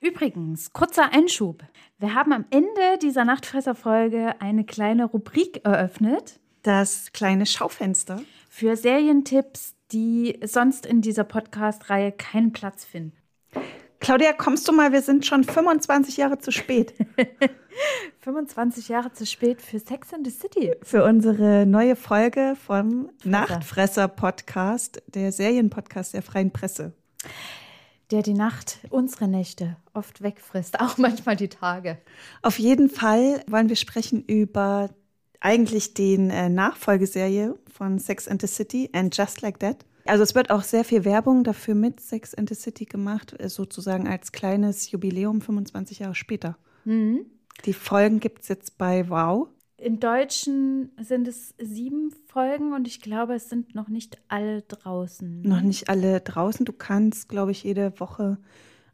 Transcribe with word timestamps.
Übrigens, 0.00 0.72
kurzer 0.72 1.12
Einschub. 1.12 1.62
Wir 1.98 2.14
haben 2.14 2.32
am 2.32 2.44
Ende 2.50 2.98
dieser 3.00 3.24
Nachtfresser-Folge 3.24 4.34
eine 4.40 4.64
kleine 4.64 5.04
Rubrik 5.06 5.64
eröffnet. 5.64 6.38
Das 6.62 7.12
kleine 7.12 7.46
Schaufenster. 7.46 8.20
Für 8.48 8.76
Serientipps, 8.76 9.74
die 9.92 10.38
sonst 10.44 10.86
in 10.86 11.00
dieser 11.00 11.24
Podcast-Reihe 11.24 12.12
keinen 12.12 12.52
Platz 12.52 12.84
finden. 12.84 13.16
Claudia, 14.00 14.32
kommst 14.32 14.68
du 14.68 14.72
mal? 14.72 14.92
Wir 14.92 15.02
sind 15.02 15.24
schon 15.26 15.44
25 15.44 16.16
Jahre 16.18 16.38
zu 16.38 16.52
spät. 16.52 16.94
25 18.20 18.88
Jahre 18.88 19.12
zu 19.12 19.26
spät 19.26 19.62
für 19.62 19.78
Sex 19.78 20.12
in 20.12 20.24
the 20.24 20.30
City. 20.30 20.72
Für 20.82 21.04
unsere 21.04 21.66
neue 21.66 21.96
Folge 21.96 22.54
vom 22.66 23.10
Nachtfresser-Podcast, 23.24 25.02
der 25.06 25.32
Serienpodcast 25.32 26.14
der 26.14 26.22
Freien 26.22 26.52
Presse. 26.52 26.92
Der 28.10 28.22
die 28.22 28.34
Nacht, 28.34 28.78
unsere 28.90 29.26
Nächte 29.26 29.76
oft 29.92 30.22
wegfrisst, 30.22 30.80
auch 30.80 30.96
manchmal 30.98 31.36
die 31.36 31.48
Tage. 31.48 31.98
Auf 32.42 32.58
jeden 32.58 32.88
Fall 32.88 33.42
wollen 33.48 33.68
wir 33.68 33.76
sprechen 33.76 34.22
über 34.24 34.90
eigentlich 35.40 35.94
den 35.94 36.30
äh, 36.30 36.48
Nachfolgeserie 36.48 37.58
von 37.72 37.98
Sex 37.98 38.28
and 38.28 38.40
the 38.40 38.46
City 38.46 38.90
and 38.92 39.16
Just 39.16 39.42
Like 39.42 39.60
That. 39.60 39.84
Also 40.06 40.22
es 40.22 40.34
wird 40.34 40.50
auch 40.50 40.62
sehr 40.62 40.84
viel 40.84 41.04
Werbung 41.04 41.44
dafür 41.44 41.74
mit 41.74 42.00
Sex 42.00 42.34
and 42.34 42.48
the 42.48 42.54
City 42.54 42.84
gemacht, 42.84 43.34
äh, 43.38 43.48
sozusagen 43.48 44.06
als 44.06 44.32
kleines 44.32 44.90
Jubiläum 44.90 45.40
25 45.40 46.00
Jahre 46.00 46.14
später. 46.14 46.56
Mhm. 46.84 47.26
Die 47.64 47.72
Folgen 47.72 48.20
gibt 48.20 48.42
es 48.42 48.48
jetzt 48.48 48.78
bei 48.78 49.08
Wow. 49.08 49.48
In 49.78 50.00
Deutschen 50.00 50.90
sind 50.98 51.28
es 51.28 51.54
sieben 51.58 52.10
Folgen 52.26 52.72
und 52.72 52.88
ich 52.88 53.02
glaube, 53.02 53.34
es 53.34 53.50
sind 53.50 53.74
noch 53.74 53.88
nicht 53.88 54.18
alle 54.28 54.62
draußen. 54.62 55.42
Noch 55.42 55.60
nicht 55.60 55.90
alle 55.90 56.20
draußen. 56.20 56.64
Du 56.64 56.72
kannst, 56.72 57.28
glaube 57.28 57.50
ich, 57.50 57.62
jede 57.62 57.98
Woche 58.00 58.38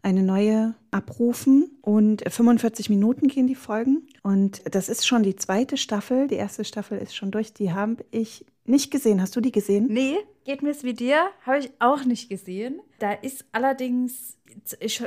eine 0.03 0.25
neue 0.25 0.75
abrufen 0.91 1.71
und 1.81 2.25
45 2.29 2.91
Minuten 2.91 3.29
gehen 3.29 3.47
die 3.47 3.55
Folgen. 3.55 4.09
Und 4.25 4.63
das 4.75 4.89
ist 4.89 5.07
schon 5.07 5.23
die 5.23 5.37
zweite 5.37 5.77
Staffel. 5.77 6.27
Die 6.27 6.35
erste 6.35 6.65
Staffel 6.65 6.99
ist 6.99 7.15
schon 7.15 7.31
durch. 7.31 7.55
Die 7.55 7.73
habe 7.73 8.05
ich 8.11 8.45
nicht 8.65 8.91
gesehen. 8.91 9.23
Hast 9.23 9.37
du 9.37 9.41
die 9.41 9.53
gesehen? 9.53 9.87
Nee, 9.89 10.17
geht 10.45 10.63
mir 10.63 10.71
es 10.71 10.83
wie 10.83 10.95
dir. 10.95 11.27
Habe 11.47 11.61
ich 11.61 11.71
auch 11.79 12.05
nicht 12.05 12.29
gesehen. 12.29 12.81
Da 12.99 13.13
ist 13.13 13.45
allerdings 13.53 14.37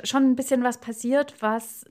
schon 0.04 0.24
ein 0.24 0.36
bisschen 0.38 0.64
was 0.64 0.80
passiert, 0.80 1.36
was 1.42 1.86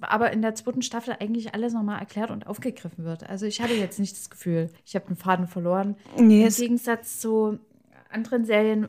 aber 0.00 0.32
in 0.32 0.42
der 0.42 0.54
zweiten 0.54 0.82
Staffel 0.82 1.16
eigentlich 1.18 1.54
alles 1.54 1.72
nochmal 1.72 2.00
erklärt 2.00 2.30
und 2.30 2.46
aufgegriffen 2.46 3.04
wird. 3.04 3.28
Also 3.28 3.46
ich 3.46 3.60
hatte 3.60 3.74
jetzt 3.74 3.98
nicht 3.98 4.16
das 4.16 4.30
Gefühl, 4.30 4.70
ich 4.84 4.94
habe 4.94 5.06
den 5.06 5.16
Faden 5.16 5.46
verloren. 5.46 5.96
Nee, 6.18 6.44
Im 6.46 6.54
Gegensatz 6.54 7.20
zu 7.20 7.58
anderen 8.10 8.44
Serien 8.44 8.88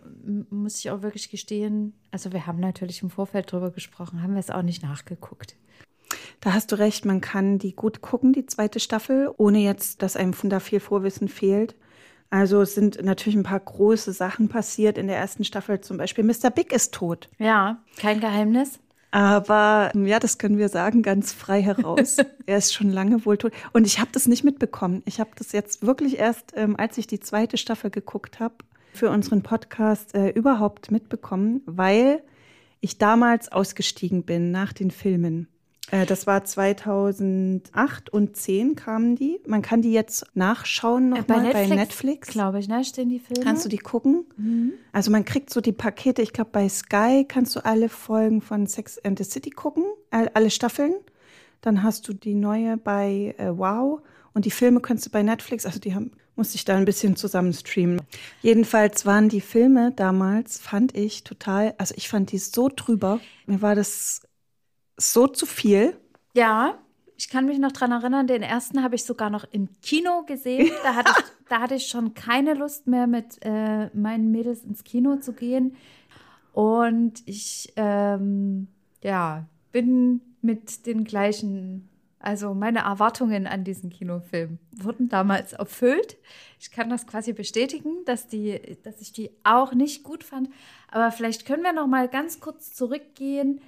muss 0.49 0.79
ich 0.79 0.89
auch 0.91 1.01
wirklich 1.01 1.29
gestehen, 1.29 1.93
also 2.11 2.33
wir 2.33 2.47
haben 2.47 2.59
natürlich 2.59 3.03
im 3.03 3.09
Vorfeld 3.09 3.51
drüber 3.51 3.71
gesprochen, 3.71 4.21
haben 4.23 4.33
wir 4.33 4.39
es 4.39 4.49
auch 4.49 4.63
nicht 4.63 4.83
nachgeguckt. 4.83 5.55
Da 6.41 6.53
hast 6.53 6.71
du 6.71 6.75
recht, 6.79 7.05
man 7.05 7.21
kann 7.21 7.59
die 7.59 7.75
gut 7.75 8.01
gucken, 8.01 8.33
die 8.33 8.45
zweite 8.45 8.79
Staffel, 8.79 9.31
ohne 9.37 9.59
jetzt, 9.59 10.01
dass 10.01 10.15
einem 10.15 10.33
von 10.33 10.49
da 10.49 10.59
viel 10.59 10.79
Vorwissen 10.79 11.27
fehlt. 11.27 11.75
Also 12.31 12.61
es 12.61 12.75
sind 12.75 13.03
natürlich 13.03 13.37
ein 13.37 13.43
paar 13.43 13.59
große 13.59 14.13
Sachen 14.13 14.49
passiert 14.49 14.97
in 14.97 15.07
der 15.07 15.17
ersten 15.17 15.43
Staffel. 15.43 15.81
Zum 15.81 15.97
Beispiel 15.97 16.23
Mr. 16.23 16.49
Big 16.49 16.73
ist 16.73 16.93
tot. 16.93 17.29
Ja, 17.37 17.83
kein 17.97 18.19
Geheimnis. 18.19 18.79
Aber 19.11 19.91
ja, 19.93 20.19
das 20.19 20.37
können 20.37 20.57
wir 20.57 20.69
sagen, 20.69 21.03
ganz 21.03 21.33
frei 21.33 21.61
heraus. 21.61 22.17
er 22.45 22.57
ist 22.57 22.73
schon 22.73 22.89
lange 22.89 23.25
wohl 23.25 23.37
tot. 23.37 23.51
Und 23.73 23.85
ich 23.85 23.99
habe 23.99 24.09
das 24.13 24.27
nicht 24.27 24.43
mitbekommen. 24.45 25.03
Ich 25.05 25.19
habe 25.19 25.31
das 25.35 25.51
jetzt 25.51 25.85
wirklich 25.85 26.17
erst, 26.17 26.53
ähm, 26.55 26.77
als 26.77 26.97
ich 26.97 27.07
die 27.07 27.19
zweite 27.19 27.57
Staffel 27.57 27.89
geguckt 27.91 28.39
habe, 28.39 28.55
für 28.93 29.09
unseren 29.09 29.41
Podcast 29.41 30.15
äh, 30.15 30.29
überhaupt 30.29 30.91
mitbekommen, 30.91 31.61
weil 31.65 32.21
ich 32.79 32.97
damals 32.97 33.51
ausgestiegen 33.51 34.23
bin 34.23 34.51
nach 34.51 34.73
den 34.73 34.91
Filmen. 34.91 35.47
Äh, 35.89 36.05
das 36.05 36.27
war 36.27 36.43
2008 36.43 38.09
und 38.11 38.35
10 38.35 38.75
kamen 38.75 39.15
die. 39.15 39.39
Man 39.47 39.61
kann 39.61 39.81
die 39.81 39.91
jetzt 39.91 40.25
nachschauen 40.35 41.09
noch 41.09 41.17
Äh, 41.19 41.23
bei 41.23 41.35
mal 41.37 41.43
Netflix, 41.43 41.69
bei 41.69 41.75
Netflix. 41.75 42.27
Glaube 42.29 42.59
ich, 42.59 42.67
ne? 42.67 42.83
Stehen 42.85 43.09
die 43.09 43.19
Filme? 43.19 43.43
Kannst 43.43 43.65
du 43.65 43.69
die 43.69 43.77
gucken? 43.77 44.25
Mhm. 44.37 44.73
Also 44.91 45.11
man 45.11 45.25
kriegt 45.25 45.49
so 45.49 45.59
die 45.61 45.71
Pakete. 45.73 46.21
Ich 46.21 46.33
glaube, 46.33 46.51
bei 46.53 46.69
Sky 46.69 47.25
kannst 47.27 47.55
du 47.55 47.65
alle 47.65 47.89
Folgen 47.89 48.41
von 48.41 48.67
Sex 48.67 48.97
and 48.99 49.17
the 49.17 49.23
City 49.25 49.49
gucken, 49.49 49.83
all- 50.11 50.29
alle 50.33 50.49
Staffeln. 50.51 50.93
Dann 51.61 51.83
hast 51.83 52.07
du 52.07 52.13
die 52.13 52.33
neue 52.35 52.77
bei 52.77 53.35
äh, 53.37 53.49
Wow 53.55 54.01
und 54.33 54.45
die 54.45 54.51
Filme 54.51 54.79
kannst 54.79 55.05
du 55.05 55.09
bei 55.09 55.21
Netflix. 55.23 55.65
Also 55.65 55.79
die 55.79 55.93
haben, 55.93 56.11
musste 56.35 56.55
ich 56.55 56.65
da 56.65 56.75
ein 56.77 56.85
bisschen 56.85 57.15
zusammen 57.15 57.53
streamen. 57.53 58.01
Jedenfalls 58.41 59.05
waren 59.05 59.29
die 59.29 59.41
Filme 59.41 59.91
damals, 59.95 60.57
fand 60.59 60.95
ich 60.97 61.23
total, 61.23 61.75
also 61.77 61.93
ich 61.97 62.07
fand 62.09 62.31
die 62.31 62.37
so 62.39 62.69
drüber. 62.73 63.19
Mir 63.45 63.61
war 63.61 63.75
das 63.75 64.21
so 65.01 65.27
zu 65.27 65.45
viel. 65.45 65.97
Ja, 66.33 66.77
ich 67.17 67.29
kann 67.29 67.45
mich 67.45 67.59
noch 67.59 67.71
dran 67.71 67.91
erinnern, 67.91 68.25
den 68.25 68.41
ersten 68.41 68.81
habe 68.81 68.95
ich 68.95 69.03
sogar 69.03 69.29
noch 69.29 69.45
im 69.51 69.69
Kino 69.81 70.23
gesehen. 70.23 70.71
Da 70.83 70.95
hatte 70.95 71.13
ich, 71.17 71.25
da 71.49 71.61
hatte 71.61 71.75
ich 71.75 71.87
schon 71.87 72.13
keine 72.15 72.55
Lust 72.55 72.87
mehr, 72.87 73.05
mit 73.05 73.37
äh, 73.41 73.95
meinen 73.95 74.31
Mädels 74.31 74.63
ins 74.63 74.83
Kino 74.83 75.17
zu 75.17 75.33
gehen. 75.33 75.75
Und 76.53 77.21
ich, 77.27 77.73
ähm, 77.75 78.67
ja, 79.03 79.45
bin 79.71 80.21
mit 80.41 80.85
den 80.85 81.03
gleichen, 81.03 81.89
also 82.19 82.53
meine 82.53 82.79
Erwartungen 82.79 83.45
an 83.47 83.63
diesen 83.63 83.89
Kinofilm 83.89 84.57
wurden 84.75 85.07
damals 85.07 85.53
erfüllt. 85.53 86.17
Ich 86.59 86.71
kann 86.71 86.89
das 86.89 87.07
quasi 87.07 87.33
bestätigen, 87.33 88.03
dass, 88.05 88.27
die, 88.27 88.77
dass 88.83 88.99
ich 88.99 89.11
die 89.11 89.29
auch 89.43 89.73
nicht 89.73 90.03
gut 90.03 90.23
fand. 90.23 90.49
Aber 90.89 91.11
vielleicht 91.11 91.45
können 91.45 91.63
wir 91.63 91.73
noch 91.73 91.87
mal 91.87 92.07
ganz 92.07 92.39
kurz 92.39 92.73
zurückgehen, 92.73 93.61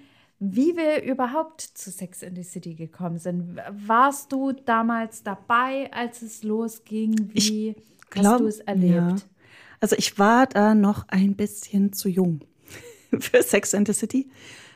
wie 0.52 0.76
wir 0.76 1.04
überhaupt 1.04 1.62
zu 1.62 1.90
Sex 1.90 2.22
in 2.22 2.36
the 2.36 2.44
City 2.44 2.76
gekommen 2.76 3.18
sind. 3.18 3.58
Warst 3.72 4.32
du 4.32 4.52
damals 4.52 5.24
dabei, 5.24 5.90
als 5.94 6.22
es 6.22 6.44
losging? 6.44 7.30
Wie 7.32 7.76
hast 8.14 8.22
glaub, 8.22 8.38
du 8.40 8.48
es 8.48 8.60
erlebt? 8.60 8.94
ja. 8.94 9.16
Also 9.80 9.96
ich 9.98 10.20
war 10.20 10.48
da 10.48 10.76
noch 10.76 11.08
ein 11.08 11.36
bisschen 11.36 11.94
zu 11.94 12.10
jung 12.10 12.42
für 13.20 13.42
Sex 13.42 13.74
and 13.74 13.88
the 13.88 13.94
City. 13.94 14.30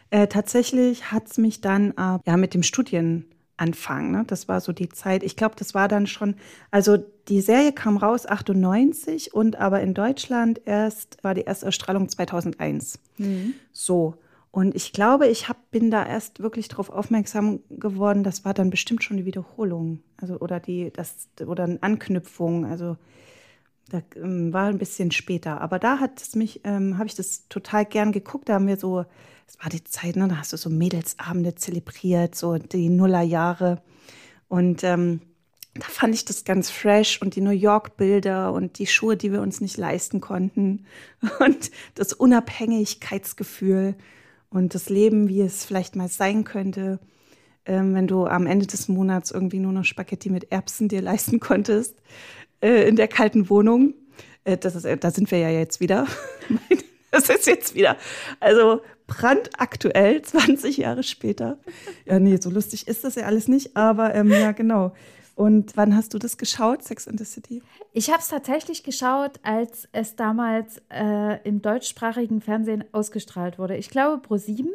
Äh, 0.10 0.28
tatsächlich 0.28 1.12
hat 1.12 1.28
es 1.30 1.38
mich 1.38 1.60
dann 1.60 1.92
äh, 1.92 2.20
ja 2.26 2.38
mit 2.38 2.54
dem 2.54 2.64
Studienanfang, 2.64 4.12
ne? 4.12 4.24
das 4.26 4.48
war 4.48 4.62
so 4.62 4.72
die 4.72 4.90
Zeit. 4.90 5.24
Ich 5.24 5.36
glaube, 5.36 5.56
das 5.58 5.74
war 5.74 5.90
dann 5.90 6.08
schon, 6.08 6.36
also 6.72 6.98
die 7.28 7.42
Serie 7.42 7.74
kam 7.74 7.98
raus 7.98 8.26
98 8.26 9.34
und 9.34 9.58
aber 9.58 9.82
in 9.82 9.94
Deutschland 9.94 10.62
erst 10.64 11.22
war 11.24 11.34
die 11.34 11.46
Erstausstrahlung 11.46 12.08
2001. 12.08 13.00
Mhm. 13.18 13.54
So. 13.74 14.16
Und 14.58 14.76
ich 14.76 14.92
glaube, 14.92 15.28
ich 15.28 15.48
hab, 15.50 15.70
bin 15.70 15.92
da 15.92 16.04
erst 16.04 16.40
wirklich 16.40 16.68
darauf 16.68 16.90
aufmerksam 16.90 17.60
geworden, 17.70 18.24
das 18.24 18.44
war 18.44 18.56
dann 18.56 18.72
bestimmt 18.72 19.04
schon 19.04 19.18
die 19.18 19.26
Wiederholung. 19.26 20.00
Also, 20.20 20.40
oder 20.40 20.60
die, 20.60 20.92
das, 20.92 21.28
oder 21.46 21.66
eine 21.66 21.84
Anknüpfung. 21.84 22.66
Also, 22.66 22.98
da 23.90 24.02
ähm, 24.16 24.52
war 24.54 24.66
ein 24.70 24.80
bisschen 24.80 25.12
später. 25.12 25.62
Aber 25.62 25.78
da 25.78 26.00
hat 26.00 26.20
es 26.20 26.34
mich, 26.34 26.62
ähm, 26.64 26.98
habe 26.98 27.06
ich 27.06 27.14
das 27.14 27.48
total 27.50 27.86
gern 27.86 28.12
geguckt. 28.12 28.50
Da 28.50 28.56
haben 28.56 28.66
wir 28.66 28.78
so, 28.78 29.06
es 29.48 29.60
war 29.60 29.70
die 29.70 29.84
Zeit, 29.84 30.16
ne, 30.16 30.28
da 30.28 30.38
hast 30.38 30.54
du 30.54 30.58
so 30.58 30.72
Mädelsabende 30.72 31.54
zelebriert, 31.54 32.34
so 32.34 32.58
die 32.58 32.90
Nullerjahre. 32.90 33.84
Und 34.48 34.84
ähm, 34.84 35.22
da 35.76 35.86
fand 35.86 36.16
ich 36.16 36.26
das 36.26 36.46
ganz 36.46 36.72
fresh 36.72 37.22
und 37.22 37.36
die 37.36 37.42
New 37.42 37.52
York-Bilder 37.52 38.52
und 38.52 38.80
die 38.80 38.88
Schuhe, 38.88 39.18
die 39.18 39.32
wir 39.32 39.42
uns 39.42 39.62
nicht 39.62 39.78
leisten 39.78 40.20
konnten 40.20 40.88
und 41.42 41.70
das 41.94 42.12
Unabhängigkeitsgefühl 42.12 43.94
und 44.50 44.76
das 44.76 44.90
Leben, 44.90 45.30
wie 45.30 45.42
es 45.42 45.66
vielleicht 45.66 45.96
mal 45.96 46.08
sein 46.08 46.44
könnte, 46.44 47.00
ähm, 47.66 47.94
wenn 47.94 48.08
du 48.08 48.26
am 48.26 48.48
Ende 48.48 48.66
des 48.66 48.88
Monats 48.88 49.32
irgendwie 49.32 49.60
nur 49.60 49.74
noch 49.74 49.84
Spaghetti 49.84 50.30
mit 50.30 50.52
Erbsen 50.52 50.88
dir 50.88 51.02
leisten 51.02 51.40
konntest 51.40 51.96
äh, 52.62 52.88
in 52.88 52.96
der 52.96 53.08
kalten 53.08 53.50
Wohnung. 53.50 53.94
Äh, 54.44 54.58
das 54.58 54.76
ist, 54.76 54.86
äh, 54.86 54.98
da 54.98 55.12
sind 55.12 55.30
wir 55.32 55.40
ja 55.40 55.50
jetzt 55.50 55.80
wieder. 55.80 56.08
das 57.12 57.30
ist 57.30 57.48
jetzt 57.48 57.76
wieder, 57.76 57.98
also 58.40 58.82
brandaktuell, 59.08 60.22
20 60.24 60.78
Jahre 60.78 61.04
später. 61.04 61.60
Ja, 62.06 62.20
nee, 62.20 62.38
so 62.38 62.50
lustig 62.50 62.88
ist 62.88 63.04
das 63.04 63.16
ja 63.16 63.24
alles 63.24 63.48
nicht, 63.48 63.76
aber 63.76 64.16
ähm, 64.16 64.32
ja, 64.32 64.52
genau. 64.52 64.94
Und 65.38 65.78
wann 65.78 65.96
hast 65.96 66.16
du 66.16 66.18
das 66.18 66.40
geschaut, 66.40 66.84
Sex 66.84 67.06
in 67.06 67.16
the 67.20 67.24
City? 67.24 67.62
Ich 67.94 68.10
habe 68.10 68.20
es 68.22 68.28
tatsächlich 68.28 68.84
geschaut, 68.84 69.34
als 69.44 69.88
es 69.92 70.16
damals 70.16 70.82
äh, 70.92 71.40
im 71.48 71.62
deutschsprachigen 71.62 72.42
Fernsehen 72.42 72.84
ausgestrahlt 72.92 73.60
wurde. 73.60 73.78
Ich 73.78 73.92
glaube, 73.92 74.18
Pro 74.20 74.38
7 74.38 74.68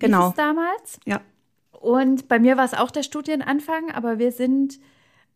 Genau. 0.00 0.30
es 0.30 0.34
damals. 0.34 0.98
Ja. 1.04 1.20
Und 1.70 2.26
bei 2.26 2.40
mir 2.40 2.56
war 2.56 2.64
es 2.64 2.74
auch 2.74 2.90
der 2.90 3.04
Studienanfang, 3.04 3.92
aber 3.92 4.18
wir 4.18 4.32
sind, 4.32 4.80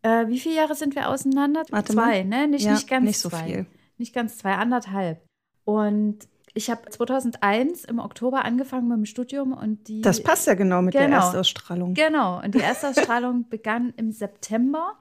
äh, 0.02 0.26
wie 0.26 0.41
viele 0.41 0.56
Jahre 0.56 0.75
sind 0.75 0.97
wir 0.97 1.08
auseinander? 1.11 1.62
Warte 1.70 1.93
zwei, 1.93 2.25
mal. 2.25 2.25
ne? 2.25 2.49
Nicht, 2.49 2.64
Ja, 2.64 2.73
nicht 2.73 2.88
ganz 2.88 3.05
nicht 3.06 3.20
so 3.20 3.29
zwei. 3.29 3.44
viel. 3.44 3.67
Nicht 3.99 4.12
ganz 4.12 4.37
zwei, 4.38 4.55
anderthalb. 4.55 5.23
Und 5.64 6.26
ich 6.55 6.69
habe 6.70 6.88
2001 6.91 7.85
im 7.85 7.99
Oktober 7.99 8.44
angefangen 8.44 8.88
mit 8.88 8.97
dem 8.99 9.05
Studium 9.06 9.52
und 9.52 9.87
die. 9.88 10.00
Das 10.00 10.23
passt 10.23 10.47
ja 10.47 10.55
genau 10.55 10.82
mit 10.82 10.94
der 10.94 11.06
Genau. 11.06 11.17
Erstausstrahlung. 11.19 11.94
Genau. 11.94 12.43
Und 12.43 12.55
die 12.55 12.61
Erstausstrahlung 12.61 13.49
begann 13.49 13.93
im 13.97 14.11
September. 14.12 14.94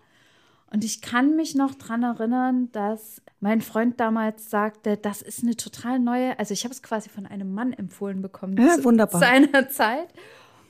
Und 0.71 0.83
ich 0.83 1.01
kann 1.01 1.35
mich 1.35 1.55
noch 1.55 1.73
daran 1.73 2.03
erinnern, 2.03 2.69
dass 2.71 3.23
mein 3.39 3.61
Freund 3.61 3.99
damals 3.99 4.51
sagte, 4.51 4.97
das 4.97 5.23
ist 5.23 5.41
eine 5.43 5.55
total 5.55 5.97
neue, 5.97 6.37
also 6.37 6.53
ich 6.53 6.63
habe 6.63 6.73
es 6.73 6.83
quasi 6.83 7.09
von 7.09 7.25
einem 7.25 7.51
Mann 7.55 7.73
empfohlen 7.73 8.21
bekommen 8.21 8.55
Ja, 8.57 8.75
zu 8.75 8.83
wunderbar. 8.83 9.19
seiner 9.19 9.69
Zeit. 9.69 10.09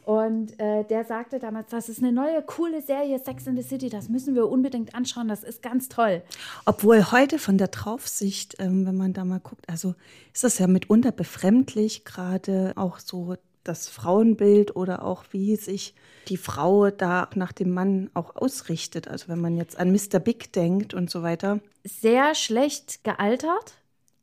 Und 0.10 0.60
äh, 0.60 0.86
der 0.86 1.06
sagte 1.06 1.38
damals, 1.38 1.70
das 1.70 1.88
ist 1.88 2.02
eine 2.02 2.12
neue, 2.12 2.42
coole 2.42 2.82
Serie, 2.82 3.20
Sex 3.24 3.46
in 3.46 3.56
the 3.56 3.62
City, 3.62 3.90
das 3.90 4.10
müssen 4.10 4.34
wir 4.34 4.50
unbedingt 4.50 4.96
anschauen, 4.96 5.28
das 5.28 5.44
ist 5.44 5.62
ganz 5.62 5.88
toll. 5.88 6.24
Obwohl 6.66 7.12
heute 7.12 7.38
von 7.38 7.60
der 7.60 7.68
Draufsicht, 7.68 8.56
ähm, 8.58 8.88
wenn 8.88 8.98
man 8.98 9.14
da 9.14 9.24
mal 9.24 9.40
guckt, 9.40 9.70
also 9.70 9.94
ist 10.34 10.44
das 10.44 10.58
ja 10.58 10.66
mitunter 10.66 11.12
befremdlich, 11.12 12.06
gerade 12.06 12.74
auch 12.76 12.98
so 12.98 13.36
das 13.64 13.88
Frauenbild 13.88 14.76
oder 14.76 15.06
auch 15.06 15.26
wie 15.30 15.56
sich 15.58 15.94
die 16.28 16.38
Frau 16.38 16.90
da 16.90 17.30
nach 17.36 17.52
dem 17.52 17.70
Mann 17.70 18.10
auch 18.16 18.36
ausrichtet. 18.36 19.08
Also 19.08 19.28
wenn 19.28 19.40
man 19.40 19.58
jetzt 19.58 19.78
an 19.78 19.92
Mr. 19.92 20.18
Big 20.18 20.52
denkt 20.54 20.96
und 20.96 21.12
so 21.12 21.22
weiter. 21.22 21.60
Sehr 21.84 22.34
schlecht 22.34 23.04
gealtert, 23.04 23.76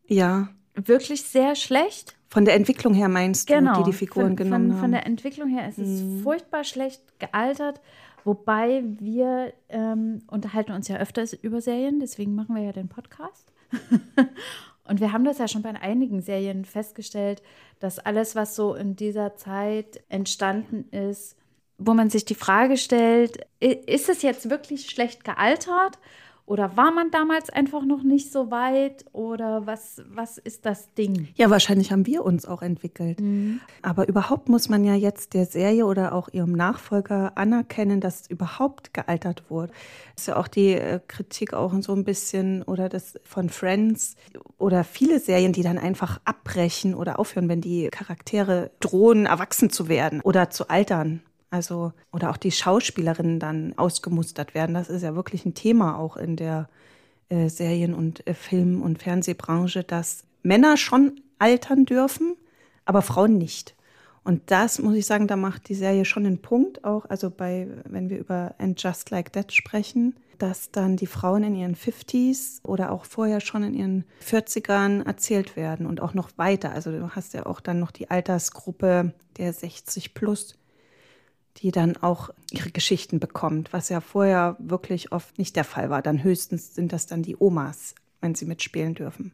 Ja, 0.08 0.48
wirklich 0.74 1.22
sehr 1.22 1.54
schlecht. 1.54 2.16
Von 2.28 2.44
der 2.44 2.54
Entwicklung 2.54 2.94
her 2.94 3.08
meinst 3.08 3.48
du, 3.48 3.54
Genau. 3.54 3.78
die 3.78 3.90
die 3.90 3.96
Figuren 3.96 4.28
von, 4.28 4.36
genommen 4.36 4.66
von, 4.66 4.72
haben. 4.72 4.80
Von 4.80 4.92
der 4.92 5.06
Entwicklung 5.06 5.48
her 5.48 5.68
ist 5.68 5.78
es 5.78 6.02
furchtbar 6.22 6.64
schlecht 6.64 7.02
gealtert. 7.18 7.80
Wobei 8.24 8.82
wir 8.98 9.52
ähm, 9.68 10.22
unterhalten 10.26 10.72
uns 10.72 10.88
ja 10.88 10.96
öfters 10.96 11.32
über 11.32 11.60
Serien, 11.60 12.00
deswegen 12.00 12.34
machen 12.34 12.56
wir 12.56 12.62
ja 12.62 12.72
den 12.72 12.88
Podcast. 12.88 13.52
Und 14.88 15.00
wir 15.00 15.12
haben 15.12 15.24
das 15.24 15.38
ja 15.38 15.48
schon 15.48 15.62
bei 15.62 15.70
einigen 15.80 16.20
Serien 16.22 16.64
festgestellt, 16.64 17.42
dass 17.80 17.98
alles, 17.98 18.34
was 18.34 18.56
so 18.56 18.74
in 18.74 18.96
dieser 18.96 19.36
Zeit 19.36 20.02
entstanden 20.08 20.88
ist, 20.90 21.36
wo 21.78 21.92
man 21.94 22.08
sich 22.08 22.24
die 22.24 22.34
Frage 22.34 22.76
stellt, 22.76 23.38
ist 23.60 24.08
es 24.08 24.22
jetzt 24.22 24.48
wirklich 24.48 24.86
schlecht 24.90 25.24
gealtert? 25.24 25.98
Oder 26.46 26.76
war 26.76 26.92
man 26.92 27.10
damals 27.10 27.50
einfach 27.50 27.84
noch 27.84 28.04
nicht 28.04 28.30
so 28.30 28.52
weit? 28.52 29.04
Oder 29.12 29.66
was, 29.66 30.02
was 30.08 30.38
ist 30.38 30.64
das 30.64 30.94
Ding? 30.94 31.28
Ja, 31.34 31.50
wahrscheinlich 31.50 31.90
haben 31.90 32.06
wir 32.06 32.24
uns 32.24 32.46
auch 32.46 32.62
entwickelt. 32.62 33.18
Aber 33.82 34.08
überhaupt 34.08 34.48
muss 34.48 34.68
man 34.68 34.84
ja 34.84 34.94
jetzt 34.94 35.34
der 35.34 35.46
Serie 35.46 35.84
oder 35.86 36.12
auch 36.12 36.28
ihrem 36.28 36.52
Nachfolger 36.52 37.36
anerkennen, 37.36 38.00
dass 38.00 38.22
es 38.22 38.30
überhaupt 38.30 38.94
gealtert 38.94 39.50
wurde. 39.50 39.72
Das 40.14 40.22
ist 40.22 40.26
ja 40.28 40.36
auch 40.36 40.46
die 40.46 40.74
äh, 40.74 41.00
Kritik 41.08 41.52
auch 41.52 41.74
so 41.80 41.92
ein 41.92 42.04
bisschen 42.04 42.62
oder 42.62 42.88
das 42.88 43.18
von 43.24 43.48
Friends 43.48 44.14
oder 44.56 44.84
viele 44.84 45.18
Serien, 45.18 45.52
die 45.52 45.62
dann 45.62 45.78
einfach 45.78 46.20
abbrechen 46.24 46.94
oder 46.94 47.18
aufhören, 47.18 47.48
wenn 47.48 47.60
die 47.60 47.88
Charaktere 47.88 48.70
drohen, 48.78 49.26
erwachsen 49.26 49.68
zu 49.68 49.88
werden 49.88 50.20
oder 50.20 50.48
zu 50.50 50.68
altern. 50.68 51.22
Also, 51.50 51.92
oder 52.12 52.30
auch 52.30 52.36
die 52.36 52.50
Schauspielerinnen 52.50 53.38
dann 53.38 53.74
ausgemustert 53.76 54.54
werden. 54.54 54.74
Das 54.74 54.88
ist 54.88 55.02
ja 55.02 55.14
wirklich 55.14 55.44
ein 55.44 55.54
Thema 55.54 55.98
auch 55.98 56.16
in 56.16 56.36
der 56.36 56.68
äh, 57.28 57.48
Serien- 57.48 57.94
und 57.94 58.26
äh, 58.26 58.34
Film- 58.34 58.82
und 58.82 59.02
Fernsehbranche, 59.02 59.84
dass 59.84 60.24
Männer 60.42 60.76
schon 60.76 61.20
altern 61.38 61.84
dürfen, 61.84 62.36
aber 62.84 63.02
Frauen 63.02 63.38
nicht. 63.38 63.74
Und 64.24 64.50
das 64.50 64.80
muss 64.80 64.96
ich 64.96 65.06
sagen, 65.06 65.28
da 65.28 65.36
macht 65.36 65.68
die 65.68 65.74
Serie 65.74 66.04
schon 66.04 66.26
einen 66.26 66.42
Punkt 66.42 66.84
auch, 66.84 67.04
also 67.08 67.30
bei, 67.30 67.68
wenn 67.84 68.10
wir 68.10 68.18
über 68.18 68.56
And 68.58 68.82
Just 68.82 69.10
Like 69.10 69.32
That 69.32 69.52
sprechen, 69.52 70.16
dass 70.38 70.70
dann 70.70 70.96
die 70.96 71.06
Frauen 71.06 71.44
in 71.44 71.54
ihren 71.54 71.76
50s 71.76 72.64
oder 72.64 72.90
auch 72.90 73.04
vorher 73.04 73.40
schon 73.40 73.62
in 73.62 73.74
ihren 73.74 74.04
40ern 74.24 75.06
erzählt 75.06 75.56
werden 75.56 75.86
und 75.86 76.00
auch 76.00 76.12
noch 76.12 76.30
weiter. 76.36 76.72
Also 76.72 76.90
du 76.90 77.10
hast 77.10 77.34
ja 77.34 77.46
auch 77.46 77.60
dann 77.60 77.78
noch 77.78 77.90
die 77.90 78.10
Altersgruppe 78.10 79.12
der 79.38 79.52
60 79.52 80.14
plus, 80.14 80.56
die 81.58 81.70
dann 81.70 81.96
auch 81.96 82.30
ihre 82.50 82.70
Geschichten 82.70 83.20
bekommt, 83.20 83.72
was 83.72 83.88
ja 83.88 84.00
vorher 84.00 84.56
wirklich 84.58 85.12
oft 85.12 85.38
nicht 85.38 85.56
der 85.56 85.64
Fall 85.64 85.90
war. 85.90 86.02
Dann 86.02 86.22
höchstens 86.22 86.74
sind 86.74 86.92
das 86.92 87.06
dann 87.06 87.22
die 87.22 87.36
Omas, 87.38 87.94
wenn 88.20 88.34
sie 88.34 88.44
mitspielen 88.44 88.94
dürfen, 88.94 89.32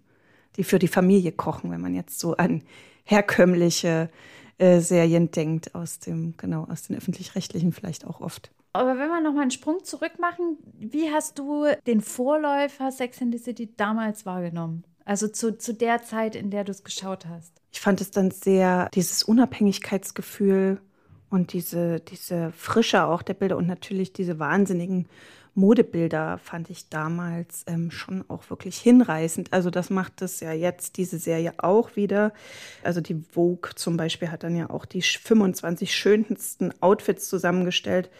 die 0.56 0.64
für 0.64 0.78
die 0.78 0.88
Familie 0.88 1.32
kochen, 1.32 1.70
wenn 1.70 1.80
man 1.80 1.94
jetzt 1.94 2.18
so 2.18 2.36
an 2.36 2.62
herkömmliche 3.04 4.10
äh, 4.58 4.80
Serien 4.80 5.30
denkt 5.30 5.74
aus 5.74 5.98
dem 5.98 6.34
genau 6.36 6.66
aus 6.70 6.82
den 6.82 6.96
öffentlich-rechtlichen 6.96 7.72
vielleicht 7.72 8.06
auch 8.06 8.20
oft. 8.20 8.50
Aber 8.74 8.96
wenn 8.96 9.08
wir 9.08 9.20
nochmal 9.20 9.42
einen 9.42 9.50
Sprung 9.50 9.84
zurück 9.84 10.18
machen, 10.18 10.56
wie 10.78 11.10
hast 11.10 11.38
du 11.38 11.66
den 11.86 12.00
Vorläufer 12.00 12.90
Sex 12.90 13.20
in 13.20 13.32
the 13.32 13.38
City 13.38 13.70
damals 13.76 14.24
wahrgenommen? 14.24 14.84
Also 15.04 15.28
zu, 15.28 15.58
zu 15.58 15.74
der 15.74 16.02
Zeit, 16.02 16.36
in 16.36 16.50
der 16.50 16.64
du 16.64 16.70
es 16.70 16.84
geschaut 16.84 17.26
hast. 17.26 17.52
Ich 17.72 17.80
fand 17.80 18.00
es 18.00 18.12
dann 18.12 18.30
sehr 18.30 18.88
dieses 18.94 19.24
Unabhängigkeitsgefühl 19.24 20.80
und 21.32 21.52
diese 21.52 22.00
diese 22.00 22.52
Frische 22.52 23.04
auch 23.04 23.22
der 23.22 23.34
Bilder 23.34 23.56
und 23.56 23.66
natürlich 23.66 24.12
diese 24.12 24.38
wahnsinnigen 24.38 25.08
Modebilder 25.54 26.38
fand 26.38 26.70
ich 26.70 26.88
damals 26.88 27.64
ähm, 27.66 27.90
schon 27.90 28.24
auch 28.28 28.48
wirklich 28.48 28.78
hinreißend. 28.78 29.52
Also 29.52 29.70
das 29.70 29.90
macht 29.90 30.22
es 30.22 30.40
ja 30.40 30.52
jetzt 30.52 30.96
diese 30.96 31.18
Serie 31.18 31.54
auch 31.58 31.96
wieder. 31.96 32.32
Also 32.82 33.00
die 33.00 33.22
Vogue 33.32 33.70
zum 33.74 33.96
Beispiel 33.96 34.30
hat 34.30 34.44
dann 34.44 34.56
ja 34.56 34.70
auch 34.70 34.86
die 34.86 35.02
25 35.02 35.94
schönsten 35.94 36.72
Outfits 36.80 37.28
zusammengestellt. 37.28 38.10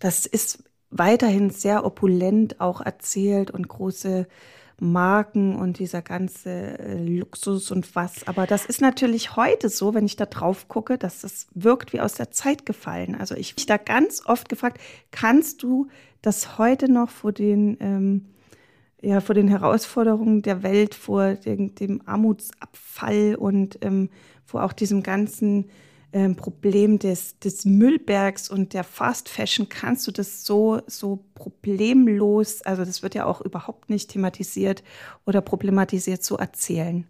Das 0.00 0.26
ist 0.26 0.64
weiterhin 0.90 1.50
sehr 1.50 1.84
opulent 1.84 2.60
auch 2.60 2.80
erzählt 2.80 3.50
und 3.50 3.68
große 3.68 4.26
Marken 4.80 5.56
und 5.56 5.78
dieser 5.78 6.02
ganze 6.02 6.78
äh, 6.78 7.02
Luxus 7.02 7.70
und 7.70 7.94
was. 7.94 8.26
Aber 8.26 8.46
das 8.46 8.66
ist 8.66 8.80
natürlich 8.80 9.36
heute 9.36 9.68
so, 9.68 9.94
wenn 9.94 10.06
ich 10.06 10.16
da 10.16 10.26
drauf 10.26 10.68
gucke, 10.68 10.98
dass 10.98 11.20
das 11.20 11.46
wirkt 11.54 11.92
wie 11.92 12.00
aus 12.00 12.14
der 12.14 12.30
Zeit 12.30 12.66
gefallen. 12.66 13.14
Also 13.14 13.34
ich 13.36 13.54
mich 13.56 13.66
da 13.66 13.76
ganz 13.76 14.22
oft 14.26 14.48
gefragt, 14.48 14.80
kannst 15.10 15.62
du 15.62 15.88
das 16.22 16.58
heute 16.58 16.90
noch 16.90 17.10
vor 17.10 17.32
den, 17.32 17.76
ähm, 17.80 18.26
ja, 19.00 19.20
vor 19.20 19.34
den 19.34 19.48
Herausforderungen 19.48 20.42
der 20.42 20.62
Welt, 20.62 20.94
vor 20.94 21.34
dem, 21.34 21.74
dem 21.74 22.02
Armutsabfall 22.06 23.36
und 23.36 23.78
ähm, 23.82 24.10
vor 24.44 24.64
auch 24.64 24.72
diesem 24.72 25.02
ganzen 25.02 25.66
ähm, 26.14 26.36
Problem 26.36 26.98
des, 27.00 27.38
des 27.40 27.64
Müllbergs 27.64 28.48
und 28.48 28.72
der 28.72 28.84
Fast 28.84 29.28
Fashion, 29.28 29.68
kannst 29.68 30.06
du 30.06 30.12
das 30.12 30.46
so, 30.46 30.80
so 30.86 31.24
problemlos, 31.34 32.62
also 32.62 32.84
das 32.84 33.02
wird 33.02 33.16
ja 33.16 33.26
auch 33.26 33.40
überhaupt 33.40 33.90
nicht 33.90 34.10
thematisiert 34.10 34.84
oder 35.26 35.40
problematisiert, 35.40 36.22
so 36.22 36.36
erzählen. 36.36 37.06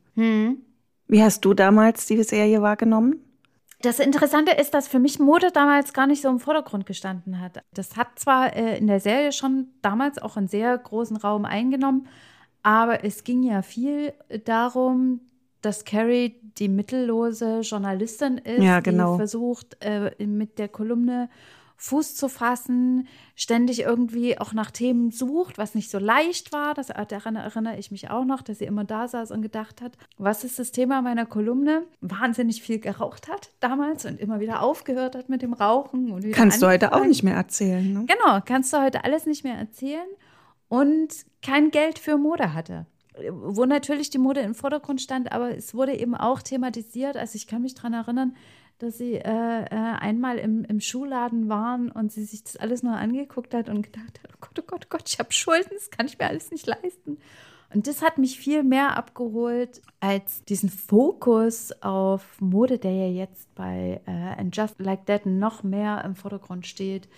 Wie 1.06 1.22
hast 1.22 1.44
du 1.44 1.52
damals 1.52 2.06
die 2.06 2.22
Serie 2.22 2.62
wahrgenommen? 2.62 3.20
Das 3.82 3.98
Interessante 3.98 4.52
ist, 4.52 4.72
dass 4.72 4.88
für 4.88 4.98
mich 4.98 5.18
Mode 5.18 5.50
damals 5.52 5.92
gar 5.92 6.06
nicht 6.06 6.22
so 6.22 6.30
im 6.30 6.40
Vordergrund 6.40 6.86
gestanden 6.86 7.38
hat. 7.38 7.62
Das 7.74 7.98
hat 7.98 8.18
zwar 8.18 8.56
äh, 8.56 8.78
in 8.78 8.86
der 8.86 9.00
Serie 9.00 9.32
schon 9.32 9.68
damals 9.82 10.16
auch 10.16 10.38
einen 10.38 10.48
sehr 10.48 10.78
großen 10.78 11.18
Raum 11.18 11.44
eingenommen, 11.44 12.08
aber 12.62 13.04
es 13.04 13.24
ging 13.24 13.42
ja 13.42 13.60
viel 13.60 14.14
darum, 14.46 15.20
dass 15.64 15.84
Carrie 15.84 16.36
die 16.58 16.68
mittellose 16.68 17.60
Journalistin 17.60 18.38
ist, 18.38 18.62
Ja, 18.62 18.80
genau. 18.80 19.12
die 19.12 19.18
versucht, 19.18 19.76
äh, 19.80 20.12
mit 20.24 20.58
der 20.58 20.68
Kolumne 20.68 21.28
Fuß 21.76 22.14
zu 22.14 22.28
fassen, 22.28 23.08
ständig 23.34 23.80
irgendwie 23.80 24.38
auch 24.38 24.52
nach 24.52 24.70
Themen 24.70 25.10
sucht, 25.10 25.58
was 25.58 25.74
nicht 25.74 25.90
so 25.90 25.98
leicht 25.98 26.52
war. 26.52 26.72
Das, 26.72 26.86
daran 26.86 27.36
erinnere 27.36 27.76
ich 27.78 27.90
mich 27.90 28.10
auch 28.10 28.24
noch, 28.24 28.42
dass 28.42 28.58
sie 28.58 28.64
immer 28.64 28.84
da 28.84 29.08
saß 29.08 29.32
und 29.32 29.42
gedacht 29.42 29.82
hat, 29.82 29.92
was 30.16 30.44
ist 30.44 30.58
das 30.58 30.70
Thema 30.70 31.02
meiner 31.02 31.26
Kolumne? 31.26 31.82
Wahnsinnig 32.00 32.62
viel 32.62 32.78
geraucht 32.78 33.28
hat 33.28 33.50
damals 33.60 34.04
und 34.04 34.20
immer 34.20 34.38
wieder 34.40 34.62
aufgehört 34.62 35.16
hat 35.16 35.28
mit 35.28 35.42
dem 35.42 35.52
Rauchen. 35.52 36.32
Kannst 36.32 36.62
du 36.62 36.68
heute 36.68 36.92
auch 36.94 37.04
nicht 37.04 37.24
mehr 37.24 37.34
erzählen. 37.34 37.92
Ne? 37.92 38.06
Genau, 38.06 38.40
kannst 38.44 38.72
du 38.72 38.80
heute 38.80 39.04
alles 39.04 39.26
nicht 39.26 39.42
mehr 39.42 39.56
erzählen 39.56 40.06
und 40.68 41.08
kein 41.42 41.70
Geld 41.70 41.98
für 41.98 42.16
Mode 42.16 42.54
hatte. 42.54 42.86
Wo 43.30 43.64
natürlich 43.64 44.10
die 44.10 44.18
Mode 44.18 44.40
im 44.40 44.54
Vordergrund 44.54 45.00
stand, 45.00 45.30
aber 45.32 45.56
es 45.56 45.74
wurde 45.74 45.94
eben 45.94 46.14
auch 46.14 46.42
thematisiert. 46.42 47.16
Also 47.16 47.36
ich 47.36 47.46
kann 47.46 47.62
mich 47.62 47.74
daran 47.74 47.94
erinnern, 47.94 48.36
dass 48.78 48.98
sie 48.98 49.14
äh, 49.14 49.20
äh, 49.20 49.66
einmal 49.68 50.38
im, 50.38 50.64
im 50.64 50.80
Schuhladen 50.80 51.48
waren 51.48 51.90
und 51.90 52.12
sie 52.12 52.24
sich 52.24 52.42
das 52.42 52.56
alles 52.56 52.82
nur 52.82 52.94
angeguckt 52.94 53.54
hat 53.54 53.68
und 53.68 53.82
gedacht 53.82 54.20
hat, 54.22 54.30
oh 54.32 54.38
Gott, 54.40 54.58
oh 54.58 54.64
Gott, 54.66 54.84
oh 54.86 54.88
Gott, 54.90 55.08
ich 55.08 55.18
habe 55.18 55.32
Schulden, 55.32 55.70
das 55.74 55.90
kann 55.90 56.06
ich 56.06 56.18
mir 56.18 56.26
alles 56.26 56.50
nicht 56.50 56.66
leisten. 56.66 57.18
Und 57.72 57.88
das 57.88 58.02
hat 58.02 58.18
mich 58.18 58.38
viel 58.38 58.62
mehr 58.62 58.96
abgeholt 58.96 59.82
als 59.98 60.44
diesen 60.44 60.68
Fokus 60.68 61.72
auf 61.82 62.40
Mode, 62.40 62.78
der 62.78 62.92
ja 62.92 63.08
jetzt 63.08 63.52
bei 63.54 64.00
äh, 64.06 64.40
And 64.40 64.56
Just 64.56 64.78
Like 64.78 65.06
That 65.06 65.26
noch 65.26 65.62
mehr 65.62 66.04
im 66.04 66.14
Vordergrund 66.14 66.66
steht, 66.66 67.08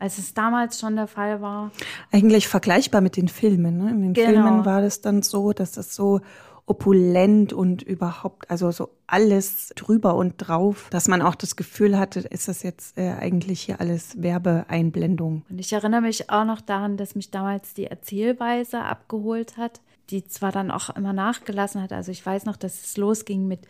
als 0.00 0.18
es 0.18 0.34
damals 0.34 0.80
schon 0.80 0.96
der 0.96 1.06
Fall 1.06 1.40
war. 1.40 1.70
Eigentlich 2.10 2.48
vergleichbar 2.48 3.00
mit 3.00 3.16
den 3.16 3.28
Filmen. 3.28 3.78
Ne? 3.78 3.90
In 3.90 4.02
den 4.02 4.12
Genau. 4.14 4.28
Filmen 4.28 4.64
war 4.64 4.80
das 4.82 5.00
dann 5.00 5.22
so, 5.22 5.52
dass 5.52 5.72
das 5.72 5.94
so 5.94 6.20
opulent 6.66 7.52
und 7.52 7.82
überhaupt, 7.82 8.48
also 8.48 8.70
so 8.70 8.90
alles 9.08 9.72
drüber 9.74 10.14
und 10.14 10.34
drauf, 10.38 10.86
dass 10.90 11.08
man 11.08 11.20
auch 11.20 11.34
das 11.34 11.56
Gefühl 11.56 11.98
hatte, 11.98 12.20
ist 12.20 12.46
das 12.48 12.62
jetzt 12.62 12.96
äh, 12.96 13.10
eigentlich 13.10 13.62
hier 13.62 13.80
alles 13.80 14.22
Werbeeinblendung. 14.22 15.42
Und 15.50 15.58
ich 15.58 15.72
erinnere 15.72 16.00
mich 16.00 16.30
auch 16.30 16.44
noch 16.44 16.60
daran, 16.60 16.96
dass 16.96 17.14
mich 17.16 17.30
damals 17.30 17.74
die 17.74 17.86
Erzählweise 17.86 18.82
abgeholt 18.82 19.56
hat, 19.56 19.80
die 20.10 20.24
zwar 20.24 20.52
dann 20.52 20.70
auch 20.70 20.90
immer 20.90 21.12
nachgelassen 21.12 21.82
hat. 21.82 21.92
Also 21.92 22.12
ich 22.12 22.24
weiß 22.24 22.44
noch, 22.44 22.56
dass 22.56 22.84
es 22.84 22.96
losging 22.96 23.48
mit 23.48 23.60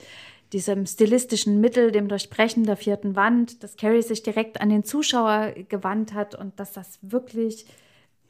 diesem 0.52 0.86
stilistischen 0.86 1.60
Mittel, 1.60 1.92
dem 1.92 2.08
Durchbrechen 2.08 2.64
der 2.64 2.76
vierten 2.76 3.16
Wand, 3.16 3.62
dass 3.62 3.76
Carrie 3.76 4.02
sich 4.02 4.22
direkt 4.22 4.60
an 4.60 4.68
den 4.68 4.84
Zuschauer 4.84 5.52
gewandt 5.68 6.14
hat 6.14 6.34
und 6.34 6.58
dass 6.58 6.72
das 6.72 6.98
wirklich 7.02 7.66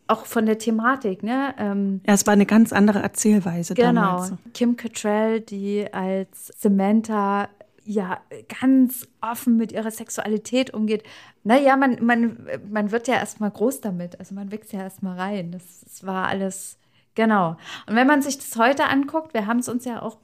auch 0.06 0.26
von 0.26 0.44
der 0.44 0.58
Thematik, 0.58 1.22
ne? 1.22 1.54
Ähm, 1.56 2.00
ja, 2.06 2.14
es 2.14 2.26
war 2.26 2.32
eine 2.32 2.46
ganz 2.46 2.72
andere 2.72 2.98
Erzählweise 2.98 3.74
genau. 3.74 3.92
damals. 3.92 4.32
Kim 4.52 4.76
Cattrall, 4.76 5.40
die 5.40 5.86
als 5.92 6.52
Samantha 6.58 7.48
ja 7.84 8.20
ganz 8.60 9.08
offen 9.20 9.56
mit 9.56 9.72
ihrer 9.72 9.90
Sexualität 9.90 10.74
umgeht. 10.74 11.04
Naja, 11.44 11.76
man, 11.76 12.04
man, 12.04 12.46
man 12.68 12.90
wird 12.90 13.08
ja 13.08 13.14
erstmal 13.14 13.50
groß 13.50 13.80
damit. 13.80 14.18
Also 14.18 14.34
man 14.34 14.52
wächst 14.52 14.72
ja 14.72 14.80
erstmal 14.80 15.18
rein. 15.18 15.52
Das, 15.52 15.80
das 15.80 16.06
war 16.06 16.26
alles, 16.26 16.78
genau. 17.14 17.56
Und 17.86 17.94
wenn 17.96 18.06
man 18.06 18.20
sich 18.20 18.36
das 18.36 18.56
heute 18.56 18.84
anguckt, 18.88 19.32
wir 19.32 19.46
haben 19.46 19.60
es 19.60 19.68
uns 19.68 19.84
ja 19.84 20.02
auch 20.02 20.18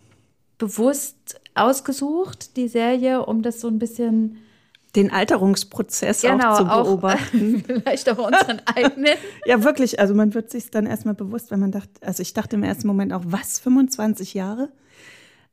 bewusst 0.58 1.40
ausgesucht, 1.54 2.56
die 2.56 2.68
Serie, 2.68 3.24
um 3.24 3.42
das 3.42 3.60
so 3.60 3.68
ein 3.68 3.78
bisschen 3.78 4.38
den 4.96 5.12
Alterungsprozess 5.12 6.22
genau, 6.22 6.52
auch 6.52 6.58
zu 6.58 6.64
beobachten. 6.64 7.62
Auch, 7.62 7.66
vielleicht 7.66 8.08
auch 8.10 8.18
unseren 8.18 8.62
eigenen. 8.66 9.14
ja, 9.44 9.62
wirklich. 9.62 10.00
Also 10.00 10.14
man 10.14 10.34
wird 10.34 10.50
sich 10.50 10.70
dann 10.70 10.86
erstmal 10.86 11.14
bewusst, 11.14 11.50
wenn 11.50 11.60
man 11.60 11.70
dachte, 11.70 11.90
also 12.00 12.22
ich 12.22 12.32
dachte 12.32 12.56
im 12.56 12.62
ersten 12.62 12.86
Moment 12.86 13.12
auch, 13.12 13.22
was, 13.26 13.58
25 13.58 14.34
Jahre? 14.34 14.70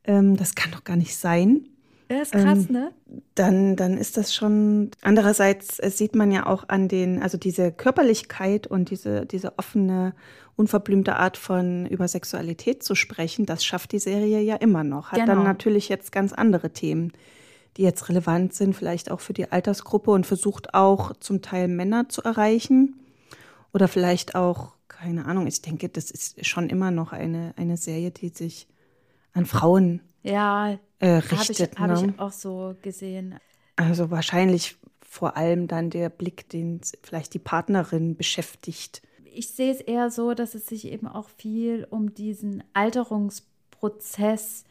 Ähm, 0.04 0.36
das 0.36 0.54
kann 0.54 0.72
doch 0.72 0.84
gar 0.84 0.96
nicht 0.96 1.16
sein. 1.16 1.68
Ja, 2.10 2.20
ist 2.20 2.32
krass, 2.32 2.66
ähm, 2.68 2.72
ne? 2.72 2.92
Dann, 3.34 3.76
dann 3.76 3.96
ist 3.96 4.16
das 4.16 4.34
schon. 4.34 4.90
Andererseits 5.00 5.78
sieht 5.78 6.14
man 6.14 6.30
ja 6.30 6.46
auch 6.46 6.68
an 6.68 6.88
den, 6.88 7.22
also 7.22 7.38
diese 7.38 7.72
Körperlichkeit 7.72 8.66
und 8.66 8.90
diese, 8.90 9.24
diese 9.24 9.58
offene, 9.58 10.14
unverblümte 10.56 11.16
Art 11.16 11.36
von 11.36 11.86
über 11.86 12.06
Sexualität 12.06 12.82
zu 12.82 12.94
sprechen, 12.94 13.46
das 13.46 13.64
schafft 13.64 13.92
die 13.92 13.98
Serie 13.98 14.40
ja 14.40 14.56
immer 14.56 14.84
noch. 14.84 15.12
Hat 15.12 15.20
genau. 15.20 15.34
dann 15.34 15.44
natürlich 15.44 15.88
jetzt 15.88 16.12
ganz 16.12 16.32
andere 16.32 16.70
Themen, 16.70 17.12
die 17.76 17.82
jetzt 17.82 18.08
relevant 18.08 18.54
sind, 18.54 18.74
vielleicht 18.74 19.10
auch 19.10 19.20
für 19.20 19.32
die 19.32 19.50
Altersgruppe 19.50 20.10
und 20.12 20.26
versucht 20.26 20.74
auch 20.74 21.14
zum 21.16 21.42
Teil 21.42 21.68
Männer 21.68 22.08
zu 22.08 22.22
erreichen. 22.22 23.00
Oder 23.72 23.88
vielleicht 23.88 24.36
auch, 24.36 24.74
keine 24.86 25.24
Ahnung, 25.26 25.48
ich 25.48 25.60
denke, 25.60 25.88
das 25.88 26.12
ist 26.12 26.46
schon 26.46 26.68
immer 26.68 26.92
noch 26.92 27.12
eine, 27.12 27.52
eine 27.56 27.76
Serie, 27.76 28.12
die 28.12 28.28
sich 28.28 28.68
an 29.32 29.46
Frauen 29.46 30.00
ja, 30.22 30.78
äh, 31.00 31.08
richtet. 31.08 31.78
Habe 31.78 31.94
ich, 31.94 32.00
ne? 32.02 32.06
hab 32.08 32.14
ich 32.14 32.20
auch 32.20 32.32
so 32.32 32.76
gesehen. 32.82 33.34
Also 33.76 34.12
wahrscheinlich 34.12 34.76
vor 35.02 35.36
allem 35.36 35.66
dann 35.66 35.90
der 35.90 36.08
Blick, 36.08 36.48
den 36.48 36.80
vielleicht 37.02 37.34
die 37.34 37.38
Partnerin 37.38 38.16
beschäftigt. 38.16 39.02
Ich 39.34 39.48
sehe 39.50 39.72
es 39.72 39.80
eher 39.80 40.10
so, 40.10 40.34
dass 40.34 40.54
es 40.54 40.66
sich 40.66 40.86
eben 40.86 41.06
auch 41.06 41.28
viel 41.28 41.86
um 41.90 42.14
diesen 42.14 42.62
Alterungsprozess 42.72 44.64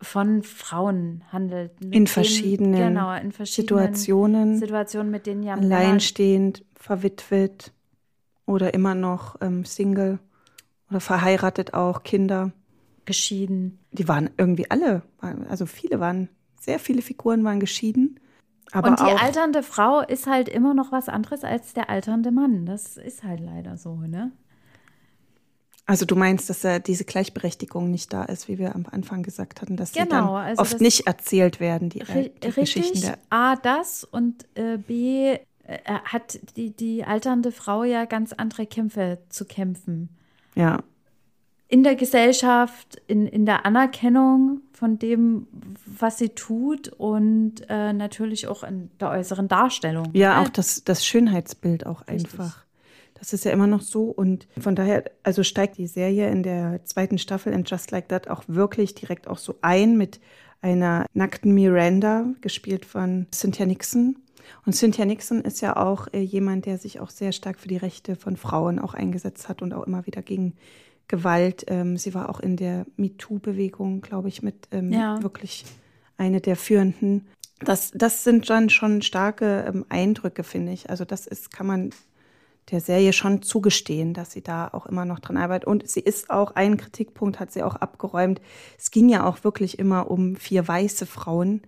von 0.00 0.42
Frauen 0.42 1.22
handelt. 1.32 1.72
In 1.80 2.06
verschiedenen, 2.06 2.94
genau, 2.94 3.14
in 3.14 3.32
verschiedenen 3.32 3.94
Situationen. 3.94 4.58
Situationen, 4.58 5.10
mit 5.10 5.26
denen 5.26 5.42
ja 5.42 5.54
alleinstehend, 5.54 6.64
verwitwet 6.74 7.72
oder 8.46 8.74
immer 8.74 8.94
noch 8.94 9.36
ähm, 9.40 9.64
Single 9.64 10.18
oder 10.90 11.00
verheiratet 11.00 11.74
auch, 11.74 12.02
Kinder 12.02 12.52
geschieden. 13.04 13.78
Die 13.92 14.08
waren 14.08 14.30
irgendwie 14.36 14.70
alle, 14.70 15.02
also 15.48 15.66
viele 15.66 16.00
waren, 16.00 16.28
sehr 16.60 16.78
viele 16.78 17.02
Figuren 17.02 17.44
waren 17.44 17.60
geschieden. 17.60 18.20
Aber 18.72 18.90
und 18.90 18.98
die 18.98 19.04
auch, 19.04 19.22
alternde 19.22 19.62
Frau 19.62 20.00
ist 20.00 20.26
halt 20.26 20.48
immer 20.48 20.74
noch 20.74 20.92
was 20.92 21.08
anderes 21.08 21.44
als 21.44 21.74
der 21.74 21.90
alternde 21.90 22.32
Mann. 22.32 22.66
Das 22.66 22.96
ist 22.96 23.22
halt 23.22 23.40
leider 23.40 23.76
so, 23.76 23.94
ne? 23.96 24.32
Also 25.86 26.06
du 26.06 26.16
meinst, 26.16 26.48
dass 26.48 26.64
äh, 26.64 26.80
diese 26.80 27.04
Gleichberechtigung 27.04 27.90
nicht 27.90 28.12
da 28.12 28.24
ist, 28.24 28.48
wie 28.48 28.58
wir 28.58 28.74
am 28.74 28.86
Anfang 28.90 29.22
gesagt 29.22 29.60
hatten, 29.60 29.76
dass 29.76 29.92
genau, 29.92 30.04
die 30.04 30.10
dann 30.10 30.28
also 30.28 30.62
oft 30.62 30.80
nicht 30.80 31.06
erzählt 31.06 31.60
werden, 31.60 31.90
die, 31.90 32.00
ri 32.00 32.32
die 32.42 32.46
richtig, 32.46 32.54
Geschichten 32.54 33.00
der. 33.02 33.18
A, 33.28 33.56
das 33.56 34.02
und 34.02 34.46
äh, 34.54 34.78
B, 34.78 35.34
äh, 35.34 35.38
hat 36.04 36.40
die, 36.56 36.70
die 36.70 37.04
alternde 37.04 37.52
Frau 37.52 37.84
ja 37.84 38.06
ganz 38.06 38.32
andere 38.32 38.66
Kämpfe 38.66 39.18
zu 39.28 39.44
kämpfen. 39.44 40.08
Ja 40.54 40.82
in 41.74 41.82
der 41.82 41.96
Gesellschaft, 41.96 43.02
in, 43.08 43.26
in 43.26 43.46
der 43.46 43.66
Anerkennung 43.66 44.60
von 44.84 44.98
dem, 44.98 45.46
was 45.86 46.18
sie 46.18 46.28
tut 46.28 46.88
und 46.88 47.62
äh, 47.70 47.94
natürlich 47.94 48.48
auch 48.48 48.62
in 48.64 48.90
der 49.00 49.12
äußeren 49.12 49.48
Darstellung. 49.48 50.10
Ja, 50.12 50.42
auch 50.42 50.50
das, 50.50 50.84
das 50.84 51.06
Schönheitsbild 51.06 51.86
auch 51.86 52.06
Richtig. 52.06 52.34
einfach. 52.34 52.66
Das 53.14 53.32
ist 53.32 53.46
ja 53.46 53.52
immer 53.52 53.66
noch 53.66 53.80
so 53.80 54.10
und 54.10 54.46
von 54.60 54.76
daher, 54.76 55.04
also 55.22 55.42
steigt 55.42 55.78
die 55.78 55.86
Serie 55.86 56.28
in 56.28 56.42
der 56.42 56.84
zweiten 56.84 57.16
Staffel 57.16 57.54
in 57.54 57.64
Just 57.64 57.92
Like 57.92 58.10
That 58.10 58.28
auch 58.28 58.44
wirklich 58.46 58.94
direkt 58.94 59.26
auch 59.26 59.38
so 59.38 59.54
ein 59.62 59.96
mit 59.96 60.20
einer 60.60 61.06
nackten 61.14 61.54
Miranda, 61.54 62.26
gespielt 62.42 62.84
von 62.84 63.26
Cynthia 63.32 63.64
Nixon. 63.64 64.16
Und 64.66 64.74
Cynthia 64.74 65.06
Nixon 65.06 65.40
ist 65.40 65.62
ja 65.62 65.78
auch 65.78 66.08
äh, 66.12 66.20
jemand, 66.20 66.66
der 66.66 66.76
sich 66.76 67.00
auch 67.00 67.08
sehr 67.08 67.32
stark 67.32 67.58
für 67.58 67.68
die 67.68 67.78
Rechte 67.78 68.16
von 68.16 68.36
Frauen 68.36 68.78
auch 68.78 68.92
eingesetzt 68.92 69.48
hat 69.48 69.62
und 69.62 69.72
auch 69.72 69.86
immer 69.86 70.04
wieder 70.04 70.20
gegen 70.20 70.52
Gewalt. 71.08 71.64
Ähm, 71.68 71.96
sie 71.96 72.14
war 72.14 72.28
auch 72.28 72.40
in 72.40 72.56
der 72.56 72.86
MeToo-Bewegung, 72.96 74.00
glaube 74.00 74.28
ich, 74.28 74.42
mit 74.42 74.68
ähm, 74.70 74.92
ja. 74.92 75.22
wirklich 75.22 75.64
eine 76.16 76.40
der 76.40 76.56
führenden. 76.56 77.26
Das, 77.60 77.90
das 77.92 78.24
sind 78.24 78.48
dann 78.50 78.70
schon 78.70 79.02
starke 79.02 79.64
ähm, 79.68 79.84
Eindrücke, 79.88 80.44
finde 80.44 80.72
ich. 80.72 80.90
Also 80.90 81.04
das 81.04 81.26
ist, 81.26 81.52
kann 81.52 81.66
man 81.66 81.90
der 82.70 82.80
Serie 82.80 83.12
schon 83.12 83.42
zugestehen, 83.42 84.14
dass 84.14 84.32
sie 84.32 84.42
da 84.42 84.68
auch 84.68 84.86
immer 84.86 85.04
noch 85.04 85.20
dran 85.20 85.36
arbeitet. 85.36 85.66
Und 85.66 85.88
sie 85.88 86.00
ist 86.00 86.30
auch, 86.30 86.52
einen 86.52 86.76
Kritikpunkt 86.76 87.38
hat 87.38 87.52
sie 87.52 87.62
auch 87.62 87.76
abgeräumt. 87.76 88.40
Es 88.78 88.90
ging 88.90 89.08
ja 89.08 89.26
auch 89.26 89.44
wirklich 89.44 89.78
immer 89.78 90.10
um 90.10 90.36
vier 90.36 90.66
weiße 90.66 91.06
Frauen, 91.06 91.62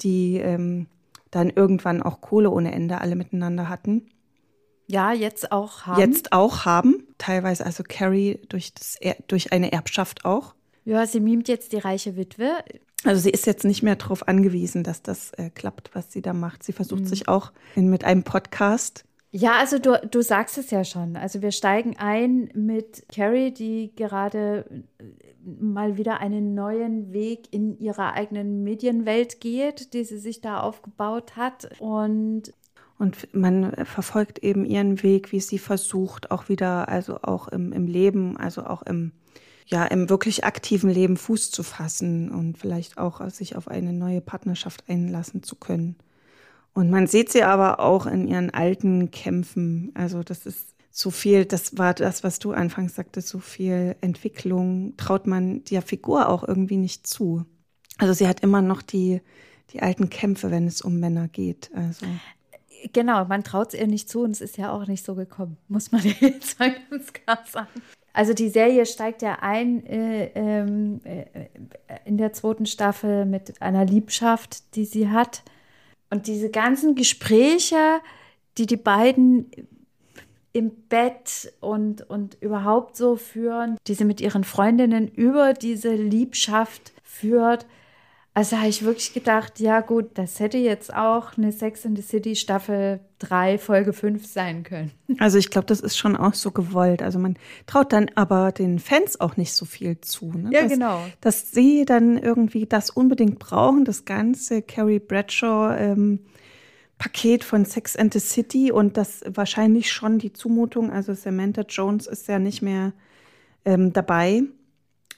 die 0.00 0.38
ähm, 0.38 0.86
dann 1.30 1.50
irgendwann 1.50 2.02
auch 2.02 2.20
Kohle 2.20 2.50
ohne 2.50 2.72
Ende 2.72 3.00
alle 3.00 3.14
miteinander 3.14 3.68
hatten. 3.68 4.06
Ja, 4.86 5.12
jetzt 5.12 5.52
auch 5.52 5.86
haben. 5.86 6.00
Jetzt 6.00 6.32
auch 6.32 6.64
haben. 6.64 7.06
Teilweise 7.18 7.64
also 7.64 7.82
Carrie 7.86 8.40
durch, 8.48 8.74
das, 8.74 8.98
durch 9.26 9.52
eine 9.52 9.72
Erbschaft 9.72 10.24
auch. 10.24 10.54
Ja, 10.84 11.06
sie 11.06 11.20
mimt 11.20 11.48
jetzt 11.48 11.72
die 11.72 11.78
reiche 11.78 12.16
Witwe. 12.16 12.64
Also 13.04 13.20
sie 13.20 13.30
ist 13.30 13.46
jetzt 13.46 13.64
nicht 13.64 13.82
mehr 13.82 13.96
darauf 13.96 14.28
angewiesen, 14.28 14.84
dass 14.84 15.02
das 15.02 15.32
äh, 15.32 15.50
klappt, 15.50 15.94
was 15.94 16.12
sie 16.12 16.22
da 16.22 16.32
macht. 16.32 16.62
Sie 16.62 16.72
versucht 16.72 17.02
mhm. 17.02 17.06
sich 17.06 17.28
auch 17.28 17.52
in, 17.74 17.88
mit 17.88 18.04
einem 18.04 18.22
Podcast. 18.22 19.04
Ja, 19.34 19.52
also 19.58 19.78
du, 19.78 19.98
du 20.10 20.22
sagst 20.22 20.58
es 20.58 20.70
ja 20.70 20.84
schon. 20.84 21.16
Also 21.16 21.40
wir 21.40 21.52
steigen 21.52 21.96
ein 21.96 22.50
mit 22.54 23.04
Carrie, 23.12 23.50
die 23.50 23.92
gerade 23.96 24.66
äh, 24.98 25.04
mal 25.42 25.96
wieder 25.96 26.20
einen 26.20 26.54
neuen 26.54 27.12
Weg 27.12 27.48
in 27.50 27.78
ihrer 27.78 28.12
eigenen 28.12 28.62
Medienwelt 28.62 29.40
geht, 29.40 29.94
die 29.94 30.04
sie 30.04 30.18
sich 30.18 30.40
da 30.40 30.60
aufgebaut 30.60 31.34
hat. 31.36 31.70
Und 31.80 32.52
und 33.02 33.34
man 33.34 33.72
verfolgt 33.84 34.38
eben 34.44 34.64
ihren 34.64 35.02
Weg, 35.02 35.32
wie 35.32 35.40
sie 35.40 35.58
versucht, 35.58 36.30
auch 36.30 36.48
wieder, 36.48 36.88
also 36.88 37.18
auch 37.22 37.48
im, 37.48 37.72
im 37.72 37.88
Leben, 37.88 38.36
also 38.36 38.64
auch 38.64 38.82
im, 38.82 39.10
ja, 39.66 39.84
im 39.86 40.08
wirklich 40.08 40.44
aktiven 40.44 40.88
Leben 40.88 41.16
Fuß 41.16 41.50
zu 41.50 41.64
fassen 41.64 42.30
und 42.30 42.58
vielleicht 42.58 42.98
auch 42.98 43.28
sich 43.28 43.56
auf 43.56 43.66
eine 43.66 43.92
neue 43.92 44.20
Partnerschaft 44.20 44.84
einlassen 44.88 45.42
zu 45.42 45.56
können. 45.56 45.96
Und 46.74 46.90
man 46.90 47.08
sieht 47.08 47.32
sie 47.32 47.42
aber 47.42 47.80
auch 47.80 48.06
in 48.06 48.28
ihren 48.28 48.50
alten 48.50 49.10
Kämpfen. 49.10 49.90
Also 49.94 50.22
das 50.22 50.46
ist 50.46 50.76
so 50.92 51.10
viel, 51.10 51.44
das 51.44 51.76
war 51.76 51.94
das, 51.94 52.22
was 52.22 52.38
du 52.38 52.52
anfangs 52.52 52.94
sagtest, 52.94 53.26
so 53.26 53.40
viel 53.40 53.96
Entwicklung 54.00 54.96
traut 54.96 55.26
man 55.26 55.64
der 55.64 55.82
Figur 55.82 56.28
auch 56.28 56.46
irgendwie 56.46 56.76
nicht 56.76 57.08
zu. 57.08 57.46
Also 57.98 58.12
sie 58.12 58.28
hat 58.28 58.44
immer 58.44 58.62
noch 58.62 58.80
die, 58.80 59.22
die 59.72 59.82
alten 59.82 60.08
Kämpfe, 60.08 60.52
wenn 60.52 60.68
es 60.68 60.82
um 60.82 61.00
Männer 61.00 61.26
geht. 61.26 61.72
Also. 61.74 62.06
Genau, 62.92 63.24
man 63.26 63.44
traut 63.44 63.74
es 63.74 63.80
ihr 63.80 63.86
nicht 63.86 64.08
zu 64.08 64.22
und 64.22 64.32
es 64.32 64.40
ist 64.40 64.58
ja 64.58 64.72
auch 64.72 64.86
nicht 64.86 65.04
so 65.04 65.14
gekommen, 65.14 65.56
muss 65.68 65.92
man 65.92 66.02
jetzt 66.20 66.58
mal 66.58 66.74
ganz 66.90 67.12
klar 67.12 67.38
sagen. 67.48 67.82
Also 68.14 68.34
die 68.34 68.50
Serie 68.50 68.84
steigt 68.84 69.22
ja 69.22 69.38
ein 69.40 69.86
äh, 69.86 70.30
ähm, 70.34 71.00
äh, 71.04 71.24
in 72.04 72.18
der 72.18 72.32
zweiten 72.34 72.66
Staffel 72.66 73.24
mit 73.24 73.62
einer 73.62 73.86
Liebschaft, 73.86 74.76
die 74.76 74.84
sie 74.84 75.08
hat. 75.08 75.42
Und 76.10 76.26
diese 76.26 76.50
ganzen 76.50 76.94
Gespräche, 76.94 78.00
die 78.58 78.66
die 78.66 78.76
beiden 78.76 79.50
im 80.52 80.70
Bett 80.90 81.52
und, 81.60 82.08
und 82.10 82.36
überhaupt 82.42 82.96
so 82.96 83.16
führen, 83.16 83.78
die 83.86 83.94
sie 83.94 84.04
mit 84.04 84.20
ihren 84.20 84.44
Freundinnen 84.44 85.08
über 85.08 85.54
diese 85.54 85.94
Liebschaft 85.94 86.92
führt, 87.02 87.66
also 88.34 88.56
habe 88.56 88.68
ich 88.68 88.82
wirklich 88.82 89.12
gedacht, 89.12 89.60
ja 89.60 89.80
gut, 89.80 90.10
das 90.14 90.40
hätte 90.40 90.56
jetzt 90.56 90.94
auch 90.94 91.36
eine 91.36 91.52
Sex 91.52 91.84
in 91.84 91.94
the 91.96 92.02
City 92.02 92.34
Staffel 92.34 93.00
3, 93.18 93.58
Folge 93.58 93.92
5 93.92 94.26
sein 94.26 94.62
können. 94.62 94.90
Also 95.18 95.36
ich 95.36 95.50
glaube, 95.50 95.66
das 95.66 95.80
ist 95.80 95.98
schon 95.98 96.16
auch 96.16 96.32
so 96.32 96.50
gewollt. 96.50 97.02
Also 97.02 97.18
man 97.18 97.36
traut 97.66 97.92
dann 97.92 98.10
aber 98.14 98.50
den 98.50 98.78
Fans 98.78 99.20
auch 99.20 99.36
nicht 99.36 99.52
so 99.52 99.66
viel 99.66 100.00
zu. 100.00 100.32
Ne? 100.32 100.48
Ja, 100.50 100.62
dass, 100.62 100.72
genau. 100.72 101.04
Dass 101.20 101.52
sie 101.52 101.84
dann 101.84 102.16
irgendwie 102.16 102.64
das 102.64 102.88
unbedingt 102.88 103.38
brauchen, 103.38 103.84
das 103.84 104.06
ganze 104.06 104.62
Carrie 104.62 104.98
Bradshaw 104.98 105.76
ähm, 105.76 106.20
Paket 106.96 107.44
von 107.44 107.66
Sex 107.66 107.94
and 107.94 108.14
the 108.14 108.20
City 108.20 108.72
und 108.72 108.96
das 108.96 109.20
wahrscheinlich 109.26 109.92
schon 109.92 110.18
die 110.18 110.32
Zumutung. 110.32 110.90
Also 110.90 111.12
Samantha 111.12 111.62
Jones 111.68 112.06
ist 112.06 112.26
ja 112.28 112.38
nicht 112.38 112.62
mehr 112.62 112.94
ähm, 113.66 113.92
dabei 113.92 114.44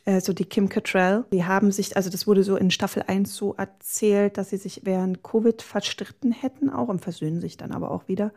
also 0.07 0.33
die 0.33 0.45
Kim 0.45 0.69
Cattrall, 0.69 1.25
die 1.33 1.45
haben 1.45 1.73
sich, 1.73 1.97
also 1.97 2.11
das 2.11 2.27
wurde 2.27 2.43
so 2.43 2.57
in 2.57 2.71
Staffel 2.71 3.05
1 3.07 3.35
so 3.35 3.55
erzählt, 3.55 4.37
dass 4.37 4.51
sie 4.51 4.59
sich 4.59 4.83
während 4.85 5.23
Covid 5.23 5.63
verstritten 5.63 6.33
hätten 6.33 6.69
auch 6.69 6.89
und 6.89 7.01
versöhnen 7.01 7.41
sich 7.41 7.57
dann 7.57 7.73
aber 7.73 7.91
auch 7.91 8.07
wieder. 8.07 8.33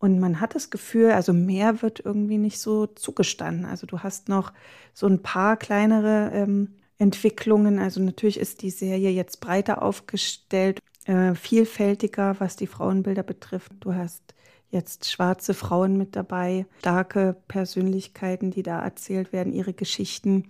Und 0.00 0.20
man 0.20 0.40
hat 0.40 0.54
das 0.54 0.70
Gefühl, 0.70 1.10
also 1.10 1.32
mehr 1.32 1.82
wird 1.82 2.00
irgendwie 2.04 2.38
nicht 2.38 2.60
so 2.60 2.86
zugestanden. 2.86 3.64
Also 3.64 3.86
du 3.86 4.00
hast 4.00 4.28
noch 4.28 4.52
so 4.92 5.06
ein 5.06 5.22
paar 5.22 5.56
kleinere 5.56 6.30
ähm, 6.32 6.74
Entwicklungen. 6.98 7.78
Also 7.78 8.00
natürlich 8.00 8.38
ist 8.38 8.62
die 8.62 8.70
Serie 8.70 9.10
jetzt 9.10 9.40
breiter 9.40 9.82
aufgestellt, 9.82 10.80
äh, 11.04 11.34
vielfältiger, 11.34 12.36
was 12.38 12.56
die 12.56 12.66
Frauenbilder 12.68 13.24
betrifft. 13.24 13.72
Du 13.80 13.94
hast 13.94 14.22
jetzt 14.70 15.10
schwarze 15.10 15.54
Frauen 15.54 15.96
mit 15.96 16.14
dabei, 16.14 16.66
starke 16.80 17.36
Persönlichkeiten, 17.48 18.50
die 18.50 18.62
da 18.62 18.80
erzählt 18.80 19.32
werden, 19.32 19.52
ihre 19.52 19.72
Geschichten. 19.72 20.44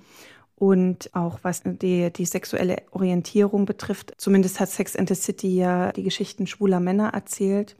Und 0.59 1.15
auch 1.15 1.38
was 1.43 1.62
die, 1.65 2.12
die 2.12 2.25
sexuelle 2.27 2.83
Orientierung 2.91 3.65
betrifft. 3.65 4.12
Zumindest 4.19 4.59
hat 4.59 4.69
Sex 4.69 4.97
and 4.97 5.09
the 5.09 5.15
City 5.15 5.57
ja 5.57 5.93
die 5.93 6.03
Geschichten 6.03 6.49
schwuler 6.49 6.81
Männer 6.81 7.11
erzählt. 7.11 7.77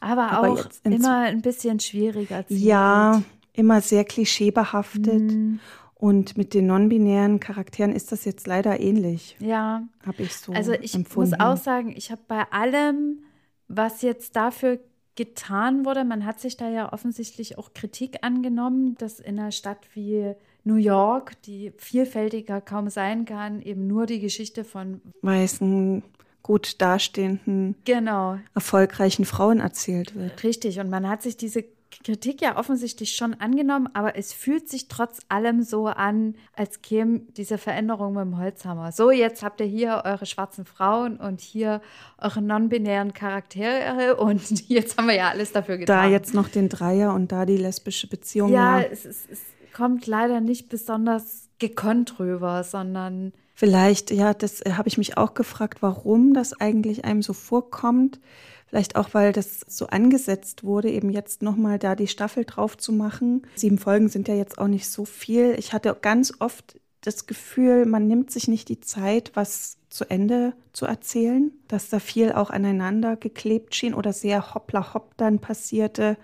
Aber, 0.00 0.30
Aber 0.30 0.50
auch 0.50 0.64
immer 0.84 1.20
ein 1.20 1.40
bisschen 1.40 1.80
schwieriger. 1.80 2.44
Ja, 2.48 3.22
immer 3.54 3.80
sehr 3.80 4.04
klischeebehaftet. 4.04 5.32
Mm. 5.32 5.58
Und 5.94 6.36
mit 6.36 6.52
den 6.52 6.66
non-binären 6.66 7.40
Charakteren 7.40 7.92
ist 7.92 8.12
das 8.12 8.26
jetzt 8.26 8.46
leider 8.46 8.78
ähnlich. 8.78 9.34
Ja. 9.40 9.82
Habe 10.04 10.24
ich 10.24 10.36
so 10.36 10.52
Also 10.52 10.72
ich 10.72 10.94
empfunden. 10.94 11.30
muss 11.30 11.40
auch 11.40 11.56
sagen, 11.56 11.94
ich 11.96 12.10
habe 12.10 12.20
bei 12.28 12.44
allem, 12.52 13.20
was 13.68 14.02
jetzt 14.02 14.36
dafür 14.36 14.78
getan 15.14 15.86
wurde, 15.86 16.04
man 16.04 16.26
hat 16.26 16.40
sich 16.40 16.58
da 16.58 16.68
ja 16.68 16.92
offensichtlich 16.92 17.56
auch 17.56 17.72
Kritik 17.72 18.18
angenommen, 18.20 18.96
dass 18.98 19.18
in 19.18 19.38
einer 19.38 19.52
Stadt 19.52 19.78
wie 19.94 20.34
New 20.66 20.74
York, 20.74 21.40
die 21.42 21.72
vielfältiger 21.76 22.60
kaum 22.60 22.90
sein 22.90 23.24
kann, 23.24 23.62
eben 23.62 23.86
nur 23.86 24.06
die 24.06 24.18
Geschichte 24.18 24.64
von 24.64 25.00
weißen, 25.22 26.02
gut 26.42 26.80
dastehenden, 26.80 27.76
genau. 27.84 28.38
erfolgreichen 28.54 29.24
Frauen 29.24 29.60
erzählt 29.60 30.14
wird. 30.14 30.42
Richtig. 30.44 30.78
Und 30.80 30.90
man 30.90 31.08
hat 31.08 31.22
sich 31.22 31.36
diese 31.36 31.64
Kritik 32.04 32.40
ja 32.40 32.56
offensichtlich 32.56 33.16
schon 33.16 33.34
angenommen, 33.34 33.88
aber 33.94 34.16
es 34.16 34.32
fühlt 34.32 34.68
sich 34.68 34.88
trotz 34.88 35.20
allem 35.28 35.62
so 35.62 35.86
an, 35.86 36.34
als 36.54 36.82
käme 36.82 37.20
diese 37.36 37.58
Veränderung 37.58 38.14
mit 38.14 38.22
dem 38.22 38.38
Holzhammer. 38.38 38.92
So, 38.92 39.10
jetzt 39.10 39.42
habt 39.42 39.60
ihr 39.60 39.66
hier 39.66 40.02
eure 40.04 40.26
schwarzen 40.26 40.64
Frauen 40.64 41.16
und 41.16 41.40
hier 41.40 41.80
eure 42.18 42.42
non-binären 42.42 43.12
Charaktere 43.12 44.16
und 44.16 44.68
jetzt 44.68 44.98
haben 44.98 45.06
wir 45.06 45.14
ja 45.14 45.30
alles 45.30 45.52
dafür 45.52 45.78
getan. 45.78 45.96
Da 45.96 46.08
jetzt 46.08 46.34
noch 46.34 46.48
den 46.48 46.68
Dreier 46.68 47.14
und 47.14 47.32
da 47.32 47.46
die 47.46 47.56
lesbische 47.56 48.08
Beziehung. 48.08 48.52
Ja, 48.52 48.80
es, 48.80 49.04
es, 49.04 49.26
es 49.30 49.40
kommt 49.76 50.06
leider 50.06 50.40
nicht 50.40 50.68
besonders 50.68 51.48
gekonnt 51.58 52.18
rüber, 52.18 52.64
sondern 52.64 53.32
Vielleicht, 53.58 54.10
ja, 54.10 54.34
das 54.34 54.60
äh, 54.60 54.72
habe 54.72 54.88
ich 54.88 54.98
mich 54.98 55.16
auch 55.16 55.34
gefragt, 55.34 55.78
warum 55.80 56.34
das 56.34 56.60
eigentlich 56.60 57.04
einem 57.04 57.22
so 57.22 57.32
vorkommt. 57.32 58.20
Vielleicht 58.66 58.96
auch, 58.96 59.10
weil 59.12 59.32
das 59.32 59.60
so 59.66 59.86
angesetzt 59.86 60.64
wurde, 60.64 60.90
eben 60.90 61.10
jetzt 61.10 61.42
nochmal 61.42 61.78
da 61.78 61.94
die 61.94 62.08
Staffel 62.08 62.44
drauf 62.44 62.76
zu 62.76 62.92
machen. 62.92 63.46
Sieben 63.54 63.78
Folgen 63.78 64.08
sind 64.08 64.28
ja 64.28 64.34
jetzt 64.34 64.58
auch 64.58 64.66
nicht 64.66 64.90
so 64.90 65.04
viel. 65.04 65.54
Ich 65.58 65.72
hatte 65.72 65.96
ganz 66.00 66.34
oft 66.38 66.78
das 67.00 67.26
Gefühl, 67.26 67.86
man 67.86 68.06
nimmt 68.06 68.30
sich 68.30 68.48
nicht 68.48 68.68
die 68.68 68.80
Zeit, 68.80 69.30
was 69.34 69.78
zu 69.88 70.04
Ende 70.04 70.54
zu 70.72 70.84
erzählen, 70.84 71.52
dass 71.68 71.88
da 71.88 71.98
viel 71.98 72.32
auch 72.32 72.50
aneinander 72.50 73.16
geklebt 73.16 73.74
schien 73.74 73.94
oder 73.94 74.12
sehr 74.12 74.54
hoppla 74.54 74.92
hopp 74.92 75.16
dann 75.16 75.38
passierte. 75.38 76.18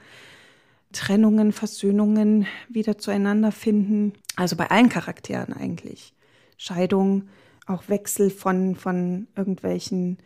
Trennungen, 0.93 1.53
Versöhnungen 1.53 2.47
wieder 2.69 2.99
zueinander 2.99 3.53
finden. 3.53 4.13
Also 4.37 4.57
bei 4.57 4.71
allen 4.71 4.89
Charakteren 4.89 5.53
eigentlich. 5.53 6.15
Scheidung, 6.57 7.29
auch 7.67 7.89
Wechsel 7.89 8.31
von, 8.31 8.77
von 8.77 9.27
irgendwelchen 9.37 10.19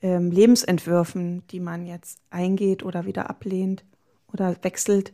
ähm, 0.00 0.30
Lebensentwürfen, 0.30 1.46
die 1.48 1.60
man 1.60 1.86
jetzt 1.86 2.20
eingeht 2.30 2.82
oder 2.82 3.06
wieder 3.06 3.30
ablehnt 3.30 3.84
oder 4.32 4.56
wechselt. 4.62 5.12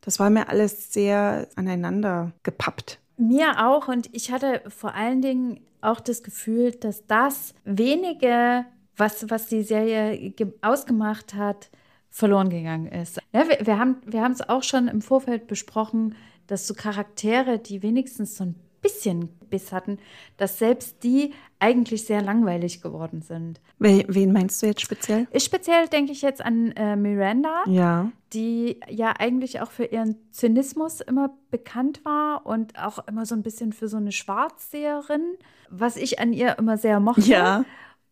Das 0.00 0.18
war 0.18 0.30
mir 0.30 0.48
alles 0.48 0.92
sehr 0.92 1.48
aneinander 1.56 2.32
gepappt. 2.42 3.00
Mir 3.16 3.66
auch 3.66 3.88
und 3.88 4.08
ich 4.12 4.30
hatte 4.30 4.62
vor 4.68 4.94
allen 4.94 5.22
Dingen 5.22 5.60
auch 5.80 6.00
das 6.00 6.22
Gefühl, 6.22 6.72
dass 6.72 7.06
das 7.06 7.54
wenige, 7.64 8.64
was, 8.96 9.28
was 9.30 9.46
die 9.46 9.62
Serie 9.62 10.34
ausgemacht 10.62 11.34
hat, 11.34 11.70
verloren 12.18 12.50
gegangen 12.50 12.86
ist. 12.88 13.20
Ja, 13.32 13.48
wir, 13.48 13.64
wir 13.64 13.78
haben 13.78 13.98
wir 14.04 14.28
es 14.28 14.48
auch 14.48 14.64
schon 14.64 14.88
im 14.88 15.02
Vorfeld 15.02 15.46
besprochen, 15.46 16.16
dass 16.48 16.66
so 16.66 16.74
Charaktere, 16.74 17.60
die 17.60 17.80
wenigstens 17.82 18.36
so 18.36 18.44
ein 18.44 18.56
bisschen 18.82 19.28
Biss 19.50 19.70
hatten, 19.70 19.98
dass 20.36 20.58
selbst 20.58 21.04
die 21.04 21.32
eigentlich 21.60 22.04
sehr 22.04 22.20
langweilig 22.20 22.82
geworden 22.82 23.22
sind. 23.22 23.60
Wen 23.78 24.32
meinst 24.32 24.60
du 24.60 24.66
jetzt 24.66 24.80
speziell? 24.80 25.28
Speziell 25.36 25.86
denke 25.86 26.10
ich 26.10 26.22
jetzt 26.22 26.44
an 26.44 26.72
äh, 26.72 26.96
Miranda, 26.96 27.62
ja. 27.66 28.10
die 28.32 28.80
ja 28.88 29.14
eigentlich 29.16 29.60
auch 29.60 29.70
für 29.70 29.84
ihren 29.84 30.16
Zynismus 30.32 31.00
immer 31.00 31.30
bekannt 31.52 32.04
war 32.04 32.46
und 32.46 32.78
auch 32.78 33.06
immer 33.06 33.26
so 33.26 33.36
ein 33.36 33.42
bisschen 33.42 33.72
für 33.72 33.86
so 33.86 33.96
eine 33.96 34.12
Schwarzseherin, 34.12 35.36
was 35.70 35.96
ich 35.96 36.18
an 36.18 36.32
ihr 36.32 36.58
immer 36.58 36.78
sehr 36.78 36.98
mochte. 36.98 37.22
Ja. 37.22 37.64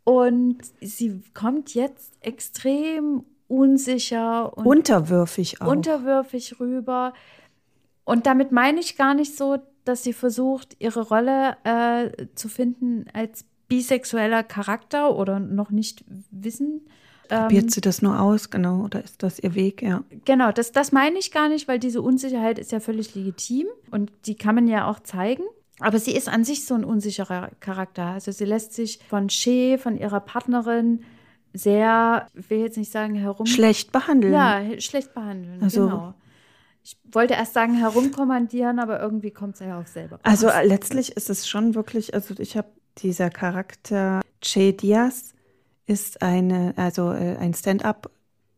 Und 0.04 0.58
sie 0.80 1.20
kommt 1.34 1.74
jetzt 1.74 2.16
extrem 2.20 3.24
unsicher 3.48 4.56
und 4.56 4.66
unterwürfig 4.66 5.60
auch. 5.60 5.66
unterwürfig 5.68 6.60
rüber. 6.60 7.12
Und 8.04 8.26
damit 8.26 8.52
meine 8.52 8.80
ich 8.80 8.96
gar 8.96 9.14
nicht 9.14 9.36
so, 9.36 9.58
dass 9.84 10.02
sie 10.02 10.12
versucht, 10.12 10.76
ihre 10.78 11.02
Rolle 11.02 11.56
äh, 11.64 12.26
zu 12.34 12.48
finden 12.48 13.06
als 13.12 13.44
bisexueller 13.68 14.42
Charakter 14.42 15.16
oder 15.16 15.40
noch 15.40 15.70
nicht 15.70 16.04
wissen. 16.30 16.82
Probiert 17.28 17.64
ähm, 17.64 17.68
sie 17.70 17.80
das 17.80 18.02
nur 18.02 18.20
aus, 18.20 18.50
genau, 18.50 18.84
oder 18.84 19.02
ist 19.02 19.22
das 19.22 19.40
ihr 19.40 19.54
Weg, 19.54 19.82
ja? 19.82 20.04
Genau, 20.24 20.52
das, 20.52 20.70
das 20.70 20.92
meine 20.92 21.18
ich 21.18 21.32
gar 21.32 21.48
nicht, 21.48 21.66
weil 21.66 21.80
diese 21.80 22.00
Unsicherheit 22.00 22.58
ist 22.58 22.70
ja 22.70 22.78
völlig 22.78 23.14
legitim 23.14 23.66
und 23.90 24.12
die 24.26 24.36
kann 24.36 24.54
man 24.54 24.68
ja 24.68 24.88
auch 24.88 25.00
zeigen. 25.00 25.42
Aber 25.80 25.98
sie 25.98 26.12
ist 26.12 26.28
an 26.28 26.44
sich 26.44 26.64
so 26.64 26.74
ein 26.74 26.84
unsicherer 26.84 27.50
Charakter. 27.60 28.06
Also 28.06 28.32
sie 28.32 28.44
lässt 28.44 28.72
sich 28.72 29.00
von 29.08 29.28
Shea, 29.28 29.76
von 29.76 29.98
ihrer 29.98 30.20
Partnerin, 30.20 31.00
sehr, 31.56 32.26
ich 32.34 32.48
will 32.50 32.60
jetzt 32.60 32.76
nicht 32.76 32.92
sagen 32.92 33.14
herum. 33.14 33.46
Schlecht 33.46 33.92
behandeln. 33.92 34.32
Ja, 34.32 34.62
schlecht 34.80 35.14
behandeln, 35.14 35.62
also, 35.62 35.84
genau. 35.84 36.14
Ich 36.82 36.96
wollte 37.10 37.34
erst 37.34 37.54
sagen 37.54 37.74
herumkommandieren, 37.74 38.78
aber 38.78 39.00
irgendwie 39.00 39.32
kommt 39.32 39.54
es 39.54 39.60
ja 39.60 39.80
auch 39.80 39.86
selber. 39.86 40.20
Also 40.22 40.48
äh, 40.48 40.64
letztlich 40.64 41.16
ist 41.16 41.30
es 41.30 41.48
schon 41.48 41.74
wirklich, 41.74 42.14
also 42.14 42.34
ich 42.38 42.56
habe 42.56 42.68
dieser 42.98 43.28
Charakter 43.28 44.20
Che 44.40 44.72
Diaz 44.72 45.34
ist 45.86 46.22
eine, 46.22 46.74
also 46.76 47.10
äh, 47.10 47.36
ein 47.38 47.54
Stand-up, 47.54 48.10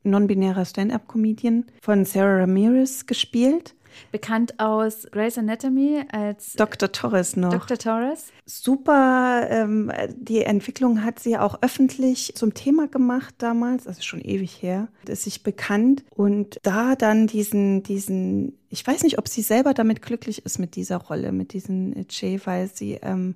non-binärer 0.03 0.65
Stand-up-Comedian 0.65 1.67
von 1.81 2.05
Sarah 2.05 2.41
Ramirez 2.41 3.07
gespielt 3.07 3.75
bekannt 4.13 4.59
aus 4.59 5.07
Grey's 5.11 5.39
Anatomy 5.39 6.03
als 6.11 6.55
Dr. 6.55 6.91
Torres 6.93 7.37
noch. 7.37 7.51
Dr. 7.51 7.79
Torres. 7.79 8.33
Super, 8.47 9.47
ähm, 9.51 9.93
die 10.17 10.43
Entwicklung 10.43 11.05
hat 11.05 11.19
sie 11.19 11.37
auch 11.37 11.63
öffentlich 11.63 12.33
zum 12.35 12.55
Thema 12.55 12.89
gemacht 12.89 13.35
damals, 13.39 13.87
also 13.87 14.03
schon 14.03 14.21
ewig 14.21 14.63
her, 14.63 14.89
ist 15.07 15.25
sich 15.25 15.43
bekannt 15.43 16.05
und 16.11 16.59
da 16.63 16.97
dann 16.97 17.27
diesen, 17.27 17.83
diesen, 17.83 18.59
ich 18.69 18.87
weiß 18.87 19.03
nicht, 19.03 19.19
ob 19.19 19.29
sie 19.29 19.43
selber 19.43 19.75
damit 19.75 20.03
glücklich 20.03 20.45
ist 20.45 20.59
mit 20.59 20.77
dieser 20.77 20.97
Rolle, 20.99 21.33
mit 21.33 21.53
diesem 21.53 21.95
Jay, 22.09 22.41
weil 22.45 22.69
sie 22.73 22.95
ähm, 23.03 23.35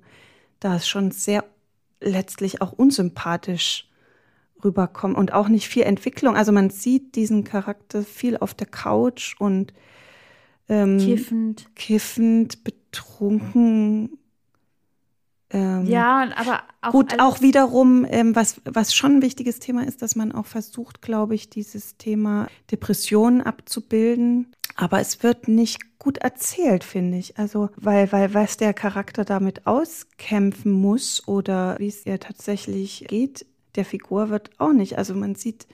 da 0.59 0.79
schon 0.79 1.11
sehr 1.11 1.43
letztlich 2.01 2.61
auch 2.61 2.71
unsympathisch 2.71 3.87
rüberkommt 4.63 5.17
und 5.17 5.33
auch 5.33 5.47
nicht 5.47 5.67
viel 5.67 5.83
Entwicklung. 5.83 6.35
Also 6.35 6.51
man 6.51 6.69
sieht 6.69 7.15
diesen 7.15 7.43
Charakter 7.43 8.03
viel 8.03 8.37
auf 8.37 8.53
der 8.53 8.67
Couch 8.67 9.35
und 9.39 9.73
ähm, 10.69 10.97
kiffend. 10.97 11.69
Kiffend, 11.75 12.63
betrunken. 12.63 14.17
Ähm, 15.49 15.85
ja, 15.85 16.29
aber 16.35 16.63
auch. 16.81 16.91
Gut, 16.91 17.19
auch 17.19 17.41
wiederum, 17.41 18.05
ähm, 18.09 18.35
was, 18.35 18.61
was 18.65 18.95
schon 18.95 19.17
ein 19.17 19.21
wichtiges 19.21 19.59
Thema 19.59 19.85
ist, 19.85 20.01
dass 20.01 20.15
man 20.15 20.31
auch 20.31 20.47
versucht, 20.47 21.01
glaube 21.01 21.35
ich, 21.35 21.49
dieses 21.49 21.97
Thema 21.97 22.47
Depressionen 22.71 23.41
abzubilden. 23.41 24.51
Aber 24.75 24.99
es 24.99 25.21
wird 25.21 25.47
nicht 25.47 25.99
gut 25.99 26.17
erzählt, 26.17 26.83
finde 26.83 27.19
ich. 27.19 27.37
Also, 27.37 27.69
weil, 27.75 28.11
weil 28.11 28.33
was 28.33 28.57
der 28.57 28.73
Charakter 28.73 29.23
damit 29.23 29.67
auskämpfen 29.67 30.71
muss 30.71 31.27
oder 31.27 31.77
wie 31.77 31.87
es 31.87 32.05
ihr 32.05 32.19
tatsächlich 32.19 33.05
geht, 33.07 33.45
der 33.75 33.85
Figur 33.85 34.29
wird 34.29 34.51
auch 34.59 34.73
nicht. 34.73 34.97
Also 34.97 35.13
man 35.13 35.35
sieht 35.35 35.67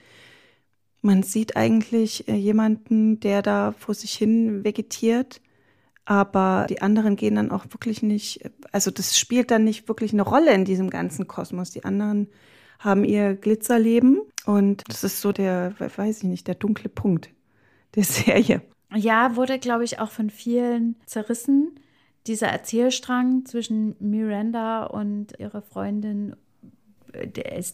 man 1.02 1.22
sieht 1.22 1.56
eigentlich 1.56 2.28
äh, 2.28 2.34
jemanden, 2.34 3.20
der 3.20 3.42
da 3.42 3.72
vor 3.72 3.94
sich 3.94 4.12
hin 4.14 4.64
vegetiert, 4.64 5.40
aber 6.04 6.66
die 6.68 6.82
anderen 6.82 7.16
gehen 7.16 7.36
dann 7.36 7.50
auch 7.50 7.66
wirklich 7.70 8.02
nicht, 8.02 8.40
also 8.72 8.90
das 8.90 9.18
spielt 9.18 9.50
dann 9.50 9.64
nicht 9.64 9.88
wirklich 9.88 10.12
eine 10.12 10.22
Rolle 10.22 10.52
in 10.52 10.64
diesem 10.64 10.90
ganzen 10.90 11.28
Kosmos. 11.28 11.70
Die 11.70 11.84
anderen 11.84 12.28
haben 12.78 13.04
ihr 13.04 13.34
Glitzerleben 13.34 14.22
und 14.46 14.82
das 14.88 15.04
ist 15.04 15.20
so 15.20 15.32
der, 15.32 15.74
weiß 15.78 16.18
ich 16.18 16.24
nicht, 16.24 16.48
der 16.48 16.54
dunkle 16.54 16.88
Punkt 16.88 17.30
der 17.94 18.04
Serie. 18.04 18.62
Ja, 18.94 19.36
wurde, 19.36 19.58
glaube 19.58 19.84
ich, 19.84 20.00
auch 20.00 20.10
von 20.10 20.30
vielen 20.30 20.96
zerrissen. 21.06 21.78
Dieser 22.26 22.48
Erzählstrang 22.48 23.46
zwischen 23.46 23.94
Miranda 24.00 24.84
und 24.84 25.38
ihrer 25.38 25.62
Freundin 25.62 26.34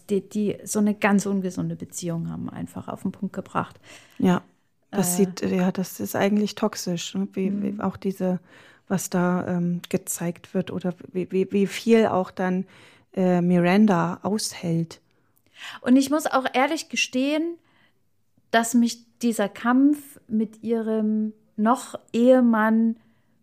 die, 0.09 0.21
die 0.29 0.57
so 0.63 0.79
eine 0.79 0.93
ganz 0.95 1.25
ungesunde 1.25 1.75
Beziehung 1.75 2.29
haben, 2.29 2.49
einfach 2.49 2.87
auf 2.87 3.01
den 3.03 3.11
Punkt 3.11 3.33
gebracht. 3.33 3.79
Ja. 4.19 4.41
Das 4.91 5.13
Äh. 5.19 5.25
sieht, 5.25 5.41
ja, 5.41 5.71
das 5.71 5.99
ist 5.99 6.15
eigentlich 6.15 6.55
toxisch. 6.55 7.13
Ne? 7.15 7.27
Wie, 7.33 7.49
Mhm. 7.49 7.77
wie 7.77 7.81
auch 7.81 7.97
diese, 7.97 8.39
was 8.87 9.09
da 9.09 9.45
ähm, 9.47 9.81
gezeigt 9.89 10.53
wird 10.53 10.71
oder 10.71 10.93
wie, 11.11 11.29
wie, 11.31 11.51
wie 11.51 11.67
viel 11.67 12.07
auch 12.07 12.31
dann 12.31 12.65
äh, 13.13 13.41
Miranda 13.41 14.19
aushält. 14.23 15.01
Und 15.81 15.97
ich 15.97 16.09
muss 16.09 16.25
auch 16.25 16.45
ehrlich 16.53 16.87
gestehen, 16.87 17.55
dass 18.51 18.73
mich 18.75 18.99
dieser 19.21 19.49
Kampf 19.49 20.19
mit 20.27 20.63
ihrem 20.63 21.33
noch 21.57 21.99
Ehemann 22.13 22.95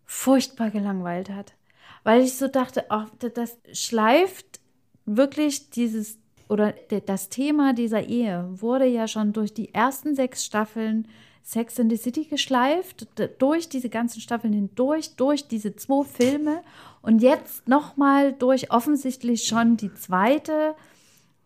furchtbar 0.07 0.71
gelangweilt 0.71 1.29
hat. 1.29 1.53
Weil 2.05 2.23
ich 2.23 2.37
so 2.39 2.49
dachte, 2.49 2.87
ach, 2.91 3.09
da- 3.19 3.29
das 3.29 3.57
schleift 3.73 4.61
wirklich 5.07 5.71
dieses, 5.71 6.19
oder 6.49 6.73
de- 6.91 7.03
das 7.05 7.29
Thema 7.29 7.73
dieser 7.73 8.03
Ehe 8.09 8.47
wurde 8.51 8.87
ja 8.87 9.07
schon 9.09 9.33
durch 9.33 9.53
die 9.55 9.73
ersten 9.75 10.15
sechs 10.15 10.45
Staffeln 10.45 11.09
Sex 11.47 11.79
in 11.79 11.91
the 11.91 11.97
City 11.99 12.25
geschleift, 12.25 13.07
durch 13.39 13.69
diese 13.69 13.91
ganzen 13.91 14.23
Staffeln 14.23 14.55
hindurch, 14.55 15.15
durch 15.17 15.47
diese 15.47 15.77
zwei 15.77 16.03
Filme 16.03 16.63
und 17.03 17.21
jetzt 17.21 17.69
nochmal 17.69 18.33
durch 18.33 18.71
offensichtlich 18.71 19.45
schon 19.45 19.77
die 19.77 19.93
zweite 19.93 20.75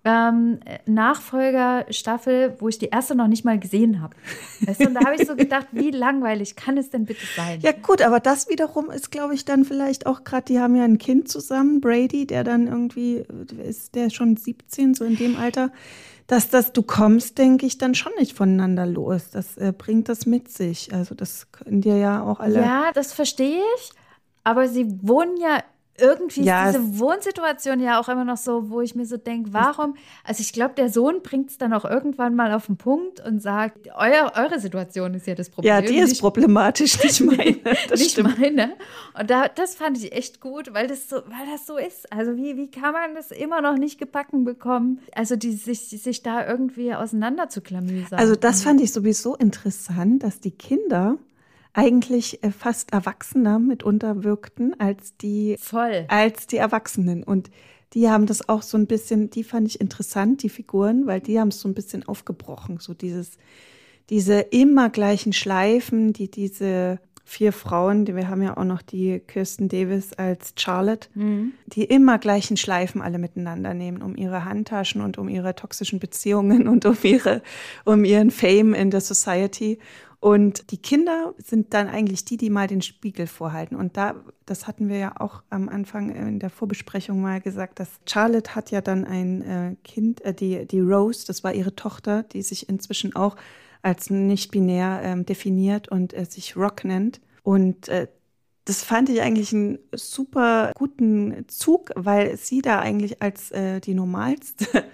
ähm, 0.09 0.59
Nachfolgerstaffel, 0.87 2.57
wo 2.61 2.69
ich 2.69 2.79
die 2.79 2.87
erste 2.87 3.15
noch 3.15 3.29
nicht 3.29 3.45
mal 3.45 3.59
gesehen 3.59 4.01
habe. 4.01 4.17
Weißt 4.65 4.81
du, 4.81 4.87
und 4.87 4.95
da 4.95 5.05
habe 5.05 5.17
ich 5.17 5.27
so 5.27 5.37
gedacht, 5.37 5.67
wie 5.73 5.91
langweilig 5.91 6.57
kann 6.57 6.79
es 6.79 6.89
denn 6.89 7.05
bitte 7.05 7.27
sein? 7.37 7.61
Ja 7.61 7.73
gut, 7.73 8.01
aber 8.01 8.19
das 8.19 8.49
wiederum 8.49 8.91
ist, 8.91 9.11
glaube 9.11 9.35
ich, 9.35 9.45
dann 9.45 9.67
vielleicht 9.67 10.07
auch 10.07 10.25
gerade, 10.25 10.47
die 10.47 10.61
haben 10.61 10.75
ja 10.77 10.85
ein 10.85 10.97
Kind 10.97 11.29
zusammen, 11.29 11.83
Brady, 11.83 12.27
der 12.27 12.43
dann 12.43 12.69
irgendwie, 12.69 13.17
äh, 13.17 13.69
ist 13.69 13.95
der 13.97 14.09
schon 14.09 14.39
17, 14.39 14.95
so 14.95 15.05
in 15.05 15.17
dem 15.17 15.37
Alter, 15.37 15.71
dass 16.27 16.49
das, 16.49 16.73
du 16.73 16.83
kommst, 16.83 17.37
denke 17.37 17.67
ich, 17.67 17.77
dann 17.77 17.95
schon 17.95 18.13
nicht 18.19 18.35
voneinander 18.35 18.87
los. 18.87 19.29
Das 19.31 19.59
äh, 19.59 19.75
bringt 19.77 20.09
das 20.09 20.25
mit 20.25 20.51
sich. 20.51 20.93
Also 20.93 21.15
das 21.15 21.53
können 21.53 21.83
dir 21.83 21.97
ja 21.97 22.23
auch 22.23 22.41
alle. 22.41 22.61
Ja, 22.61 22.93
das 22.95 23.13
verstehe 23.13 23.63
ich. 23.77 23.91
Aber 24.43 24.69
sie 24.69 24.87
wohnen 25.03 25.37
ja 25.39 25.63
irgendwie 26.01 26.43
Ja, 26.43 26.69
ist 26.71 26.77
diese 26.79 26.99
Wohnsituation 26.99 27.81
ja 27.81 28.01
auch 28.01 28.09
immer 28.09 28.25
noch 28.25 28.37
so, 28.37 28.71
wo 28.71 28.81
ich 28.81 28.95
mir 28.95 29.07
so 29.07 29.17
denke, 29.17 29.53
warum? 29.53 29.95
Also 30.25 30.41
ich 30.41 30.53
glaube, 30.53 30.75
der 30.77 30.89
Sohn 30.91 31.23
bringt 31.23 31.51
es 31.51 31.59
dann 31.59 31.73
auch 31.73 31.85
irgendwann 31.85 32.35
mal 32.35 32.53
auf 32.53 32.67
den 32.67 32.77
Punkt 32.77 33.21
und 33.27 33.41
sagt, 33.43 33.89
euer, 33.97 34.33
eure 34.37 34.61
Situation 34.61 35.15
ist 35.15 35.27
ja 35.27 35.35
das 35.35 35.51
Problem. 35.51 35.73
Ja, 35.75 35.81
die 35.83 35.97
ist 35.99 36.11
nicht- 36.11 36.21
problematisch, 36.21 37.03
nicht 37.03 37.21
meine. 37.25 37.57
Das 37.89 38.01
nicht 38.01 38.13
stimmt. 38.13 38.39
meine. 38.39 38.73
Und 39.19 39.31
da, 39.31 39.49
das 39.49 39.75
fand 39.75 39.99
ich 39.99 40.13
echt 40.13 40.41
gut, 40.41 40.73
weil 40.75 40.87
das 40.87 41.09
so, 41.09 41.17
weil 41.17 41.47
das 41.53 41.67
so 41.67 41.77
ist. 41.77 42.13
Also 42.13 42.37
wie, 42.37 42.57
wie 42.57 42.71
kann 42.71 42.93
man 42.93 43.15
das 43.15 43.31
immer 43.31 43.61
noch 43.61 43.77
nicht 43.77 43.99
gebacken 43.99 44.45
bekommen? 44.45 45.01
Also 45.15 45.37
die, 45.37 45.53
sich, 45.53 45.81
sich 45.89 46.23
da 46.23 46.47
irgendwie 46.47 46.95
auseinander 46.95 47.49
zu 47.49 47.61
klamüsern. 47.61 48.19
Also 48.19 48.37
das 48.37 48.63
fand 48.63 48.81
ich 48.81 48.93
sowieso 48.93 49.35
interessant, 49.37 50.23
dass 50.23 50.41
die 50.41 50.51
Kinder 50.53 51.17
eigentlich 51.73 52.43
äh, 52.43 52.51
fast 52.51 52.93
erwachsener 52.93 53.59
mitunter 53.59 54.25
wirkten 54.25 54.79
als 54.79 55.17
die 55.17 55.57
voll. 55.61 56.05
als 56.09 56.47
die 56.47 56.57
Erwachsenen. 56.57 57.23
Und 57.23 57.51
die 57.95 58.09
haben 58.09 58.27
das 58.27 58.49
auch 58.49 58.63
so 58.63 58.77
ein 58.77 58.87
bisschen, 58.87 59.31
die 59.31 59.45
fand 59.45 59.67
ich 59.69 59.81
interessant, 59.81 60.43
die 60.43 60.51
Figuren, 60.51 61.07
weil 61.07 61.21
die 61.21 61.41
haben 61.41 61.49
es 61.49 61.61
so 61.61 61.69
ein 61.69 61.75
bisschen 61.75 62.07
aufgebrochen. 62.07 62.79
So 62.81 62.95
dieses, 62.95 63.39
diese 64.11 64.41
immer 64.41 64.91
gleichen 64.91 65.33
Schleifen, 65.33 66.13
die 66.13 66.31
diese 66.31 67.01
vier 67.29 67.53
Frauen, 67.53 68.07
die, 68.07 68.17
wir 68.17 68.29
haben 68.29 68.43
ja 68.43 68.57
auch 68.57 68.65
noch 68.65 68.81
die 68.81 69.21
Kirsten 69.21 69.69
Davis 69.69 70.15
als 70.15 70.55
Charlotte, 70.57 71.11
die 71.67 71.85
immer 71.85 72.19
gleichen 72.19 72.57
Schleifen 72.57 73.03
alle 73.03 73.19
miteinander 73.19 73.75
nehmen, 73.75 74.01
um 74.01 74.17
ihre 74.17 74.47
Handtaschen 74.47 75.03
und 75.03 75.19
um 75.19 75.29
ihre 75.29 75.55
toxischen 75.55 75.99
Beziehungen 76.01 76.67
und 76.69 76.87
um 76.87 76.97
ihre, 77.03 77.43
um 77.85 78.05
ihren 78.05 78.31
Fame 78.31 78.73
in 78.73 78.91
der 78.91 79.03
Society. 79.03 79.79
Und 80.21 80.73
die 80.73 80.79
Kinder 80.79 81.35
sind 81.39 81.75
dann 81.75 81.87
eigentlich 81.87 82.25
die, 82.25 82.37
die 82.37 82.51
mal 82.51 82.67
den 82.67 82.83
Spiegel 82.83 83.29
vorhalten. 83.29 83.77
Und 83.77 83.97
da, 83.97 84.17
das 84.47 84.67
hatten 84.67 84.89
wir 84.89 84.99
ja 84.99 85.13
auch 85.21 85.43
am 85.49 85.69
Anfang 85.69 86.11
in 86.11 86.41
der 86.41 86.51
Vorbesprechung 86.51 87.21
mal 87.21 87.41
gesagt, 87.41 87.79
dass 87.79 87.89
Charlotte 88.05 88.57
hat 88.57 88.73
ja 88.73 88.81
dann 88.81 89.05
ein 89.05 89.43
äh, 89.43 89.77
Kind, 89.85 90.21
äh, 90.23 90.35
die, 90.35 90.67
die 90.67 90.81
Rose, 90.81 91.25
das 91.27 91.45
war 91.45 91.55
ihre 91.55 91.77
Tochter, 91.77 92.25
die 92.25 92.43
sich 92.43 92.69
inzwischen 92.69 93.15
auch 93.15 93.37
als 93.83 94.11
nicht-binär 94.11 95.01
ähm, 95.05 95.25
definiert 95.25 95.89
und 95.89 96.13
äh, 96.15 96.25
sich 96.25 96.57
Rock 96.57 96.85
nennt. 96.85 97.21
Und 97.45 97.87
äh, 97.89 98.09
das 98.65 98.83
fand 98.83 99.09
ich 99.09 99.23
eigentlich 99.23 99.53
einen 99.53 99.79
super 99.93 100.73
guten 100.75 101.45
Zug, 101.47 101.93
weil 101.95 102.37
sie 102.37 102.61
da 102.61 102.81
eigentlich 102.81 103.23
als 103.23 103.53
äh, 103.53 103.81
die 103.81 103.95
normalste 103.95 104.85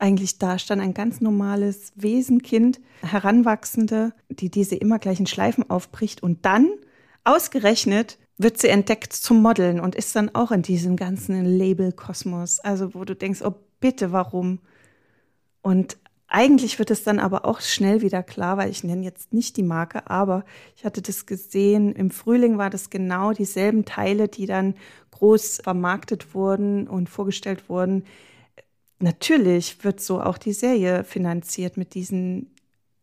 eigentlich 0.00 0.38
dastand, 0.38 0.80
ein 0.80 0.94
ganz 0.94 1.20
normales 1.20 1.92
Wesenkind, 1.96 2.80
Heranwachsende, 3.02 4.12
die 4.28 4.50
diese 4.50 4.76
immer 4.76 4.98
gleichen 4.98 5.26
Schleifen 5.26 5.68
aufbricht 5.68 6.22
und 6.22 6.44
dann 6.44 6.68
ausgerechnet 7.24 8.18
wird 8.38 8.58
sie 8.58 8.68
entdeckt 8.68 9.12
zum 9.12 9.42
Modeln 9.42 9.80
und 9.80 9.94
ist 9.94 10.16
dann 10.16 10.34
auch 10.34 10.50
in 10.50 10.62
diesem 10.62 10.96
ganzen 10.96 11.44
Label-Kosmos. 11.44 12.60
Also 12.60 12.94
wo 12.94 13.04
du 13.04 13.14
denkst, 13.14 13.42
oh 13.42 13.54
bitte, 13.80 14.12
warum? 14.12 14.60
Und 15.60 15.98
eigentlich 16.26 16.78
wird 16.78 16.90
es 16.90 17.02
dann 17.02 17.18
aber 17.18 17.44
auch 17.44 17.60
schnell 17.60 18.00
wieder 18.00 18.22
klar, 18.22 18.56
weil 18.56 18.70
ich 18.70 18.82
nenne 18.82 19.04
jetzt 19.04 19.34
nicht 19.34 19.58
die 19.58 19.62
Marke, 19.62 20.08
aber 20.08 20.44
ich 20.76 20.84
hatte 20.84 21.02
das 21.02 21.26
gesehen, 21.26 21.92
im 21.92 22.10
Frühling 22.10 22.56
war 22.56 22.70
das 22.70 22.88
genau 22.88 23.32
dieselben 23.32 23.84
Teile, 23.84 24.28
die 24.28 24.46
dann 24.46 24.74
groß 25.10 25.60
vermarktet 25.62 26.34
wurden 26.34 26.88
und 26.88 27.10
vorgestellt 27.10 27.68
wurden. 27.68 28.04
Natürlich 29.00 29.82
wird 29.82 30.00
so 30.00 30.20
auch 30.20 30.38
die 30.38 30.52
Serie 30.52 31.04
finanziert 31.04 31.76
mit 31.76 31.94
diesen 31.94 32.54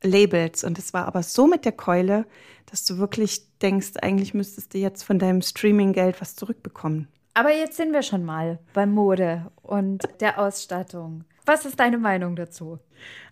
Labels. 0.04 0.64
Und 0.64 0.78
es 0.78 0.94
war 0.94 1.06
aber 1.06 1.24
so 1.24 1.48
mit 1.48 1.66
der 1.66 1.72
Keule, 1.72 2.26
dass 2.68 2.86
du 2.86 2.98
wirklich 2.98 3.58
denkst, 3.60 3.94
eigentlich 4.02 4.34
müsstest 4.34 4.74
du 4.74 4.78
jetzt 4.78 5.04
von 5.04 5.20
deinem 5.20 5.42
Streaming-Geld 5.42 6.22
was 6.22 6.36
zurückbekommen. 6.36 7.08
Aber 7.34 7.52
jetzt 7.52 7.78
sind 7.78 7.94
wir 7.94 8.04
schon 8.04 8.26
mal 8.26 8.60
bei 8.74 8.86
Mode 8.86 9.52
und 9.62 10.02
der 10.20 10.40
Ausstattung. 10.40 11.24
Was 11.46 11.66
ist 11.66 11.80
deine 11.80 11.98
Meinung 11.98 12.36
dazu? 12.36 12.80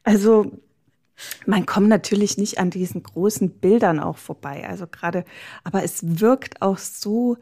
Also 0.03 0.51
man 1.45 1.65
kommt 1.65 1.87
natürlich 1.87 2.37
nicht 2.37 2.59
an 2.59 2.69
diesen 2.69 3.03
großen 3.03 3.49
Bildern 3.59 3.99
auch 3.99 4.17
vorbei. 4.17 4.67
Also 4.67 4.87
gerade, 4.87 5.25
aber 5.63 5.83
es 5.83 6.19
wirkt 6.19 6.61
auch 6.61 6.77
so 6.77 7.37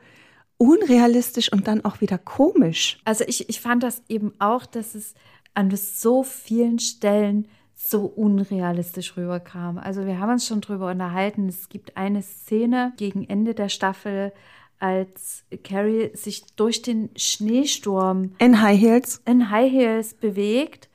unrealistisch 0.58 1.52
und 1.52 1.68
dann 1.68 1.84
auch 1.86 2.02
wieder 2.02 2.18
komisch. 2.18 3.00
Also 3.06 3.24
ich, 3.28 3.50
ich 3.50 3.60
fand 3.62 3.84
das 3.84 4.02
eben 4.08 4.34
auch, 4.40 4.66
dass 4.66 4.96
es 4.96 5.14
an 5.54 5.76
so 5.76 6.24
vielen 6.24 6.80
Stellen 6.80 7.48
so 7.76 8.06
unrealistisch 8.06 9.18
rüberkam. 9.18 9.78
Also 9.78 10.06
wir 10.06 10.20
haben 10.20 10.32
uns 10.32 10.48
schon 10.48 10.62
drüber 10.62 10.90
unterhalten. 10.92 11.50
Es 11.50 11.70
gibt 11.70 11.98
eine 11.98 12.22
Szene 12.22 12.94
gegen 12.98 13.28
Ende 13.28 13.54
der 13.54 13.70
Staffel, 13.70 14.32
als 14.80 15.44
Carrie 15.64 16.12
sich 16.14 16.46
durch 16.56 16.82
den 16.82 17.10
Schneesturm 17.16 18.36
In 18.40 18.62
High 18.62 18.80
Heels. 18.80 19.22
in 19.26 19.50
High 19.50 19.72
Heels 19.72 20.14
bewegt. 20.14 20.90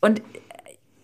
Und 0.00 0.22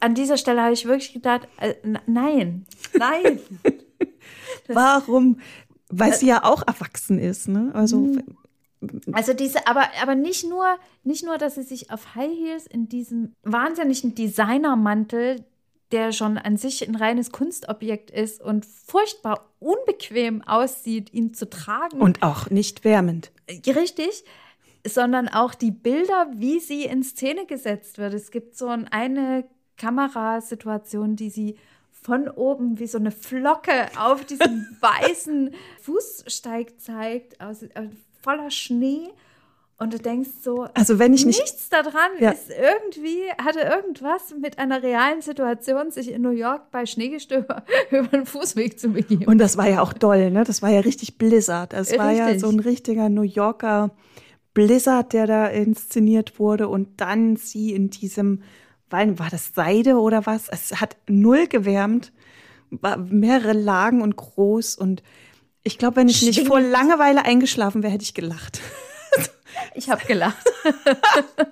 an 0.01 0.15
dieser 0.15 0.37
Stelle 0.37 0.63
habe 0.63 0.73
ich 0.73 0.87
wirklich 0.87 1.13
gedacht, 1.13 1.49
äh, 1.59 1.75
nein, 2.07 2.65
nein. 2.97 3.41
Warum? 4.69 5.41
Weil 5.91 6.13
sie 6.15 6.27
ja 6.27 6.45
auch 6.45 6.67
erwachsen 6.67 7.19
ist, 7.19 7.49
ne? 7.49 7.71
Also 7.75 8.17
Also 9.13 9.33
diese, 9.33 9.67
aber, 9.67 9.85
aber 10.03 10.15
nicht 10.15 10.49
nur, 10.49 10.65
nicht 11.03 11.25
nur, 11.25 11.37
dass 11.39 11.57
sie 11.57 11.63
sich 11.65 11.91
auf 11.91 12.15
High 12.15 12.31
Heels 12.31 12.67
in 12.67 12.89
diesem 12.89 13.33
wahnsinnigen 13.43 14.15
Designermantel, 14.15 15.45
der 15.91 16.13
schon 16.13 16.37
an 16.39 16.57
sich 16.59 16.87
ein 16.87 16.95
reines 16.95 17.33
Kunstobjekt 17.33 18.11
ist 18.11 18.41
und 18.43 18.67
furchtbar 18.67 19.49
unbequem 19.59 20.43
aussieht, 20.43 21.13
ihn 21.13 21.33
zu 21.35 21.49
tragen. 21.49 22.01
und 22.01 22.23
auch 22.23 22.51
nicht 22.51 22.85
wärmend. 22.85 23.33
Richtig, 23.67 24.23
sondern 24.87 25.29
auch 25.29 25.55
die 25.55 25.71
Bilder, 25.73 26.29
wie 26.35 26.61
sie 26.61 26.85
in 26.85 27.03
Szene 27.03 27.47
gesetzt 27.47 27.99
wird. 27.99 28.15
Es 28.15 28.31
gibt 28.31 28.57
so 28.57 28.69
ein- 28.69 28.87
eine 28.89 29.45
Kamerasituation, 29.77 31.17
die 31.17 31.31
sie 31.31 31.57
von 32.03 32.29
oben 32.29 32.79
wie 32.79 32.87
so 32.87 32.99
eine 32.99 33.11
Flocke 33.11 33.87
auf 33.99 34.25
diesem 34.25 34.67
weißen 34.81 35.55
Fußsteig 35.83 36.81
zeigt, 36.81 37.41
aus, 37.41 37.63
äh, 37.63 37.89
voller 38.23 38.51
Schnee. 38.51 39.09
Und 39.81 39.93
du 39.93 39.99
denkst 40.01 40.31
so, 40.43 40.67
Also 40.75 40.99
wenn 40.99 41.13
ich 41.15 41.25
nicht 41.25 41.39
nichts 41.41 41.69
daran 41.69 42.11
Ja. 42.19 42.33
ist 42.33 42.51
irgendwie, 42.51 43.23
hatte 43.41 43.61
irgendwas 43.61 44.35
mit 44.41 44.59
einer 44.59 44.83
realen 44.83 45.21
Situation, 45.23 45.93
sich 45.93 46.11
in 46.11 46.23
New 46.23 46.31
York 46.31 46.73
bei 46.73 46.85
Schneegestöber 46.85 47.63
über 47.93 48.09
den 48.09 48.27
Fußweg 48.27 48.81
zu 48.81 48.89
begeben. 48.89 49.27
Und 49.27 49.39
das 49.39 49.57
war 49.57 49.69
ja 49.69 49.81
auch 49.81 49.93
doll, 49.93 50.33
ne? 50.33 50.43
Das 50.43 50.63
war 50.63 50.71
ja 50.71 50.81
richtig 50.81 51.17
Blizzard. 51.17 51.73
Das 51.75 51.97
war 51.97 52.11
ja 52.11 52.37
so 52.41 52.49
ein 52.49 52.59
richtiger 52.59 53.09
New 53.09 53.23
Yorker 53.23 53.91
Blizzard, 54.53 55.13
der 55.13 55.29
da 55.29 55.47
inszeniert 55.47 56.41
wurde. 56.41 56.67
Und 56.67 57.01
dann 57.01 57.37
sie 57.37 57.73
in 57.73 57.91
diesem, 57.91 58.43
war, 58.91 59.29
das 59.31 59.53
Seide 59.55 59.97
oder 59.99 60.27
was? 60.27 60.49
Es 60.49 60.81
hat 60.81 60.97
null 61.09 61.47
gewärmt, 61.47 62.13
war 62.71 62.97
mehrere 62.97 63.53
Lagen 63.53 64.03
und 64.03 64.17
groß. 64.17 64.77
Und 64.77 65.03
ich 65.63 65.79
glaube, 65.79 65.97
wenn 65.97 66.09
ich 66.09 66.23
nicht 66.23 66.47
vor 66.47 66.61
Langeweile 66.61 67.25
eingeschlafen 67.25 67.83
wäre, 67.83 67.93
hätte 67.93 68.05
ich 68.05 68.15
gelacht. 68.15 68.61
Ich 69.75 69.91
habe 69.91 70.05
gelacht. 70.07 70.47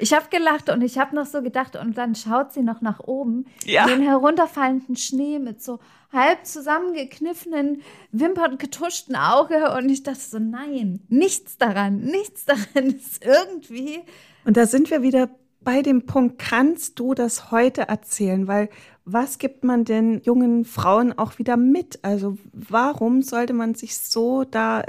Ich 0.00 0.12
habe 0.12 0.26
gelacht 0.30 0.70
und 0.70 0.82
ich 0.82 0.98
habe 0.98 1.14
noch 1.14 1.26
so 1.26 1.40
gedacht, 1.42 1.76
und 1.76 1.96
dann 1.96 2.14
schaut 2.14 2.52
sie 2.52 2.62
noch 2.62 2.80
nach 2.80 3.00
oben, 3.00 3.46
Ja. 3.64 3.86
den 3.86 4.02
herunterfallenden 4.02 4.96
Schnee 4.96 5.38
mit 5.38 5.62
so 5.62 5.78
halb 6.12 6.44
zusammengekniffenen 6.46 7.82
Wimpern, 8.10 8.58
getuschten 8.58 9.14
Auge. 9.14 9.72
Und 9.76 9.88
ich 9.88 10.02
dachte 10.02 10.18
so, 10.20 10.38
nein, 10.40 11.00
nichts 11.08 11.58
daran, 11.58 12.00
nichts 12.00 12.44
daran 12.44 12.90
ist 12.90 13.24
irgendwie. 13.24 14.00
Und 14.44 14.56
da 14.56 14.66
sind 14.66 14.90
wir 14.90 15.02
wieder 15.02 15.28
bei 15.62 15.82
dem 15.82 16.06
Punkt, 16.06 16.38
kannst 16.38 16.98
du 16.98 17.14
das 17.14 17.50
heute 17.50 17.82
erzählen? 17.82 18.46
Weil 18.46 18.70
was 19.04 19.38
gibt 19.38 19.64
man 19.64 19.84
denn 19.84 20.20
jungen 20.22 20.64
Frauen 20.64 21.12
auch 21.16 21.38
wieder 21.38 21.56
mit? 21.56 21.98
Also 22.02 22.38
warum 22.52 23.22
sollte 23.22 23.52
man 23.52 23.74
sich 23.74 23.96
so 23.98 24.44
da 24.44 24.84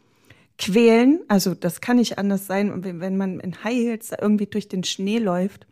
quälen? 0.58 1.22
Also 1.28 1.56
das 1.56 1.82
kann 1.82 1.98
nicht 1.98 2.18
anders 2.18 2.48
sein, 2.48 2.84
wenn, 2.84 3.18
man 3.18 3.40
in 3.40 3.64
High 3.64 3.76
Heels 3.76 4.10
da 4.10 4.18
irgendwie 4.22 4.46
durch 4.46 4.68
den 4.68 4.84
Schnee 4.84 5.20
läuft. 5.20 5.68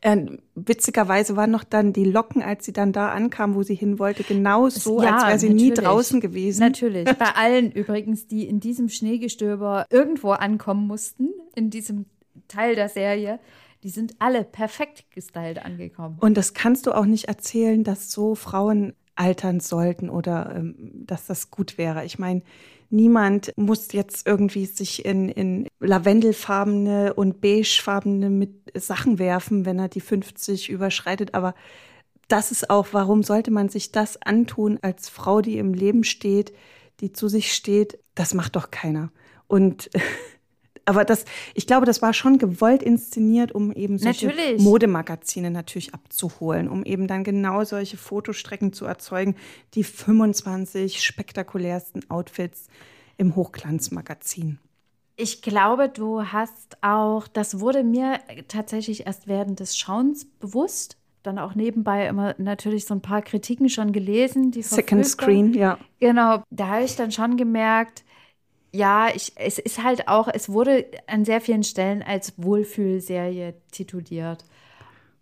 Äh, 0.00 0.26
witzigerweise 0.56 1.36
waren 1.36 1.52
noch 1.52 1.62
dann 1.62 1.92
die 1.92 2.04
Locken, 2.04 2.42
als 2.42 2.64
sie 2.64 2.72
dann 2.72 2.92
da 2.92 3.10
ankam, 3.10 3.54
wo 3.54 3.62
sie 3.62 3.76
hin 3.76 3.98
wollte, 4.00 4.24
genau 4.24 4.68
so, 4.68 5.00
Ja, 5.00 5.18
als 5.18 5.26
wäre 5.26 5.38
sie 5.38 5.50
nie 5.50 5.72
draußen 5.72 6.20
gewesen. 6.20 6.60
Natürlich. 6.60 7.04
Bei 7.16 7.34
allen 7.36 7.70
übrigens, 7.70 8.26
die 8.26 8.48
in 8.48 8.58
diesem 8.58 8.88
Schneegestöber 8.88 9.86
irgendwo 9.90 10.30
ankommen 10.30 10.86
mussten, 10.88 11.28
in 11.54 11.70
diesem 11.70 12.06
Teil 12.48 12.74
der 12.74 12.88
Serie, 12.88 13.38
die 13.82 13.90
sind 13.90 14.14
alle 14.18 14.44
perfekt 14.44 15.10
gestylt 15.10 15.64
angekommen. 15.64 16.18
Und 16.20 16.36
das 16.36 16.54
kannst 16.54 16.86
du 16.86 16.92
auch 16.92 17.06
nicht 17.06 17.24
erzählen, 17.24 17.82
dass 17.84 18.10
so 18.10 18.34
Frauen 18.34 18.94
altern 19.14 19.60
sollten 19.60 20.08
oder 20.08 20.54
ähm, 20.56 20.76
dass 21.06 21.26
das 21.26 21.50
gut 21.50 21.78
wäre. 21.78 22.04
Ich 22.04 22.18
meine, 22.18 22.42
niemand 22.90 23.52
muss 23.56 23.92
jetzt 23.92 24.26
irgendwie 24.26 24.66
sich 24.66 25.04
in, 25.04 25.28
in 25.28 25.68
lavendelfarbene 25.80 27.14
und 27.14 27.40
beigefarbene 27.40 28.30
mit 28.30 28.52
Sachen 28.74 29.18
werfen, 29.18 29.66
wenn 29.66 29.78
er 29.78 29.88
die 29.88 30.00
50 30.00 30.70
überschreitet. 30.70 31.34
Aber 31.34 31.54
das 32.28 32.52
ist 32.52 32.70
auch, 32.70 32.88
warum 32.92 33.22
sollte 33.22 33.50
man 33.50 33.68
sich 33.68 33.92
das 33.92 34.20
antun 34.22 34.78
als 34.82 35.08
Frau, 35.08 35.40
die 35.40 35.58
im 35.58 35.74
Leben 35.74 36.04
steht, 36.04 36.52
die 37.00 37.12
zu 37.12 37.28
sich 37.28 37.52
steht? 37.52 37.98
Das 38.14 38.34
macht 38.34 38.56
doch 38.56 38.70
keiner. 38.70 39.10
Und 39.46 39.90
aber 40.84 41.04
das, 41.04 41.24
ich 41.54 41.66
glaube, 41.66 41.86
das 41.86 42.02
war 42.02 42.12
schon 42.12 42.38
gewollt 42.38 42.82
inszeniert, 42.82 43.52
um 43.52 43.72
eben 43.72 43.98
solche 43.98 44.26
Natürlich. 44.26 44.62
Modemagazine 44.62 45.50
natürlich 45.50 45.94
abzuholen, 45.94 46.68
um 46.68 46.84
eben 46.84 47.06
dann 47.06 47.24
genau 47.24 47.64
solche 47.64 47.96
Fotostrecken 47.96 48.72
zu 48.72 48.84
erzeugen, 48.84 49.36
die 49.74 49.84
25 49.84 51.02
spektakulärsten 51.04 52.10
Outfits 52.10 52.68
im 53.16 53.36
Hochglanzmagazin. 53.36 54.58
Ich 55.16 55.42
glaube, 55.42 55.88
du 55.88 56.24
hast 56.24 56.78
auch, 56.80 57.28
das 57.28 57.60
wurde 57.60 57.84
mir 57.84 58.18
tatsächlich 58.48 59.06
erst 59.06 59.28
während 59.28 59.60
des 59.60 59.76
Schauens 59.76 60.24
bewusst. 60.24 60.96
Dann 61.22 61.38
auch 61.38 61.54
nebenbei 61.54 62.08
immer 62.08 62.34
natürlich 62.38 62.86
so 62.86 62.94
ein 62.94 63.02
paar 63.02 63.22
Kritiken 63.22 63.68
schon 63.68 63.92
gelesen. 63.92 64.50
Die 64.50 64.62
Second 64.62 65.06
Screen, 65.06 65.54
ja. 65.54 65.78
Genau, 66.00 66.42
da 66.50 66.68
habe 66.68 66.84
ich 66.84 66.96
dann 66.96 67.12
schon 67.12 67.36
gemerkt, 67.36 68.02
ja, 68.72 69.08
ich, 69.14 69.32
es 69.36 69.58
ist 69.58 69.82
halt 69.82 70.08
auch, 70.08 70.28
es 70.32 70.48
wurde 70.48 70.86
an 71.06 71.24
sehr 71.24 71.40
vielen 71.40 71.62
Stellen 71.62 72.02
als 72.02 72.32
Wohlfühlserie 72.36 73.54
tituliert. 73.70 74.44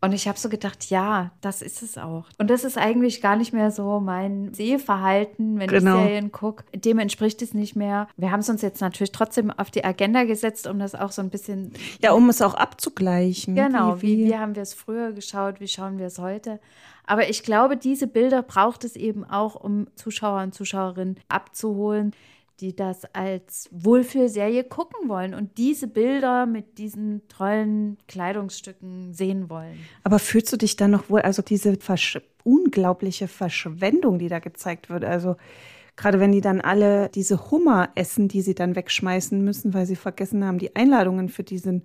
Und 0.02 0.12
ich 0.14 0.26
habe 0.28 0.38
so 0.38 0.48
gedacht, 0.48 0.88
ja, 0.88 1.30
das 1.42 1.60
ist 1.60 1.82
es 1.82 1.98
auch. 1.98 2.24
Und 2.38 2.48
das 2.48 2.64
ist 2.64 2.78
eigentlich 2.78 3.20
gar 3.20 3.36
nicht 3.36 3.52
mehr 3.52 3.70
so 3.70 4.00
mein 4.00 4.54
Sehverhalten, 4.54 5.58
wenn 5.58 5.68
Genau. 5.68 5.98
ich 5.98 6.04
Serien 6.04 6.32
gucke. 6.32 6.64
Dem 6.74 6.98
entspricht 6.98 7.42
es 7.42 7.52
nicht 7.52 7.76
mehr. 7.76 8.08
Wir 8.16 8.30
haben 8.30 8.40
es 8.40 8.48
uns 8.48 8.62
jetzt 8.62 8.80
natürlich 8.80 9.12
trotzdem 9.12 9.50
auf 9.50 9.70
die 9.70 9.84
Agenda 9.84 10.24
gesetzt, 10.24 10.66
um 10.66 10.78
das 10.78 10.94
auch 10.94 11.12
so 11.12 11.20
ein 11.20 11.28
bisschen 11.28 11.74
Ja, 12.00 12.12
um 12.12 12.30
es 12.30 12.40
auch 12.40 12.54
abzugleichen. 12.54 13.54
Genau, 13.56 14.00
wie, 14.00 14.16
wie, 14.20 14.24
wie 14.28 14.38
haben 14.38 14.54
wir 14.54 14.62
es 14.62 14.72
früher 14.72 15.12
geschaut, 15.12 15.60
wie 15.60 15.68
schauen 15.68 15.98
wir 15.98 16.06
es 16.06 16.18
heute? 16.18 16.60
Aber 17.06 17.28
ich 17.28 17.42
glaube, 17.42 17.76
diese 17.76 18.06
Bilder 18.06 18.42
braucht 18.42 18.84
es 18.84 18.96
eben 18.96 19.24
auch, 19.24 19.54
um 19.54 19.88
Zuschauer 19.96 20.40
und 20.42 20.54
Zuschauerinnen 20.54 21.18
abzuholen, 21.28 22.12
die 22.60 22.76
das 22.76 23.04
als 23.14 23.68
Wohlfühlserie 23.72 24.64
gucken 24.64 25.08
wollen 25.08 25.34
und 25.34 25.58
diese 25.58 25.86
Bilder 25.86 26.46
mit 26.46 26.78
diesen 26.78 27.26
tollen 27.28 27.96
Kleidungsstücken 28.06 29.14
sehen 29.14 29.48
wollen. 29.48 29.78
Aber 30.04 30.18
fühlst 30.18 30.52
du 30.52 30.56
dich 30.56 30.76
dann 30.76 30.90
noch 30.90 31.08
wohl, 31.10 31.22
also 31.22 31.42
diese 31.42 31.76
Versch 31.76 32.20
unglaubliche 32.42 33.28
Verschwendung, 33.28 34.18
die 34.18 34.28
da 34.28 34.38
gezeigt 34.38 34.88
wird, 34.88 35.04
also 35.04 35.36
gerade 35.96 36.20
wenn 36.20 36.32
die 36.32 36.40
dann 36.40 36.60
alle 36.60 37.10
diese 37.10 37.50
Hummer 37.50 37.90
essen, 37.94 38.28
die 38.28 38.40
sie 38.40 38.54
dann 38.54 38.76
wegschmeißen 38.76 39.42
müssen, 39.42 39.74
weil 39.74 39.86
sie 39.86 39.96
vergessen 39.96 40.44
haben, 40.44 40.58
die 40.58 40.74
Einladungen 40.74 41.28
für 41.28 41.44
diesen 41.44 41.84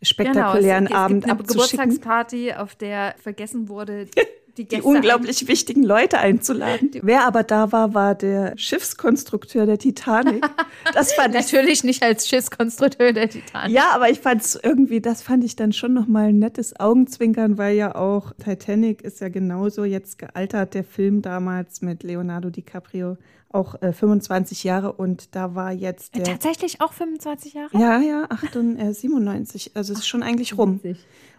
spektakulären 0.00 0.86
genau, 0.86 0.96
es, 0.96 1.02
Abend 1.02 1.24
es 1.24 1.28
gibt 1.28 1.30
eine 1.30 1.40
abzuschicken, 1.40 1.78
Geburtstagsparty, 1.78 2.52
auf 2.54 2.74
der 2.74 3.14
vergessen 3.18 3.68
wurde, 3.68 4.06
die 4.56 4.66
die 4.66 4.82
unglaublich 4.82 5.48
wichtigen 5.48 5.82
Leute 5.82 6.18
einzuladen. 6.18 6.90
Wer 7.02 7.26
aber 7.26 7.42
da 7.42 7.72
war, 7.72 7.94
war 7.94 8.14
der 8.14 8.56
Schiffskonstrukteur 8.56 9.66
der 9.66 9.78
Titanic. 9.78 10.44
Das 10.92 11.12
fand 11.14 11.34
ich 11.34 11.52
Natürlich 11.52 11.84
nicht 11.84 12.02
als 12.02 12.28
Schiffskonstrukteur 12.28 13.12
der 13.12 13.30
Titanic. 13.30 13.74
Ja, 13.74 13.90
aber 13.94 14.10
ich 14.10 14.20
fand 14.20 14.42
es 14.42 14.58
irgendwie, 14.62 15.00
das 15.00 15.22
fand 15.22 15.44
ich 15.44 15.56
dann 15.56 15.72
schon 15.72 15.94
nochmal 15.94 16.28
ein 16.28 16.38
nettes 16.38 16.78
Augenzwinkern, 16.78 17.56
weil 17.56 17.76
ja 17.76 17.94
auch 17.94 18.32
Titanic 18.44 19.02
ist 19.02 19.20
ja 19.20 19.28
genauso 19.28 19.84
jetzt 19.84 20.18
gealtert, 20.18 20.74
der 20.74 20.84
Film 20.84 21.22
damals 21.22 21.80
mit 21.80 22.02
Leonardo 22.02 22.50
DiCaprio, 22.50 23.16
auch 23.50 23.80
äh, 23.82 23.92
25 23.92 24.64
Jahre 24.64 24.92
und 24.92 25.34
da 25.34 25.54
war 25.54 25.72
jetzt 25.72 26.14
der. 26.14 26.24
Tatsächlich 26.24 26.80
auch 26.80 26.92
25 26.92 27.54
Jahre? 27.54 27.76
Ja, 27.78 28.00
ja, 28.00 28.26
98, 28.28 28.84
äh, 28.84 28.92
97, 28.92 29.70
also 29.74 29.92
es 29.92 30.00
ist 30.00 30.06
schon 30.06 30.22
eigentlich 30.22 30.56
rum. 30.56 30.80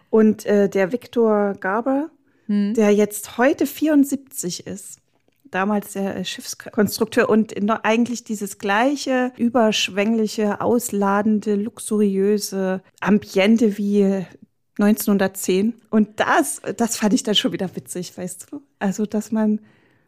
Und 0.10 0.46
äh, 0.46 0.70
der 0.70 0.92
Victor 0.92 1.56
Garber, 1.60 2.10
Hm. 2.48 2.74
der 2.74 2.92
jetzt 2.92 3.38
heute 3.38 3.66
74 3.66 4.68
ist, 4.68 5.00
damals 5.50 5.94
der 5.94 6.24
Schiffskonstrukteur 6.24 7.30
und 7.30 7.54
eigentlich 7.86 8.24
dieses 8.24 8.58
gleiche 8.58 9.32
überschwängliche, 9.38 10.62
ausladende, 10.62 11.56
luxuriöse 11.56 12.82
Ambiente 13.00 13.78
wie 13.78 14.26
1910. 14.80 15.74
Und 15.90 16.20
das, 16.20 16.62
das 16.78 16.98
fand 16.98 17.14
ich 17.14 17.24
dann 17.24 17.36
schon 17.36 17.54
wieder 17.54 17.76
witzig, 17.76 18.18
weißt 18.18 18.48
du? 18.52 18.62
Also, 18.80 19.06
dass 19.06 19.32
man 19.32 19.60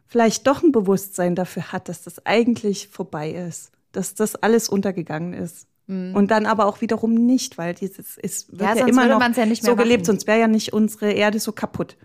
vielleicht 0.06 0.46
doch 0.46 0.62
ein 0.62 0.72
Bewusstsein 0.72 1.34
dafür 1.34 1.72
hat, 1.72 1.88
dass 1.88 2.02
das 2.02 2.24
eigentlich 2.26 2.88
vorbei 2.88 3.30
ist, 3.30 3.72
dass 3.92 4.14
das 4.14 4.36
alles 4.36 4.68
untergegangen 4.68 5.32
ist. 5.32 5.66
Und 5.88 6.30
dann 6.32 6.46
aber 6.46 6.66
auch 6.66 6.80
wiederum 6.80 7.14
nicht, 7.14 7.58
weil 7.58 7.74
dieses 7.74 8.16
ist 8.16 8.50
wird 8.50 8.62
Ja, 8.62 8.74
ja, 8.76 8.86
immer 8.86 9.06
noch 9.06 9.20
ja 9.20 9.46
nicht 9.46 9.62
mehr 9.62 9.72
so 9.72 9.76
gelebt, 9.76 10.00
machen. 10.00 10.04
sonst 10.04 10.26
wäre 10.26 10.40
ja 10.40 10.48
nicht 10.48 10.72
unsere 10.72 11.12
Erde 11.12 11.38
so 11.38 11.52
kaputt. 11.52 11.96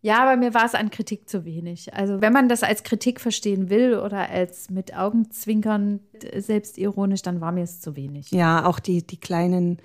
Ja, 0.00 0.22
aber 0.22 0.36
mir 0.36 0.54
war 0.54 0.64
es 0.64 0.74
an 0.74 0.90
Kritik 0.90 1.28
zu 1.28 1.44
wenig. 1.44 1.94
Also 1.94 2.20
wenn 2.20 2.32
man 2.32 2.48
das 2.48 2.62
als 2.62 2.82
Kritik 2.82 3.20
verstehen 3.20 3.70
will 3.70 3.98
oder 3.98 4.28
als 4.28 4.70
mit 4.70 4.96
Augenzwinkern 4.96 6.00
selbstironisch, 6.36 7.22
dann 7.22 7.40
war 7.40 7.52
mir 7.52 7.64
es 7.64 7.80
zu 7.80 7.96
wenig. 7.96 8.30
Ja, 8.30 8.64
auch 8.64 8.78
die, 8.78 9.06
die 9.06 9.18
kleinen 9.18 9.78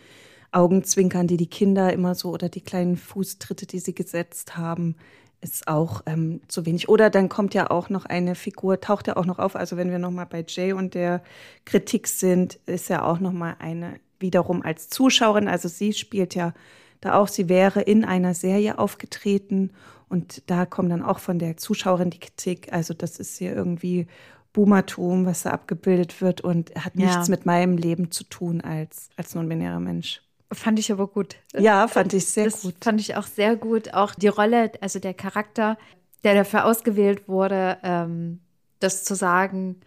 Augenzwinkern, 0.52 1.28
die 1.28 1.38
die 1.38 1.47
Kinder 1.47 1.91
immer 1.93 2.13
so 2.15 2.32
oder 2.32 2.47
die 2.49 2.62
kleinen 2.62 2.95
Fußtritte, 2.95 3.65
die 3.65 3.80
sie 3.80 3.95
gesetzt 3.95 4.56
haben, 4.56 4.95
ist 5.43 5.67
auch 5.67 6.01
ähm, 6.06 6.41
zu 6.47 6.65
wenig. 6.65 6.89
Oder 6.89 7.10
dann 7.10 7.29
kommt 7.29 7.53
ja 7.53 7.69
auch 7.69 7.89
noch 7.89 8.06
eine 8.06 8.36
Figur, 8.36 8.79
taucht 8.82 9.08
ja 9.08 9.17
auch 9.17 9.25
noch 9.25 9.39
auf. 9.39 9.56
Also 9.56 9.77
wenn 9.77 9.91
wir 9.91 9.99
nochmal 9.99 10.25
bei 10.25 10.43
Jay 10.47 10.73
und 10.73 10.93
der 10.93 11.21
Kritik 11.65 12.08
sind, 12.08 12.56
ist 12.65 12.89
ja 12.89 13.03
auch 13.03 13.19
nochmal 13.19 13.56
eine 13.60 13.99
wiederum 14.19 14.62
als 14.63 14.89
Zuschauerin. 14.89 15.47
Also 15.47 15.67
sie 15.67 15.93
spielt 15.93 16.34
ja 16.34 16.53
da 17.01 17.15
auch, 17.15 17.27
sie 17.27 17.49
wäre 17.49 17.82
in 17.82 18.06
einer 18.06 18.34
Serie 18.34 18.79
aufgetreten 18.79 19.71
und 20.10 20.49
da 20.49 20.65
kommt 20.65 20.91
dann 20.91 21.03
auch 21.03 21.19
von 21.19 21.38
der 21.39 21.58
Zuschauerin 21.58 22.10
die 22.10 22.19
Kritik. 22.19 22.71
Also 22.71 22.93
das 22.93 23.19
ist 23.19 23.38
hier 23.38 23.53
irgendwie 23.53 24.08
Boomertum, 24.53 25.25
was 25.25 25.43
da 25.43 25.51
abgebildet 25.51 26.21
wird 26.21 26.41
und 26.41 26.73
hat 26.75 26.93
Ja. 26.95 27.08
nichts 27.08 27.27
mit 27.27 27.45
meinem 27.45 27.75
Leben 27.77 28.12
zu 28.12 28.23
tun 28.23 28.62
als, 28.62 29.10
als 29.17 29.36
non-binärer 29.36 29.79
Mensch. 29.82 30.23
Fand 30.54 30.80
ich 30.80 30.92
aber 30.92 31.08
gut. 31.08 31.36
Ja, 31.58 31.88
fand 31.88 32.13
ich 32.13 32.26
sehr 32.26 32.46
das 32.46 32.62
gut. 32.62 32.76
fand 32.82 33.00
ich 33.02 33.16
auch 33.16 33.26
sehr 33.28 33.56
gut. 33.56 33.94
Auch 33.94 34.16
die 34.16 34.28
Rolle, 34.28 34.72
also 34.82 35.00
der 35.00 35.13
Charakter, 35.13 35.78
der 36.24 36.36
dafür 36.36 36.66
ausgewählt 36.66 37.28
wurde, 37.28 37.78
ähm, 37.84 38.39
das 38.80 39.04
zu 39.04 39.16
sagen, 39.16 39.82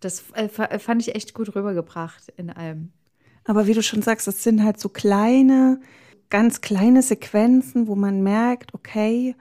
das 0.00 0.24
äh, 0.34 0.48
fa- 0.48 0.78
fand 0.78 1.02
ich 1.02 1.14
echt 1.14 1.34
gut 1.34 1.54
rübergebracht 1.54 2.32
in 2.36 2.50
allem. 2.50 2.92
Aber 3.44 3.66
wie 3.66 3.74
du 3.74 3.82
schon 3.82 4.02
sagst, 4.02 4.26
das 4.26 4.42
sind 4.42 4.64
halt 4.64 4.80
so 4.80 4.88
kleine, 4.88 5.80
ganz 6.30 6.60
kleine 6.60 7.02
Sequenzen, 7.02 7.86
wo 7.86 7.94
man 7.94 8.22
merkt, 8.22 8.74
okay, 8.74 9.36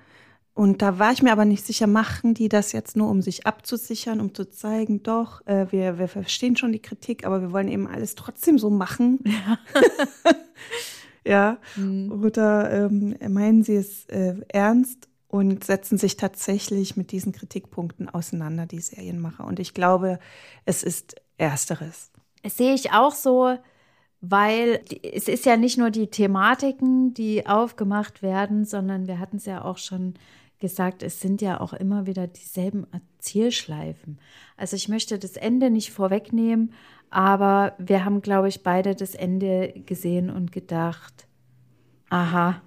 und 0.53 0.81
da 0.81 0.99
war 0.99 1.11
ich 1.11 1.21
mir 1.21 1.33
aber 1.33 1.43
nicht 1.43 1.65
sicher, 1.65 1.85
machen 1.85 2.33
die 2.33 2.47
das 2.47 2.71
jetzt 2.71 2.95
nur, 2.95 3.09
um 3.09 3.21
sich 3.21 3.45
abzusichern, 3.45 4.21
um 4.21 4.33
zu 4.33 4.49
zeigen, 4.49 5.03
doch, 5.03 5.45
äh, 5.47 5.65
wir, 5.71 5.97
wir 5.99 6.07
verstehen 6.07 6.55
schon 6.55 6.71
die 6.71 6.81
Kritik, 6.81 7.25
aber 7.25 7.41
wir 7.41 7.51
wollen 7.51 7.67
eben 7.67 7.87
alles 7.87 8.15
trotzdem 8.15 8.57
so 8.57 8.69
machen. 8.69 9.19
Ja. 9.25 9.57
Oder 12.11 12.71
ähm, 12.71 13.15
meinen 13.29 13.63
sie 13.63 13.75
es 13.75 14.05
äh, 14.05 14.35
ernst 14.49 15.09
und 15.27 15.63
setzen 15.63 15.97
sich 15.97 16.17
tatsächlich 16.17 16.95
mit 16.95 17.11
diesen 17.11 17.33
Kritikpunkten 17.33 18.09
auseinander, 18.09 18.65
die 18.65 18.79
Serienmacher. 18.79 19.45
Und 19.45 19.59
ich 19.59 19.73
glaube, 19.73 20.19
es 20.65 20.83
ist 20.83 21.15
Ersteres. 21.37 22.11
Das 22.43 22.57
sehe 22.57 22.73
ich 22.73 22.91
auch 22.91 23.13
so, 23.13 23.57
weil 24.21 24.81
es 25.03 25.27
ist 25.27 25.45
ja 25.45 25.57
nicht 25.57 25.77
nur 25.77 25.89
die 25.89 26.07
Thematiken, 26.07 27.13
die 27.13 27.47
aufgemacht 27.47 28.21
werden, 28.21 28.65
sondern 28.65 29.07
wir 29.07 29.19
hatten 29.19 29.37
es 29.37 29.45
ja 29.45 29.63
auch 29.63 29.77
schon 29.77 30.13
gesagt, 30.59 31.03
es 31.03 31.19
sind 31.19 31.41
ja 31.41 31.59
auch 31.59 31.73
immer 31.73 32.07
wieder 32.07 32.27
dieselben 32.27 32.87
Erzählschleifen. 32.91 34.19
Also 34.57 34.75
ich 34.75 34.87
möchte 34.87 35.19
das 35.19 35.37
Ende 35.37 35.69
nicht 35.69 35.91
vorwegnehmen, 35.91 36.73
aber 37.15 37.75
wir 37.77 38.03
haben, 38.03 38.21
glaube 38.21 38.49
ich, 38.49 38.61
beide 38.61 38.93
das 38.93 39.15
Ende 39.15 39.73
gesehen 39.85 40.29
und 40.29 40.51
gedacht, 40.51 41.27
aha. 42.09 42.61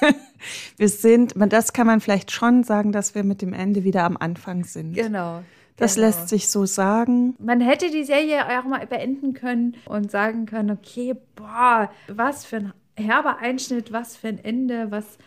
wir 0.78 0.88
sind, 0.88 1.34
das 1.36 1.74
kann 1.74 1.86
man 1.86 2.00
vielleicht 2.00 2.30
schon 2.30 2.64
sagen, 2.64 2.90
dass 2.90 3.14
wir 3.14 3.22
mit 3.22 3.42
dem 3.42 3.52
Ende 3.52 3.84
wieder 3.84 4.04
am 4.04 4.16
Anfang 4.16 4.64
sind. 4.64 4.94
Genau. 4.94 5.42
Das 5.76 5.96
genau. 5.96 6.06
lässt 6.06 6.30
sich 6.30 6.48
so 6.48 6.64
sagen. 6.64 7.34
Man 7.38 7.60
hätte 7.60 7.90
die 7.90 8.04
Serie 8.04 8.46
auch 8.58 8.64
mal 8.64 8.86
beenden 8.86 9.34
können 9.34 9.76
und 9.84 10.10
sagen 10.10 10.46
können, 10.46 10.70
okay, 10.70 11.14
boah, 11.34 11.90
was 12.08 12.46
für 12.46 12.56
ein 12.56 12.72
herber 12.94 13.40
Einschnitt, 13.40 13.92
was 13.92 14.16
für 14.16 14.28
ein 14.28 14.42
Ende, 14.42 14.90
was. 14.90 15.18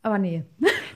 Aber 0.00 0.16
nee. 0.16 0.44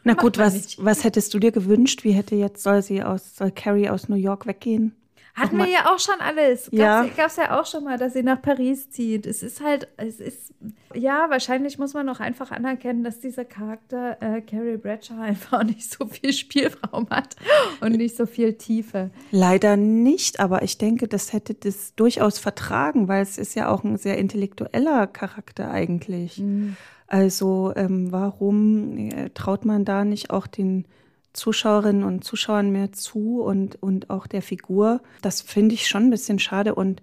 Na 0.02 0.14
gut, 0.18 0.38
was, 0.38 0.82
was 0.82 1.04
hättest 1.04 1.34
du 1.34 1.38
dir 1.38 1.52
gewünscht? 1.52 2.04
Wie 2.04 2.12
hätte 2.12 2.36
jetzt, 2.36 2.62
soll 2.62 2.80
sie 2.80 3.02
aus, 3.02 3.36
soll 3.36 3.50
Carrie 3.50 3.90
aus 3.90 4.08
New 4.08 4.16
York 4.16 4.46
weggehen? 4.46 4.96
Hatten 5.34 5.56
wir 5.56 5.66
ja 5.66 5.92
auch 5.92 5.98
schon 5.98 6.20
alles. 6.20 6.70
Gab 6.70 7.06
es 7.16 7.36
ja. 7.36 7.44
ja 7.44 7.60
auch 7.60 7.64
schon 7.64 7.84
mal, 7.84 7.96
dass 7.96 8.12
sie 8.12 8.22
nach 8.22 8.42
Paris 8.42 8.90
zieht. 8.90 9.26
Es 9.26 9.42
ist 9.42 9.62
halt, 9.62 9.88
es 9.96 10.20
ist, 10.20 10.52
ja, 10.94 11.30
wahrscheinlich 11.30 11.78
muss 11.78 11.94
man 11.94 12.06
auch 12.10 12.20
einfach 12.20 12.50
anerkennen, 12.50 13.02
dass 13.02 13.18
dieser 13.18 13.46
Charakter 13.46 14.18
äh, 14.20 14.42
Carrie 14.42 14.76
Bradshaw 14.76 15.18
einfach 15.20 15.64
nicht 15.64 15.90
so 15.90 16.06
viel 16.06 16.34
Spielraum 16.34 17.08
hat 17.08 17.36
und 17.80 17.92
nicht 17.92 18.14
so 18.14 18.26
viel 18.26 18.54
Tiefe. 18.54 19.10
Leider 19.30 19.76
nicht, 19.76 20.38
aber 20.38 20.62
ich 20.62 20.76
denke, 20.76 21.08
das 21.08 21.32
hätte 21.32 21.54
das 21.54 21.94
durchaus 21.94 22.38
vertragen, 22.38 23.08
weil 23.08 23.22
es 23.22 23.38
ist 23.38 23.54
ja 23.54 23.70
auch 23.70 23.84
ein 23.84 23.96
sehr 23.96 24.18
intellektueller 24.18 25.06
Charakter 25.06 25.70
eigentlich. 25.70 26.38
Mhm. 26.38 26.76
Also 27.06 27.72
ähm, 27.76 28.12
warum 28.12 28.96
äh, 28.96 29.30
traut 29.30 29.64
man 29.64 29.86
da 29.86 30.04
nicht 30.04 30.30
auch 30.30 30.46
den 30.46 30.86
Zuschauerinnen 31.32 32.04
und 32.04 32.24
Zuschauern 32.24 32.70
mehr 32.70 32.92
zu 32.92 33.42
und, 33.42 33.82
und 33.82 34.10
auch 34.10 34.26
der 34.26 34.42
Figur. 34.42 35.00
Das 35.22 35.40
finde 35.40 35.74
ich 35.74 35.88
schon 35.88 36.04
ein 36.04 36.10
bisschen 36.10 36.38
schade. 36.38 36.74
Und 36.74 37.02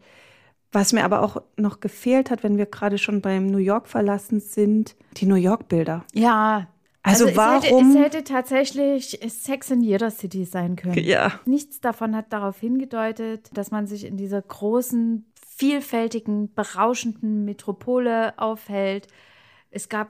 was 0.71 0.93
mir 0.93 1.03
aber 1.03 1.23
auch 1.23 1.41
noch 1.57 1.79
gefehlt 1.79 2.29
hat, 2.29 2.43
wenn 2.43 2.57
wir 2.57 2.67
gerade 2.67 2.97
schon 2.97 3.21
beim 3.21 3.47
New 3.47 3.57
York 3.57 3.87
verlassen 3.87 4.39
sind, 4.39 4.95
die 5.17 5.25
New 5.25 5.35
York-Bilder. 5.35 6.05
Ja. 6.13 6.67
Also, 7.01 7.25
also 7.25 7.37
warum? 7.37 7.89
Es 7.89 7.95
hätte, 7.95 8.17
es 8.17 8.17
hätte 8.17 8.23
tatsächlich 8.23 9.19
Sex 9.27 9.71
in 9.71 9.81
jeder 9.81 10.11
City 10.11 10.45
sein 10.45 10.75
können. 10.75 11.03
Ja. 11.03 11.39
Nichts 11.45 11.79
davon 11.79 12.15
hat 12.15 12.31
darauf 12.33 12.59
hingedeutet, 12.59 13.49
dass 13.53 13.71
man 13.71 13.87
sich 13.87 14.05
in 14.05 14.17
dieser 14.17 14.41
großen, 14.41 15.25
vielfältigen, 15.57 16.53
berauschenden 16.53 17.45
Metropole 17.45 18.37
aufhält. 18.37 19.07
Es 19.71 19.89
gab 19.89 20.09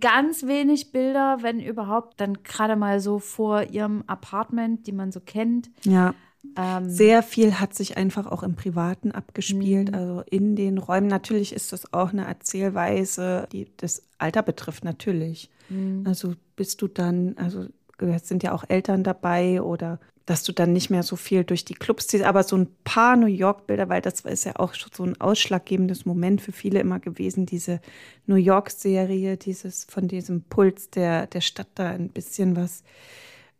ganz 0.00 0.46
wenig 0.46 0.92
Bilder, 0.92 1.38
wenn 1.42 1.60
überhaupt, 1.60 2.20
dann 2.20 2.42
gerade 2.42 2.76
mal 2.76 3.00
so 3.00 3.18
vor 3.18 3.64
ihrem 3.64 4.04
Apartment, 4.06 4.86
die 4.86 4.92
man 4.92 5.12
so 5.12 5.20
kennt. 5.20 5.70
Ja. 5.84 6.14
Ähm, 6.56 6.88
Sehr 6.88 7.22
viel 7.22 7.60
hat 7.60 7.74
sich 7.74 7.96
einfach 7.96 8.26
auch 8.26 8.42
im 8.42 8.54
Privaten 8.54 9.12
abgespielt, 9.12 9.90
mhm. 9.90 9.94
also 9.94 10.22
in 10.30 10.56
den 10.56 10.78
Räumen. 10.78 11.08
Natürlich 11.08 11.52
ist 11.52 11.72
das 11.72 11.92
auch 11.92 12.12
eine 12.12 12.26
Erzählweise, 12.26 13.48
die 13.52 13.66
das 13.76 14.04
Alter 14.18 14.42
betrifft, 14.42 14.84
natürlich. 14.84 15.50
Mhm. 15.68 16.04
Also 16.06 16.34
bist 16.56 16.80
du 16.80 16.88
dann, 16.88 17.36
also 17.36 17.66
es 17.98 18.28
sind 18.28 18.42
ja 18.42 18.52
auch 18.52 18.64
Eltern 18.68 19.04
dabei 19.04 19.60
oder 19.60 19.98
dass 20.28 20.42
du 20.42 20.52
dann 20.52 20.74
nicht 20.74 20.90
mehr 20.90 21.02
so 21.02 21.16
viel 21.16 21.42
durch 21.42 21.64
die 21.64 21.74
Clubs 21.74 22.06
ziehst, 22.06 22.22
aber 22.22 22.42
so 22.42 22.54
ein 22.54 22.68
paar 22.84 23.16
New 23.16 23.28
York-Bilder, 23.28 23.88
weil 23.88 24.02
das 24.02 24.20
ist 24.20 24.44
ja 24.44 24.56
auch 24.56 24.74
schon 24.74 24.90
so 24.94 25.02
ein 25.02 25.18
ausschlaggebendes 25.18 26.04
Moment 26.04 26.42
für 26.42 26.52
viele 26.52 26.80
immer 26.80 27.00
gewesen, 27.00 27.46
diese 27.46 27.80
New 28.26 28.36
York-Serie, 28.36 29.38
dieses 29.38 29.86
von 29.86 30.06
diesem 30.06 30.42
Puls 30.42 30.90
der, 30.90 31.28
der 31.28 31.40
Stadt 31.40 31.68
da 31.76 31.88
ein 31.88 32.10
bisschen 32.10 32.56
was 32.56 32.82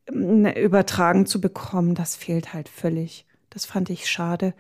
ähm, 0.09 0.45
übertragen 0.45 1.25
zu 1.25 1.41
bekommen, 1.41 1.95
das 1.95 2.17
fehlt 2.17 2.53
halt 2.53 2.69
völlig. 2.69 3.25
Das 3.49 3.65
fand 3.65 3.89
ich 3.89 4.07
schade. 4.07 4.53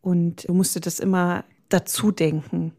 Und 0.00 0.48
du 0.48 0.54
musste 0.54 0.80
das 0.80 1.00
immer 1.00 1.44
dazu 1.68 2.12
denken. 2.12 2.72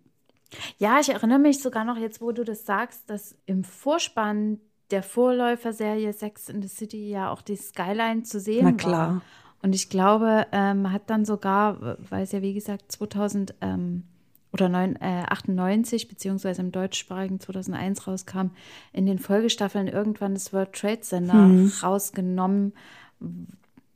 Ja, 0.80 1.00
ich 1.00 1.10
erinnere 1.10 1.38
mich 1.38 1.62
sogar 1.62 1.86
noch 1.86 1.98
jetzt, 1.98 2.22
wo 2.22 2.32
du 2.32 2.44
das 2.44 2.66
sagst, 2.66 3.08
dass 3.08 3.36
im 3.46 3.64
Vorspann 3.64 4.60
der 4.94 5.04
Vorläuferserie 5.04 6.14
Sex 6.14 6.50
in 6.50 6.62
the 6.62 6.68
City 6.68 7.10
ja 7.10 7.32
auch 7.32 7.42
die 7.42 7.56
Skyline 7.56 8.24
zu 8.24 8.40
sehen 8.40 8.64
Na 8.64 8.72
klar. 8.72 9.16
War. 9.16 9.22
Und 9.64 9.74
ich 9.74 9.90
glaube, 9.90 10.46
ähm, 10.52 10.92
hat 10.92 11.10
dann 11.10 11.26
sogar, 11.26 11.98
weil 12.10 12.24
es 12.24 12.32
ja 12.32 12.42
wie 12.42 12.54
gesagt 12.54 12.92
2000 12.92 13.56
ähm, 13.62 14.04
oder 14.52 14.70
9, 14.70 14.98
äh, 14.98 15.24
98 15.30 16.08
beziehungsweise 16.08 16.62
im 16.62 16.72
deutschsprachigen 16.72 17.40
2001 17.40 18.08
rauskam, 18.08 18.52
in 18.92 19.08
den 19.08 19.18
Folgestaffeln 19.18 19.88
irgendwann 19.88 20.36
das 20.36 20.54
World 20.54 20.74
Trade 20.74 21.02
Center 21.02 21.34
hm. 21.34 21.72
rausgenommen, 21.82 22.74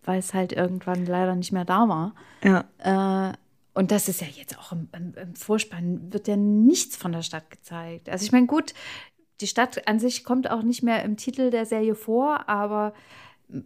weil 0.03 0.17
es 0.17 0.33
halt 0.33 0.51
irgendwann 0.51 1.05
leider 1.05 1.35
nicht 1.35 1.51
mehr 1.51 1.65
da 1.65 1.87
war. 1.87 2.15
Ja. 2.43 2.63
Äh, 3.29 3.33
und 3.75 3.91
das 3.91 4.09
ist 4.09 4.21
ja 4.21 4.27
jetzt 4.27 4.57
auch 4.57 4.71
im, 4.71 4.89
im, 4.95 5.13
im, 5.13 5.35
Vorspann, 5.35 6.11
wird 6.11 6.27
ja 6.27 6.35
nichts 6.35 6.97
von 6.97 7.11
der 7.11 7.21
Stadt 7.21 7.51
gezeigt. 7.51 8.09
Also 8.09 8.25
ich 8.25 8.31
meine, 8.31 8.47
gut, 8.47 8.73
die 9.41 9.47
Stadt 9.47 9.87
an 9.87 9.99
sich 9.99 10.23
kommt 10.23 10.49
auch 10.49 10.63
nicht 10.63 10.83
mehr 10.83 11.03
im 11.03 11.17
Titel 11.17 11.49
der 11.49 11.65
Serie 11.65 11.95
vor, 11.95 12.49
aber 12.49 12.93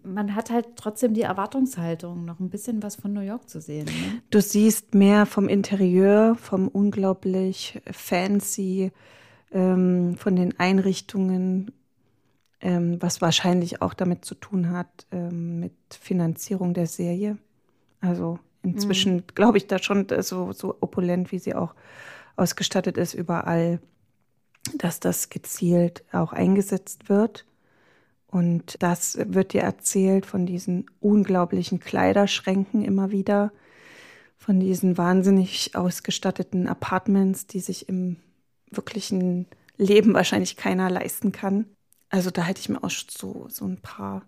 man 0.04 0.36
hat 0.36 0.52
halt 0.52 0.76
trotzdem 0.76 1.14
die 1.14 1.22
Erwartungshaltung, 1.22 2.26
noch 2.26 2.40
ein 2.40 2.50
bisschen 2.50 2.84
was 2.84 2.96
von 2.96 3.14
New 3.14 3.22
York 3.22 3.50
zu 3.50 3.60
sehen. 3.60 3.86
Ne? 3.86 4.22
Du 4.30 4.42
siehst 4.42 4.94
mehr 4.94 5.26
vom 5.26 5.48
Interieur, 5.48 6.36
vom 6.36 6.68
unglaublich 6.68 7.82
fancy, 7.92 8.92
ähm, 9.52 10.16
von 10.18 10.36
den 10.36 10.60
Einrichtungen, 10.60 11.72
ähm, 12.62 13.02
was 13.02 13.22
wahrscheinlich 13.22 13.82
auch 13.82 13.96
damit 13.96 14.24
zu 14.24 14.36
tun 14.36 14.70
hat 14.70 15.08
ähm, 15.12 15.60
mit 15.60 15.74
Finanzierung 15.90 16.74
der 16.76 16.88
Serie. 16.88 17.38
Also 18.02 18.38
inzwischen 18.62 19.16
mhm. 19.16 19.24
glaube 19.34 19.58
ich 19.58 19.66
da 19.66 19.80
schon 19.80 20.06
so, 20.20 20.52
so 20.52 20.78
opulent, 20.80 21.32
wie 21.32 21.40
sie 21.40 21.56
auch 21.56 21.74
ausgestattet 22.36 22.98
ist, 22.98 23.16
überall 23.16 23.80
dass 24.82 25.00
das 25.00 25.30
gezielt 25.30 26.04
auch 26.12 26.34
eingesetzt 26.34 27.08
wird. 27.08 27.46
Und 28.26 28.82
das 28.82 29.15
wird 29.20 29.54
dir 29.54 29.62
erzählt 29.62 30.26
von 30.26 30.48
diesen 30.48 30.89
unglaublichen 31.00 31.80
Kleiderschränken 31.80 32.84
immer 32.84 33.12
wieder, 33.12 33.52
von 34.38 34.60
diesen 34.60 34.98
wahnsinnig 34.98 35.76
ausgestatteten 35.76 36.67
Apartments, 36.67 37.46
die 37.46 37.60
sich 37.60 37.89
im 37.89 38.15
wirklichen 38.72 39.46
Leben 39.78 40.15
wahrscheinlich 40.15 40.58
keiner 40.58 40.89
leisten 40.89 41.32
kann. 41.32 41.65
Also 42.10 42.32
da 42.32 42.41
hätte 42.41 42.62
ich 42.62 42.70
mir 42.70 42.84
auch 42.84 42.89
so, 42.89 43.46
so 43.50 43.65
ein 43.65 43.78
paar 43.78 44.24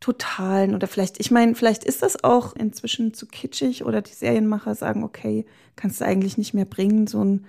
totalen 0.00 0.74
oder 0.74 0.86
vielleicht, 0.86 1.18
ich 1.18 1.30
meine, 1.30 1.54
vielleicht 1.54 1.84
ist 1.84 2.02
das 2.02 2.22
auch 2.22 2.54
inzwischen 2.54 3.14
zu 3.14 3.26
kitschig 3.26 3.86
oder 3.86 4.02
die 4.02 4.12
Serienmacher 4.12 4.74
sagen, 4.74 5.02
okay, 5.02 5.46
kannst 5.76 6.02
du 6.02 6.04
eigentlich 6.04 6.36
nicht 6.36 6.52
mehr 6.52 6.66
bringen, 6.66 7.06
so 7.06 7.24
ein 7.24 7.46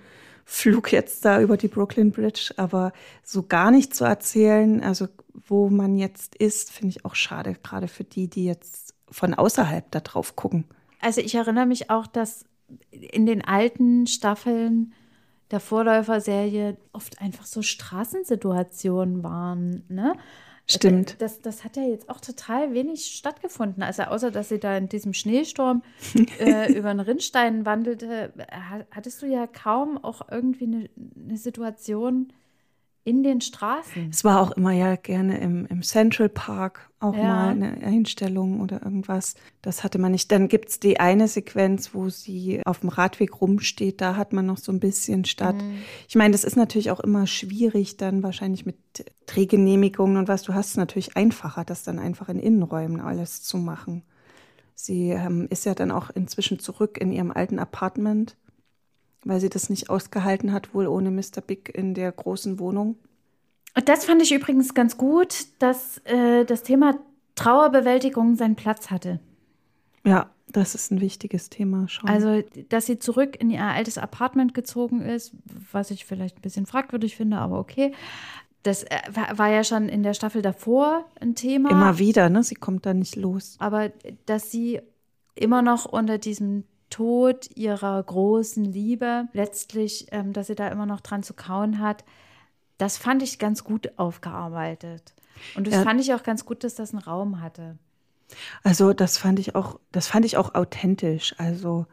Flug 0.52 0.90
jetzt 0.90 1.24
da 1.24 1.40
über 1.40 1.56
die 1.56 1.68
Brooklyn 1.68 2.10
Bridge, 2.10 2.52
aber 2.56 2.92
so 3.22 3.44
gar 3.44 3.70
nicht 3.70 3.94
zu 3.94 4.04
erzählen, 4.04 4.82
also 4.82 5.06
wo 5.32 5.70
man 5.70 5.96
jetzt 5.96 6.34
ist, 6.34 6.72
finde 6.72 6.88
ich 6.88 7.04
auch 7.04 7.14
schade, 7.14 7.54
gerade 7.62 7.86
für 7.86 8.02
die, 8.02 8.26
die 8.26 8.46
jetzt 8.46 8.94
von 9.08 9.34
außerhalb 9.34 9.88
da 9.92 10.00
drauf 10.00 10.34
gucken. 10.34 10.64
Also 11.00 11.20
ich 11.20 11.36
erinnere 11.36 11.66
mich 11.66 11.88
auch, 11.88 12.08
dass 12.08 12.46
in 12.90 13.26
den 13.26 13.44
alten 13.44 14.08
Staffeln 14.08 14.92
der 15.52 15.60
Vorläuferserie 15.60 16.76
oft 16.92 17.20
einfach 17.20 17.46
so 17.46 17.62
Straßensituationen 17.62 19.22
waren, 19.22 19.84
ne? 19.88 20.14
Stimmt. 20.70 21.16
Das, 21.18 21.40
das 21.40 21.64
hat 21.64 21.76
ja 21.76 21.82
jetzt 21.82 22.08
auch 22.08 22.20
total 22.20 22.72
wenig 22.74 23.06
stattgefunden. 23.06 23.82
Also 23.82 24.04
außer, 24.04 24.30
dass 24.30 24.48
sie 24.48 24.60
da 24.60 24.76
in 24.76 24.88
diesem 24.88 25.14
Schneesturm 25.14 25.82
äh, 26.38 26.72
über 26.72 26.92
den 26.92 27.00
Rinnstein 27.00 27.66
wandelte, 27.66 28.32
hattest 28.90 29.22
du 29.22 29.26
ja 29.26 29.46
kaum 29.46 30.02
auch 30.02 30.22
irgendwie 30.30 30.64
eine, 30.64 30.90
eine 31.24 31.36
Situation, 31.36 32.32
in 33.04 33.22
den 33.22 33.40
Straßen. 33.40 34.10
Es 34.10 34.24
war 34.24 34.40
auch 34.40 34.52
immer 34.52 34.72
ja 34.72 34.96
gerne 34.96 35.38
im, 35.38 35.66
im 35.66 35.82
Central 35.82 36.28
Park 36.28 36.90
auch 37.00 37.14
ja. 37.14 37.22
mal 37.22 37.48
eine 37.48 37.82
Einstellung 37.82 38.60
oder 38.60 38.82
irgendwas. 38.82 39.34
Das 39.62 39.82
hatte 39.82 39.98
man 39.98 40.12
nicht. 40.12 40.30
Dann 40.30 40.48
gibt 40.48 40.68
es 40.68 40.80
die 40.80 41.00
eine 41.00 41.26
Sequenz, 41.26 41.94
wo 41.94 42.10
sie 42.10 42.60
auf 42.66 42.80
dem 42.80 42.90
Radweg 42.90 43.40
rumsteht. 43.40 44.02
Da 44.02 44.16
hat 44.16 44.34
man 44.34 44.44
noch 44.44 44.58
so 44.58 44.70
ein 44.70 44.80
bisschen 44.80 45.24
statt. 45.24 45.56
Mhm. 45.56 45.78
Ich 46.08 46.14
meine, 46.14 46.32
das 46.32 46.44
ist 46.44 46.56
natürlich 46.56 46.90
auch 46.90 47.00
immer 47.00 47.26
schwierig, 47.26 47.96
dann 47.96 48.22
wahrscheinlich 48.22 48.66
mit 48.66 48.76
Drehgenehmigungen 49.26 50.18
und 50.18 50.28
was. 50.28 50.42
Du 50.42 50.52
hast 50.52 50.70
es 50.70 50.76
natürlich 50.76 51.16
einfacher, 51.16 51.64
das 51.64 51.82
dann 51.82 51.98
einfach 51.98 52.28
in 52.28 52.38
Innenräumen 52.38 53.00
alles 53.00 53.42
zu 53.42 53.56
machen. 53.56 54.02
Sie 54.74 55.10
ähm, 55.10 55.46
ist 55.50 55.64
ja 55.64 55.74
dann 55.74 55.90
auch 55.90 56.10
inzwischen 56.10 56.58
zurück 56.58 56.98
in 56.98 57.12
ihrem 57.12 57.30
alten 57.30 57.58
Apartment 57.58 58.36
weil 59.24 59.40
sie 59.40 59.48
das 59.48 59.70
nicht 59.70 59.90
ausgehalten 59.90 60.52
hat, 60.52 60.74
wohl 60.74 60.86
ohne 60.86 61.10
Mr. 61.10 61.40
Big 61.46 61.68
in 61.74 61.94
der 61.94 62.10
großen 62.12 62.58
Wohnung. 62.58 62.96
Und 63.76 63.88
das 63.88 64.04
fand 64.04 64.22
ich 64.22 64.32
übrigens 64.32 64.74
ganz 64.74 64.96
gut, 64.96 65.46
dass 65.58 65.98
äh, 66.04 66.44
das 66.44 66.62
Thema 66.62 66.98
Trauerbewältigung 67.36 68.34
seinen 68.36 68.56
Platz 68.56 68.90
hatte. 68.90 69.20
Ja, 70.04 70.30
Das 70.48 70.74
ist 70.74 70.90
ein 70.90 71.00
wichtiges 71.00 71.48
Thema 71.48 71.88
schon. 71.88 72.08
Also, 72.08 72.42
dass 72.68 72.86
sie 72.86 72.98
zurück 72.98 73.36
in 73.40 73.50
ihr 73.50 73.62
altes 73.62 73.98
Apartment 73.98 74.52
gezogen 74.54 75.00
ist, 75.00 75.32
was 75.70 75.92
ich 75.92 76.04
vielleicht 76.04 76.38
ein 76.38 76.42
bisschen 76.42 76.66
fragwürdig 76.66 77.16
finde, 77.16 77.38
aber 77.38 77.60
okay. 77.60 77.92
Das 78.62 78.82
äh, 78.82 78.98
war, 79.12 79.38
war 79.38 79.48
ja 79.48 79.62
schon 79.62 79.88
in 79.88 80.02
der 80.02 80.12
Staffel 80.14 80.42
davor 80.42 81.06
ein 81.20 81.34
Thema. 81.34 81.70
Immer 81.70 81.98
wieder, 81.98 82.28
ne? 82.28 82.42
Sie 82.42 82.56
kommt 82.56 82.84
da 82.84 82.92
nicht 82.94 83.16
los. 83.16 83.56
Aber 83.58 83.90
dass 84.26 84.50
sie 84.50 84.80
immer 85.34 85.62
noch 85.62 85.86
unter 85.86 86.18
diesem 86.18 86.64
Tod 86.90 87.48
ihrer 87.56 88.02
großen 88.02 88.64
Liebe, 88.64 89.28
letztlich, 89.32 90.08
ähm, 90.10 90.32
dass 90.32 90.48
sie 90.48 90.54
da 90.54 90.68
immer 90.68 90.86
noch 90.86 91.00
dran 91.00 91.22
zu 91.22 91.34
kauen 91.34 91.78
hat, 91.78 92.04
das 92.78 92.96
fand 92.98 93.22
ich 93.22 93.38
ganz 93.38 93.64
gut 93.64 93.92
aufgearbeitet. 93.96 95.14
Und 95.54 95.66
das 95.66 95.74
Ja. 95.74 95.82
fand 95.82 96.00
ich 96.00 96.12
auch 96.14 96.22
ganz 96.22 96.44
gut, 96.44 96.64
dass 96.64 96.74
das 96.74 96.92
einen 96.92 97.02
Raum 97.02 97.40
hatte. 97.40 97.78
Also 98.62 98.92
das 98.92 99.18
fand 99.18 99.38
ich 99.38 99.54
auch, 99.54 99.78
das 99.92 100.06
fand 100.08 100.24
ich 100.24 100.36
auch 100.36 100.54
authentisch. 100.54 101.34
Also, 101.38 101.86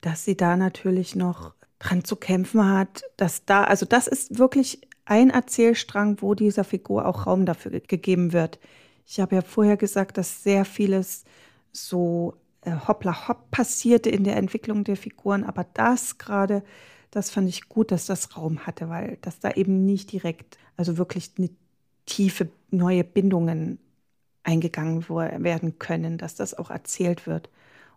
dass 0.00 0.24
sie 0.24 0.36
da 0.36 0.56
natürlich 0.56 1.14
noch 1.14 1.54
dran 1.78 2.04
zu 2.04 2.16
kämpfen 2.16 2.66
hat, 2.66 3.02
dass 3.16 3.44
da, 3.44 3.64
also 3.64 3.84
das 3.86 4.06
ist 4.06 4.38
wirklich 4.38 4.80
ein 5.04 5.30
Erzählstrang, 5.30 6.20
wo 6.20 6.34
dieser 6.34 6.64
Figur 6.64 7.06
auch 7.06 7.26
Raum 7.26 7.44
dafür 7.46 7.72
ge- 7.72 7.82
gegeben 7.86 8.32
wird. 8.32 8.58
Ich 9.06 9.20
habe 9.20 9.34
ja 9.36 9.42
vorher 9.42 9.76
gesagt, 9.76 10.16
dass 10.16 10.42
sehr 10.42 10.64
vieles 10.64 11.24
so 11.72 12.34
hoppla 12.66 13.28
hopp 13.28 13.50
passierte 13.50 14.10
in 14.10 14.24
der 14.24 14.36
Entwicklung 14.36 14.84
der 14.84 14.96
Figuren, 14.96 15.44
aber 15.44 15.66
das 15.74 16.18
gerade, 16.18 16.62
das 17.10 17.30
fand 17.30 17.48
ich 17.48 17.68
gut, 17.68 17.90
dass 17.90 18.06
das 18.06 18.36
Raum 18.36 18.66
hatte, 18.66 18.88
weil 18.88 19.18
dass 19.22 19.40
da 19.40 19.52
eben 19.52 19.84
nicht 19.84 20.12
direkt, 20.12 20.58
also 20.76 20.96
wirklich 20.96 21.32
eine 21.38 21.50
tiefe 22.06 22.48
neue 22.70 23.04
Bindungen 23.04 23.78
eingegangen 24.42 25.08
werden 25.08 25.78
können, 25.78 26.18
dass 26.18 26.34
das 26.34 26.54
auch 26.54 26.70
erzählt 26.70 27.26
wird 27.26 27.48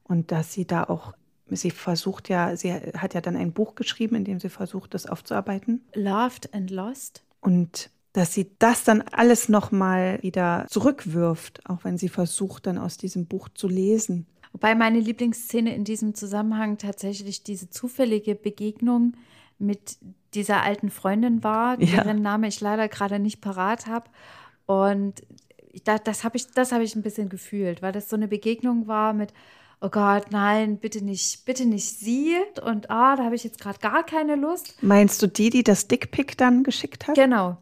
und 0.04 0.32
dass 0.32 0.54
sie 0.54 0.66
da 0.66 0.84
auch, 0.84 1.14
sie 1.50 1.72
versucht 1.72 2.30
ja, 2.30 2.56
sie 2.56 2.74
hat 2.74 3.14
ja 3.14 3.22
dann 3.22 3.36
ein 3.36 3.52
Buch 3.52 3.76
geschrieben, 3.76 4.16
in 4.16 4.24
dem 4.24 4.40
sie 4.40 4.50
versucht, 4.50 4.94
das 4.94 5.06
aufzuarbeiten 5.06 5.84
Loved 5.94 6.54
and 6.54 6.72
Lost. 6.72 7.24
und 7.42 7.90
dass 8.14 8.34
sie 8.34 8.50
das 8.58 8.84
dann 8.84 9.02
alles 9.02 9.48
nochmal 9.48 10.18
wieder 10.24 10.66
zurückwirft, 10.70 11.62
auch 11.70 11.84
wenn 11.84 12.00
sie 12.00 12.10
versucht, 12.10 12.66
dann 12.66 12.80
aus 12.80 12.98
diesem 12.98 13.28
Buch 13.28 13.48
zu 13.50 13.68
lesen. 13.68 14.26
Wobei 14.54 14.76
meine 14.76 15.00
Lieblingsszene 15.00 15.76
in 15.76 15.84
diesem 15.84 16.16
Zusammenhang 16.16 16.78
tatsächlich 16.78 17.44
diese 17.44 17.70
zufällige 17.70 18.36
Begegnung 18.36 19.14
mit 19.60 19.98
dieser 20.34 20.64
alten 20.64 20.90
Freundin 20.90 21.44
war, 21.44 21.80
Ja. 21.82 22.04
deren 22.04 22.22
Name 22.22 22.48
ich 22.48 22.60
leider 22.62 22.88
gerade 22.88 23.20
nicht 23.20 23.42
parat 23.42 23.88
habe. 23.88 24.10
Und 24.66 25.22
da, 25.84 25.98
das 25.98 26.24
habe 26.24 26.38
ich, 26.38 26.48
das 26.52 26.72
habe 26.72 26.84
ich 26.84 26.96
ein 26.96 27.02
bisschen 27.04 27.30
gefühlt, 27.30 27.82
weil 27.82 27.92
das 27.92 28.10
so 28.10 28.16
eine 28.16 28.28
Begegnung 28.28 28.88
war 28.88 29.14
mit, 29.14 29.34
oh 29.82 29.90
Gott, 29.90 30.32
nein, 30.32 30.78
bitte 30.78 31.04
nicht, 31.04 31.46
bitte 31.46 31.66
nicht 31.66 31.98
sie. 32.00 32.36
Und 32.64 32.90
ah, 32.90 33.16
da 33.16 33.24
habe 33.26 33.36
ich 33.36 33.44
jetzt 33.44 33.60
gerade 33.60 33.80
gar 33.80 34.04
keine 34.06 34.36
Lust. 34.36 34.82
Meinst 34.82 35.22
du 35.22 35.28
die, 35.28 35.50
die 35.50 35.64
das 35.64 35.88
Dickpick 35.88 36.38
dann 36.38 36.64
geschickt 36.64 37.08
hat? 37.08 37.16
Genau. 37.16 37.58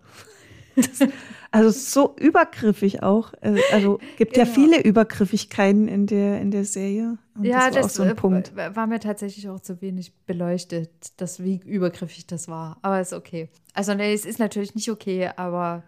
Also 1.52 1.70
so 1.70 2.16
übergriffig 2.20 3.04
auch. 3.04 3.34
Äh, 3.42 3.60
Also 3.72 4.00
gibt 4.18 4.36
ja 4.38 4.44
Genau. 4.44 4.56
viele 4.56 4.82
Übergriffigkeiten 4.84 5.88
in 5.88 6.08
der, 6.08 6.42
in 6.42 6.52
der 6.52 6.66
Serie. 6.66 7.18
Und 7.38 7.46
ja, 7.46 7.68
das 7.70 7.76
war 7.76 7.82
das, 7.82 7.86
auch 7.86 7.90
so 7.90 8.04
ein 8.04 8.10
äh, 8.10 8.16
Punkt. 8.16 8.56
war 8.56 8.88
mir 8.88 9.00
tatsächlich 9.00 9.48
auch 9.50 9.60
zu 9.60 9.82
wenig 9.82 10.14
beleuchtet, 10.26 10.90
dass 11.20 11.44
wie 11.44 11.62
übergriffig 11.66 12.28
das 12.28 12.48
war. 12.48 12.78
Aber 12.82 13.00
ist 13.00 13.14
okay. 13.14 13.50
Also 13.74 13.94
nee, 13.94 14.14
es 14.14 14.26
ist 14.26 14.40
natürlich 14.40 14.76
nicht 14.76 14.90
okay, 14.90 15.30
aber 15.36 15.84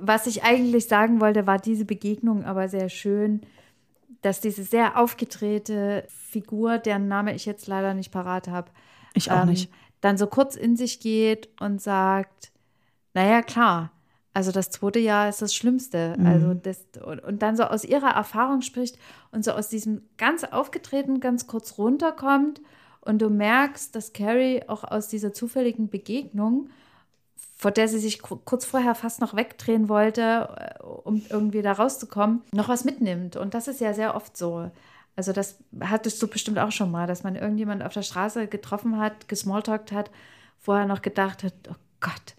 was 0.00 0.26
ich 0.26 0.42
eigentlich 0.44 0.86
sagen 0.86 1.20
wollte, 1.20 1.46
war 1.46 1.58
diese 1.58 1.84
Begegnung 1.84 2.44
aber 2.44 2.68
sehr 2.68 2.88
schön, 2.88 3.40
dass 4.22 4.40
diese 4.40 4.62
sehr 4.64 4.98
aufgedrehte 4.98 6.04
Figur, 6.08 6.78
deren 6.78 7.08
Name 7.08 7.34
ich 7.34 7.44
jetzt 7.44 7.66
leider 7.66 7.92
nicht 7.92 8.10
parat 8.10 8.48
habe, 8.48 8.70
Ich 9.14 9.30
auch 9.30 9.44
nicht. 9.44 9.70
dann 10.00 10.16
so 10.16 10.26
kurz 10.26 10.54
in 10.56 10.76
sich 10.76 11.00
geht 11.00 11.48
und 11.60 11.82
sagt, 11.82 12.52
naja, 13.12 13.42
klar, 13.42 13.90
also 14.34 14.52
das 14.52 14.68
zweite 14.68 14.98
Jahr 14.98 15.28
ist 15.28 15.40
das 15.40 15.54
Schlimmste. 15.54 16.14
Mhm. 16.18 16.26
Also 16.26 16.54
das, 16.54 16.78
und, 17.04 17.20
und 17.20 17.40
dann 17.40 17.56
so 17.56 17.62
aus 17.64 17.84
ihrer 17.84 18.10
Erfahrung 18.10 18.60
spricht 18.60 18.98
und 19.30 19.44
so 19.44 19.52
aus 19.52 19.68
diesem 19.68 20.02
ganz 20.18 20.44
aufgetreten 20.44 21.20
ganz 21.20 21.46
kurz 21.46 21.78
runterkommt 21.78 22.60
und 23.00 23.22
du 23.22 23.30
merkst, 23.30 23.94
dass 23.94 24.12
Carrie 24.12 24.62
auch 24.66 24.84
aus 24.84 25.08
dieser 25.08 25.32
zufälligen 25.32 25.88
Begegnung, 25.88 26.68
vor 27.56 27.70
der 27.70 27.88
sie 27.88 27.98
sich 27.98 28.20
ku- 28.20 28.38
kurz 28.44 28.64
vorher 28.64 28.94
fast 28.94 29.20
noch 29.20 29.34
wegdrehen 29.34 29.88
wollte, 29.88 30.48
äh, 30.80 30.82
um 30.82 31.22
irgendwie 31.30 31.62
da 31.62 31.72
rauszukommen, 31.72 32.42
noch 32.52 32.68
was 32.68 32.84
mitnimmt. 32.84 33.36
Und 33.36 33.54
das 33.54 33.68
ist 33.68 33.80
ja 33.80 33.94
sehr 33.94 34.14
oft 34.14 34.36
so. 34.36 34.70
Also 35.16 35.32
das 35.32 35.58
hattest 35.80 36.20
du 36.20 36.26
bestimmt 36.26 36.58
auch 36.58 36.72
schon 36.72 36.90
mal, 36.90 37.06
dass 37.06 37.22
man 37.22 37.36
irgendjemand 37.36 37.84
auf 37.84 37.92
der 37.92 38.02
Straße 38.02 38.48
getroffen 38.48 38.98
hat, 38.98 39.28
gesmalltalkt 39.28 39.92
hat, 39.92 40.10
vorher 40.58 40.86
noch 40.86 41.02
gedacht 41.02 41.44
hat, 41.44 41.54
oh 41.70 41.76
Gott, 42.00 42.34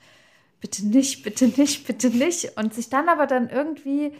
bitte 0.66 0.88
nicht, 0.88 1.22
bitte 1.24 1.48
nicht, 1.48 1.86
bitte 1.86 2.10
nicht. 2.10 2.58
Und 2.58 2.74
sich 2.74 2.90
dann 2.90 3.08
aber 3.08 3.28
dann 3.28 3.50
irgendwie 3.50 4.14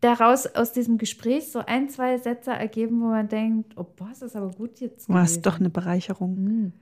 daraus 0.00 0.46
aus 0.46 0.72
diesem 0.72 0.98
Gespräch 0.98 1.50
so 1.50 1.60
ein, 1.60 1.88
zwei 1.88 2.18
Sätze 2.18 2.50
ergeben, 2.50 3.00
wo 3.00 3.06
man 3.06 3.28
denkt, 3.28 3.72
oh 3.76 3.84
boah, 3.96 4.10
ist 4.12 4.20
das 4.22 4.36
aber 4.36 4.50
gut 4.50 4.78
jetzt. 4.80 5.08
War 5.08 5.24
es 5.24 5.40
doch 5.40 5.58
eine 5.58 5.70
Bereicherung. 5.70 6.34
Mhm. 6.36 6.72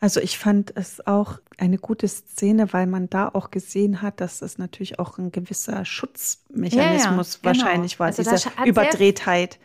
Also 0.00 0.20
ich 0.20 0.38
fand 0.38 0.76
es 0.76 1.06
auch 1.06 1.38
eine 1.56 1.78
gute 1.78 2.06
Szene, 2.08 2.72
weil 2.74 2.86
man 2.86 3.08
da 3.08 3.28
auch 3.28 3.50
gesehen 3.50 4.02
hat, 4.02 4.20
dass 4.20 4.42
es 4.42 4.58
natürlich 4.58 4.98
auch 4.98 5.16
ein 5.18 5.32
gewisser 5.32 5.84
Schutzmechanismus 5.86 6.74
Ja, 7.42 7.50
ja, 7.50 7.52
genau. 7.52 7.64
wahrscheinlich 7.64 7.98
war, 7.98 8.08
Also 8.08 8.22
diese 8.22 8.36
sehr- 8.36 8.66
Überdrehtheit. 8.66 9.58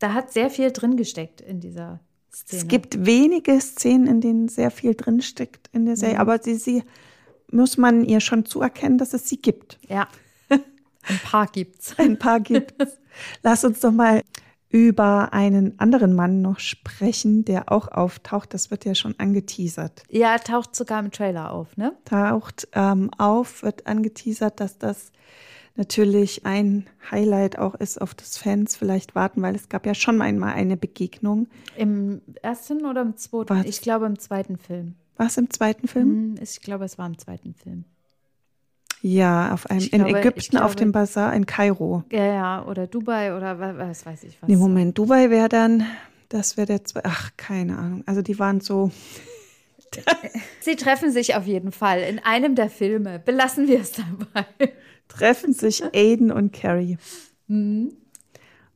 Da 0.00 0.14
hat 0.14 0.32
sehr 0.32 0.50
viel 0.50 0.70
drin 0.72 0.96
gesteckt 0.96 1.40
in 1.40 1.60
dieser 1.60 2.00
Szene. 2.32 2.60
Es 2.62 2.68
gibt 2.68 3.06
wenige 3.06 3.60
Szenen, 3.60 4.06
in 4.06 4.20
denen 4.20 4.48
sehr 4.48 4.70
viel 4.70 4.94
drinsteckt 4.94 5.70
in 5.72 5.86
der 5.86 5.96
Serie, 5.96 6.16
Mhm. 6.16 6.20
aber 6.20 6.38
sie, 6.42 6.54
sie 6.56 6.82
muss 7.50 7.76
man 7.76 8.04
ihr 8.04 8.20
schon 8.20 8.44
zuerkennen, 8.44 8.98
dass 8.98 9.14
es 9.14 9.28
sie 9.28 9.40
gibt. 9.40 9.78
Ja. 9.88 10.08
Ein 10.50 11.18
paar 11.24 11.46
gibt's. 11.46 11.94
Ein 11.98 12.18
paar 12.18 12.40
gibt 12.40 12.80
es. 12.82 12.98
Lass 13.42 13.64
uns 13.64 13.80
doch 13.80 13.92
mal 13.92 14.22
über 14.70 15.32
einen 15.32 15.78
anderen 15.78 16.14
Mann 16.14 16.42
noch 16.42 16.58
sprechen, 16.58 17.44
der 17.44 17.72
auch 17.72 17.88
auftaucht. 17.88 18.52
Das 18.52 18.70
wird 18.70 18.84
ja 18.84 18.94
schon 18.94 19.14
angeteasert. 19.18 20.02
Ja, 20.10 20.38
taucht 20.38 20.76
sogar 20.76 21.00
im 21.00 21.10
Trailer 21.10 21.52
auf, 21.52 21.76
ne? 21.76 21.96
Taucht 22.04 22.68
ähm, 22.72 23.10
auf, 23.16 23.62
wird 23.62 23.86
angeteasert, 23.86 24.60
dass 24.60 24.78
das 24.78 25.12
natürlich 25.76 26.44
ein 26.44 26.86
Highlight 27.10 27.58
auch 27.58 27.74
ist, 27.76 28.00
auf 28.00 28.12
das 28.14 28.36
Fans 28.36 28.76
vielleicht 28.76 29.14
warten, 29.14 29.40
weil 29.40 29.54
es 29.54 29.68
gab 29.68 29.86
ja 29.86 29.94
schon 29.94 30.20
einmal 30.20 30.52
eine 30.52 30.76
Begegnung. 30.76 31.46
Im 31.76 32.20
ersten 32.42 32.84
oder 32.84 33.00
im 33.00 33.16
zweiten? 33.16 33.48
Was? 33.48 33.64
Ich 33.64 33.80
glaube 33.80 34.06
im 34.06 34.18
zweiten 34.18 34.58
Film. 34.58 34.96
War 35.18 35.26
es 35.26 35.36
im 35.36 35.50
zweiten 35.50 35.86
Film? 35.88 36.08
Hm, 36.08 36.34
Ich 36.42 36.60
glaube, 36.62 36.84
es 36.86 36.96
war 36.96 37.06
im 37.06 37.18
zweiten 37.18 37.52
Film. 37.54 37.84
Ja, 39.02 39.52
auf 39.52 39.66
einem, 39.66 39.78
Ich 39.80 39.92
in 39.92 40.04
glaube- 40.04 40.18
Ägypten 40.20 40.38
ich 40.40 40.48
auf 40.60 40.72
glaube- 40.72 40.76
dem 40.76 40.92
Bazar 40.92 41.34
in 41.34 41.44
Kairo. 41.46 42.02
Ja, 42.10 42.24
ja, 42.24 42.64
oder 42.66 42.86
Dubai 42.86 43.36
oder 43.36 43.58
wa- 43.60 43.74
was 43.76 44.04
weiß 44.06 44.24
ich 44.24 44.40
was. 44.40 44.48
Nee, 44.48 44.56
Moment, 44.56 44.96
Dubai 44.98 45.28
wäre 45.30 45.48
dann, 45.48 45.84
das 46.30 46.56
wäre 46.56 46.66
der 46.66 46.84
zwei, 46.84 47.02
ach, 47.04 47.30
keine 47.36 47.76
Ahnung. 47.78 48.02
Also 48.06 48.22
die 48.22 48.38
waren 48.38 48.60
so, 48.60 48.90
Sie 50.60 50.76
treffen 50.76 51.12
sich 51.12 51.34
auf 51.36 51.46
jeden 51.46 51.72
Fall 51.72 52.00
in 52.00 52.18
einem 52.18 52.54
der 52.54 52.70
Filme. 52.70 53.18
Belassen 53.18 53.68
wir 53.68 53.80
es 53.80 53.92
dabei. 53.92 54.46
treffen 55.08 55.52
sich 55.52 55.82
Aiden 55.94 56.30
und 56.30 56.52
Carrie. 56.52 56.98
Mhm. 57.46 57.92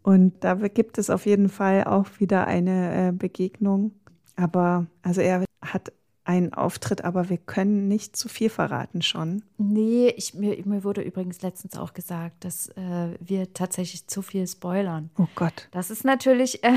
Und 0.02 0.42
da 0.42 0.54
gibt 0.54 0.98
es 0.98 1.10
auf 1.10 1.26
jeden 1.26 1.48
Fall 1.48 1.84
auch 1.84 2.06
wieder 2.18 2.46
eine 2.46 3.08
äh, 3.08 3.12
Begegnung. 3.12 3.92
Aber, 4.36 4.86
also 5.02 5.20
er 5.20 5.44
hat 5.60 5.92
einen 6.24 6.54
Auftritt, 6.54 7.04
aber 7.04 7.28
wir 7.28 7.38
können 7.38 7.88
nicht 7.88 8.16
zu 8.16 8.28
viel 8.28 8.48
verraten 8.48 9.02
schon. 9.02 9.42
Nee, 9.58 10.08
ich, 10.16 10.34
mir, 10.34 10.56
mir 10.64 10.84
wurde 10.84 11.02
übrigens 11.02 11.42
letztens 11.42 11.76
auch 11.76 11.94
gesagt, 11.94 12.44
dass 12.44 12.68
äh, 12.68 13.16
wir 13.20 13.52
tatsächlich 13.52 14.06
zu 14.06 14.22
viel 14.22 14.46
spoilern. 14.46 15.10
Oh 15.18 15.26
Gott. 15.34 15.68
Das 15.72 15.90
ist 15.90 16.04
natürlich. 16.04 16.62
Äh, 16.62 16.74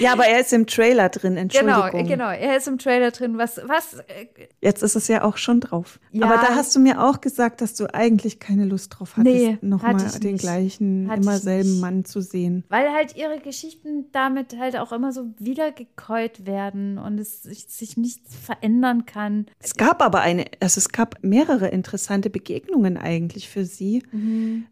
Ja, 0.00 0.12
aber 0.12 0.26
er 0.26 0.40
ist 0.40 0.52
im 0.52 0.66
Trailer 0.66 1.08
drin, 1.10 1.34
genau, 1.34 1.82
Entschuldigung. 1.84 2.06
genau. 2.08 2.30
Er 2.30 2.56
ist 2.56 2.66
im 2.66 2.78
Trailer 2.78 3.10
drin. 3.12 3.38
Was, 3.38 3.60
was? 3.66 3.94
äh, 4.08 4.26
Jetzt 4.60 4.82
ist 4.82 4.96
es 4.96 5.06
ja 5.08 5.22
auch 5.22 5.36
schon 5.36 5.60
drauf. 5.60 6.00
Ja. 6.10 6.26
Aber 6.26 6.36
da 6.36 6.54
hast 6.56 6.74
du 6.74 6.80
mir 6.80 7.02
auch 7.04 7.20
gesagt, 7.20 7.60
dass 7.60 7.74
du 7.74 7.92
eigentlich 7.94 8.40
keine 8.40 8.64
Lust 8.64 8.96
drauf 8.98 9.16
hattest, 9.16 9.34
Nee, 9.34 9.58
nochmal 9.60 9.94
hatte 9.94 10.18
den 10.20 10.32
nicht. 10.32 10.42
gleichen, 10.42 11.08
Hatte 11.08 11.22
immer 11.22 11.38
selben 11.38 11.70
nicht. 11.72 11.80
Mann 11.80 12.04
zu 12.04 12.20
sehen. 12.20 12.64
Weil 12.68 12.90
halt 12.92 13.16
ihre 13.16 13.38
Geschichten 13.38 14.06
damit 14.12 14.58
halt 14.58 14.76
auch 14.76 14.90
immer 14.92 15.12
so 15.12 15.26
wiedergekäut 15.38 16.46
werden 16.46 16.98
und 16.98 17.18
es 17.18 17.42
sich, 17.42 17.96
nichts 17.96 18.34
verändern 18.34 19.06
kann. 19.06 19.46
Es 19.60 19.74
gab 19.74 20.02
aber 20.02 20.20
eine, 20.20 20.46
also 20.60 20.78
es 20.78 20.88
gab 20.90 21.16
mehrere 21.22 21.68
interessante 21.68 22.30
Begegnungen 22.30 22.96
eigentlich 22.96 23.48
für 23.48 23.64
sie. 23.64 24.02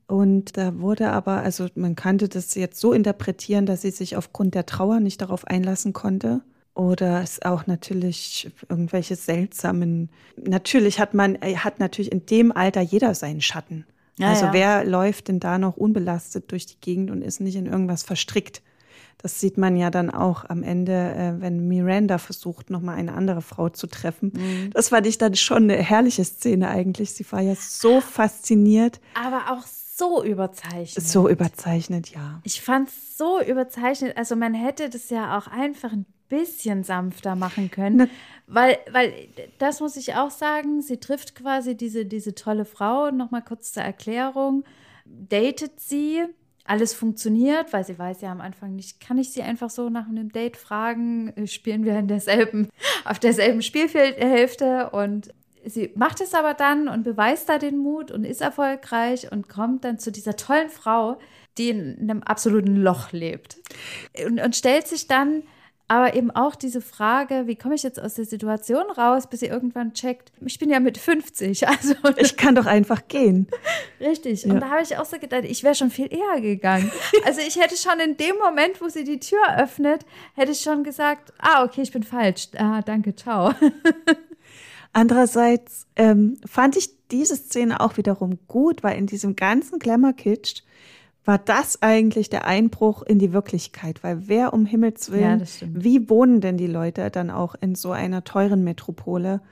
Und 0.07 0.57
da 0.57 0.78
wurde 0.80 1.11
aber, 1.11 1.38
also 1.38 1.66
man 1.74 1.94
kannte 1.94 2.28
das 2.28 2.55
jetzt 2.55 2.80
so 2.80 2.92
interpretieren, 2.92 3.66
dass 3.66 3.82
sie 3.82 3.90
sich 3.90 4.16
aufgrund 4.16 4.55
der 4.55 4.66
Trauer 4.66 4.88
nicht 4.97 5.20
darauf 5.20 5.47
einlassen 5.47 5.93
konnte. 5.93 6.43
Oder 6.74 7.22
es 7.22 7.43
auch 7.43 7.66
natürlich 7.66 8.51
irgendwelche 8.68 9.16
seltsamen, 9.16 10.11
natürlich 10.36 11.01
hat 11.01 11.12
man, 11.12 11.34
äh, 11.36 11.57
hat 11.57 11.80
natürlich 11.80 12.12
in 12.12 12.24
dem 12.26 12.53
Alter 12.53 12.80
jeder 12.80 13.14
seinen 13.14 13.41
Schatten. 13.41 13.84
Ja, 14.16 14.28
also 14.28 14.47
ja. 14.47 14.53
wer 14.53 14.84
läuft 14.84 15.28
denn 15.28 15.41
da 15.41 15.59
noch 15.59 15.76
unbelastet 15.76 16.51
durch 16.53 16.66
die 16.66 16.80
Gegend 16.80 17.11
und 17.11 17.22
ist 17.22 17.41
nicht 17.41 17.57
in 17.57 17.66
irgendwas 17.66 18.03
verstrickt? 18.03 18.62
Das 19.20 19.41
sieht 19.41 19.59
man 19.59 19.76
ja 19.76 19.91
dann 19.91 20.11
auch 20.11 20.45
am 20.49 20.62
Ende, 20.62 20.93
äh, 20.93 21.41
wenn 21.41 21.66
Miranda 21.66 22.18
versucht, 22.18 22.70
nochmal 22.70 22.97
eine 22.97 23.14
andere 23.14 23.43
Frau 23.43 23.68
zu 23.68 23.89
treffen. 23.89 24.32
Mhm. 24.34 24.70
Das 24.72 24.91
fand 24.91 25.07
ich 25.07 25.18
dann 25.18 25.34
schon 25.34 25.64
eine 25.64 25.76
herrliche 25.76 26.24
Szene 26.24 26.68
eigentlich. 26.68 27.12
Sie 27.12 27.26
war 27.32 27.41
ja 27.41 27.57
so 27.57 28.01
fasziniert. 28.01 29.01
Aber 29.14 29.53
auch 29.53 29.66
so 29.99 30.22
überzeichnet. 30.24 31.05
So 31.05 31.28
überzeichnet, 31.28 32.11
ja. 32.11 32.40
Ich 32.44 32.62
fand 32.62 32.88
es 32.88 33.18
so 33.18 33.40
überzeichnet. 33.42 34.16
Also 34.16 34.36
man 34.36 34.55
hätte 34.55 34.88
das 34.88 35.11
ja 35.11 35.36
auch 35.36 35.49
einfach 35.49 35.92
ein 35.92 36.07
bisschen 36.28 36.84
sanfter 36.84 37.34
machen 37.34 37.70
können. 37.70 37.96
Na, 37.96 38.09
weil, 38.46 38.78
weil, 38.92 39.12
das 39.59 39.80
muss 39.80 39.96
ich 39.96 40.14
auch 40.14 40.30
sagen, 40.30 40.82
sie 40.82 40.99
trifft 40.99 41.34
quasi 41.34 41.76
diese, 41.76 42.07
diese 42.07 42.34
tolle 42.34 42.64
Frau, 42.64 43.11
nochmal 43.11 43.42
kurz 43.42 43.72
zur 43.72 43.82
Erklärung, 43.82 44.64
datet 45.05 45.80
sie, 45.80 46.24
alles 46.64 46.92
funktioniert, 46.92 47.72
weil 47.72 47.84
sie 47.84 47.99
weiß 47.99 48.20
ja 48.20 48.30
am 48.30 48.42
Anfang 48.42 48.76
nicht, 48.76 49.01
kann 49.01 49.16
ich 49.16 49.32
sie 49.32 49.42
einfach 49.42 49.70
so 49.70 49.88
nach 49.88 50.07
einem 50.07 50.30
Date 50.30 50.59
fragen, 50.59 51.28
äh, 51.36 51.46
spielen 51.46 51.84
wir 51.84 51.99
in 51.99 52.09
derselben, 52.09 52.68
auf 53.05 53.18
derselben 53.18 53.62
Spielfeldhälfte 53.62 54.90
und 54.90 55.32
sie 55.69 55.93
macht 55.95 56.21
es 56.21 56.35
aber 56.35 56.55
dann 56.55 56.89
und 56.89 57.05
beweist 57.05 57.49
da 57.49 57.59
den 57.59 57.79
Mut 57.79 58.11
und 58.11 58.25
ist 58.25 58.41
erfolgreich 58.41 59.31
und 59.31 59.49
kommt 59.49 59.85
dann 59.85 59.99
zu 59.99 60.11
dieser 60.12 60.37
tollen 60.37 60.71
Frau, 60.71 61.19
die 61.57 61.71
in 61.71 61.99
einem 62.01 62.23
absoluten 62.23 62.77
Loch 62.77 63.12
lebt 63.12 63.57
und, 64.27 64.41
und 64.41 64.57
stellt 64.57 64.87
sich 64.87 65.07
dann 65.07 65.43
aber 65.89 66.14
eben 66.14 66.31
auch 66.31 66.55
diese 66.55 66.83
Frage, 66.83 67.47
wie 67.47 67.57
komme 67.57 67.75
ich 67.75 67.83
jetzt 67.83 67.99
aus 67.99 68.14
der 68.14 68.27
Situation 68.27 68.91
raus, 68.91 69.27
bis 69.27 69.41
sie 69.41 69.47
irgendwann 69.47 69.95
checkt, 69.95 70.31
ich 70.45 70.59
bin 70.59 70.69
ja 70.69 70.81
mit 70.81 70.99
50, 70.99 71.66
also 71.69 71.95
ich 72.19 72.37
kann 72.37 72.55
doch 72.55 72.66
einfach 72.66 73.09
gehen. 73.09 73.49
Richtig. 74.01 74.45
Ja. 74.45 74.53
Und 74.53 74.61
da 74.61 74.69
habe 74.69 74.83
ich 74.83 74.97
auch 74.99 75.07
so 75.07 75.19
gedacht, 75.19 75.45
ich 75.45 75.64
wäre 75.64 75.75
schon 75.75 75.91
viel 75.91 76.12
eher 76.12 76.41
gegangen. 76.41 76.93
Also 77.25 77.41
ich 77.41 77.61
hätte 77.61 77.77
schon 77.77 77.99
in 78.01 78.16
dem 78.16 78.37
Moment, 78.37 78.81
wo 78.81 78.89
sie 78.89 79.05
die 79.05 79.19
Tür 79.19 79.43
öffnet, 79.59 80.07
hätte 80.35 80.53
ich 80.53 80.61
schon 80.61 80.85
gesagt, 80.85 81.33
ah, 81.39 81.64
okay, 81.64 81.83
ich 81.83 81.93
bin 81.93 82.03
falsch. 82.03 82.49
Ah, 82.57 82.81
danke, 82.81 83.14
ciao. 83.14 83.55
Andererseits 84.93 85.86
ähm, 85.97 86.39
fand 86.47 86.76
ich 86.76 86.91
diese 87.11 87.36
Szene 87.36 87.80
auch 87.80 87.97
wiederum 87.97 88.39
gut, 88.49 88.82
weil 88.82 88.99
in 88.99 89.07
diesem 89.07 89.36
ganzen 89.36 89.78
Glamour-Kitsch 89.78 90.62
war 91.24 91.39
das 91.39 91.82
eigentlich 91.82 92.30
der 92.30 92.47
Einbruch 92.47 93.03
in 93.03 93.18
die 93.18 93.34
Wirklichkeit? 93.34 94.03
Weil 94.03 94.28
wer 94.28 94.55
um 94.55 94.64
Himmels 94.64 95.12
Willen, 95.12 95.41
ja, 95.41 95.66
wie 95.74 96.09
wohnen 96.09 96.41
denn 96.41 96.57
die 96.57 96.66
Leute 96.66 97.11
dann 97.11 97.30
auch 97.30 97.55
in 97.61 97.74
so 97.74 97.93
einer 97.93 98.24
teuren 98.24 98.64
Metropole? 98.64 99.43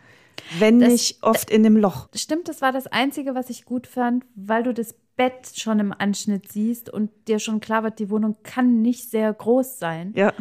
Wenn 0.58 0.80
das, 0.80 0.90
nicht 0.90 1.22
oft 1.22 1.50
in 1.50 1.66
einem 1.66 1.76
Loch. 1.76 2.08
Stimmt, 2.14 2.48
das 2.48 2.62
war 2.62 2.72
das 2.72 2.86
Einzige, 2.86 3.34
was 3.34 3.50
ich 3.50 3.64
gut 3.64 3.86
fand, 3.86 4.24
weil 4.34 4.62
du 4.62 4.72
das 4.72 4.94
Bett 5.16 5.52
schon 5.54 5.80
im 5.80 5.94
Anschnitt 5.96 6.50
siehst 6.50 6.90
und 6.90 7.10
dir 7.28 7.38
schon 7.38 7.60
klar 7.60 7.82
wird, 7.82 7.98
die 7.98 8.10
Wohnung 8.10 8.36
kann 8.42 8.80
nicht 8.82 9.10
sehr 9.10 9.32
groß 9.32 9.78
sein. 9.78 10.12
Ja. 10.14 10.32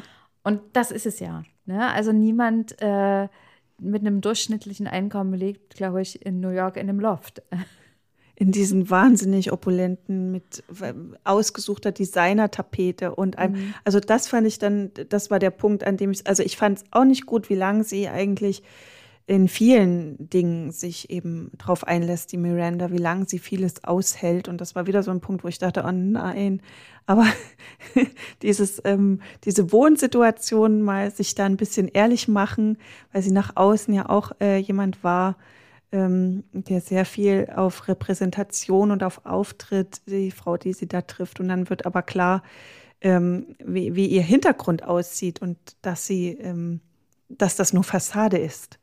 Und 0.43 0.61
das 0.73 0.91
ist 0.91 1.05
es 1.05 1.19
ja. 1.19 1.43
Ne? 1.65 1.85
Also 1.91 2.11
niemand 2.11 2.81
äh, 2.81 3.27
mit 3.79 4.01
einem 4.01 4.21
durchschnittlichen 4.21 4.87
Einkommen 4.87 5.33
lebt, 5.33 5.75
glaube 5.75 6.01
ich, 6.01 6.25
in 6.25 6.39
New 6.39 6.49
York 6.49 6.77
in 6.77 6.89
einem 6.89 6.99
Loft 6.99 7.41
in 8.35 8.51
diesen 8.51 8.89
wahnsinnig 8.89 9.51
opulenten 9.51 10.31
mit 10.31 10.63
ausgesuchter 11.23 11.91
Designer-Tapete 11.91 13.15
und 13.15 13.37
einem, 13.37 13.53
mhm. 13.53 13.73
also 13.85 13.99
das 13.99 14.27
fand 14.27 14.45
ich 14.45 14.59
dann, 14.59 14.91
das 15.09 15.31
war 15.31 15.39
der 15.39 15.51
Punkt, 15.51 15.85
an 15.85 15.95
dem 15.95 16.11
ich, 16.11 16.27
also 16.27 16.43
ich 16.43 16.57
fand 16.57 16.79
es 16.79 16.83
auch 16.91 17.05
nicht 17.05 17.25
gut, 17.25 17.49
wie 17.49 17.55
lange 17.55 17.85
sie 17.85 18.09
eigentlich 18.09 18.61
in 19.27 19.47
vielen 19.47 20.29
Dingen 20.29 20.71
sich 20.71 21.09
eben 21.09 21.51
drauf 21.57 21.85
einlässt, 21.85 22.31
die 22.31 22.37
Miranda, 22.37 22.91
wie 22.91 22.97
lange 22.97 23.25
sie 23.25 23.39
vieles 23.39 23.83
aushält. 23.83 24.47
Und 24.47 24.61
das 24.61 24.75
war 24.75 24.85
wieder 24.85 25.01
so 25.01 25.09
ein 25.09 25.19
Punkt, 25.19 25.43
wo 25.43 25.47
ich 25.47 25.57
dachte, 25.57 25.83
oh 25.87 25.91
nein, 25.91 26.61
aber 27.07 27.25
dieses, 28.43 28.81
ähm, 28.85 29.21
diese 29.43 29.71
Wohnsituation 29.71 30.81
mal 30.83 31.09
sich 31.09 31.33
da 31.33 31.45
ein 31.45 31.57
bisschen 31.57 31.87
ehrlich 31.87 32.27
machen, 32.27 32.77
weil 33.13 33.23
sie 33.23 33.31
nach 33.31 33.55
außen 33.55 33.93
ja 33.93 34.09
auch 34.09 34.31
äh, 34.39 34.57
jemand 34.57 35.03
war, 35.03 35.37
ähm, 35.91 36.43
der 36.53 36.81
sehr 36.81 37.05
viel 37.05 37.47
auf 37.55 37.87
Repräsentation 37.87 38.91
und 38.91 39.01
auf 39.01 39.25
Auftritt, 39.25 40.01
die 40.07 40.29
Frau, 40.29 40.57
die 40.57 40.73
sie 40.73 40.87
da 40.87 41.01
trifft. 41.01 41.39
Und 41.39 41.47
dann 41.47 41.69
wird 41.71 41.87
aber 41.87 42.03
klar, 42.03 42.43
ähm, 43.01 43.55
wie, 43.63 43.95
wie, 43.95 44.07
ihr 44.07 44.21
Hintergrund 44.21 44.83
aussieht 44.83 45.41
und 45.41 45.57
dass 45.81 46.05
sie, 46.05 46.29
ähm, 46.29 46.79
dass 47.29 47.55
das 47.55 47.73
nur 47.73 47.83
Fassade 47.83 48.37
ist. 48.37 48.79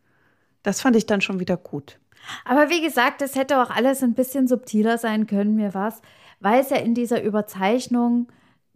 Das 0.62 0.80
fand 0.80 0.96
ich 0.96 1.06
dann 1.06 1.20
schon 1.20 1.40
wieder 1.40 1.56
gut. 1.56 1.98
Aber 2.44 2.70
wie 2.70 2.80
gesagt, 2.80 3.22
es 3.22 3.34
hätte 3.34 3.62
auch 3.62 3.70
alles 3.70 4.02
ein 4.02 4.14
bisschen 4.14 4.46
subtiler 4.46 4.98
sein 4.98 5.26
können, 5.26 5.56
mir 5.56 5.74
was, 5.74 6.00
weil 6.40 6.60
es 6.60 6.70
ja 6.70 6.76
in 6.76 6.94
dieser 6.94 7.22
Überzeichnung 7.22 8.28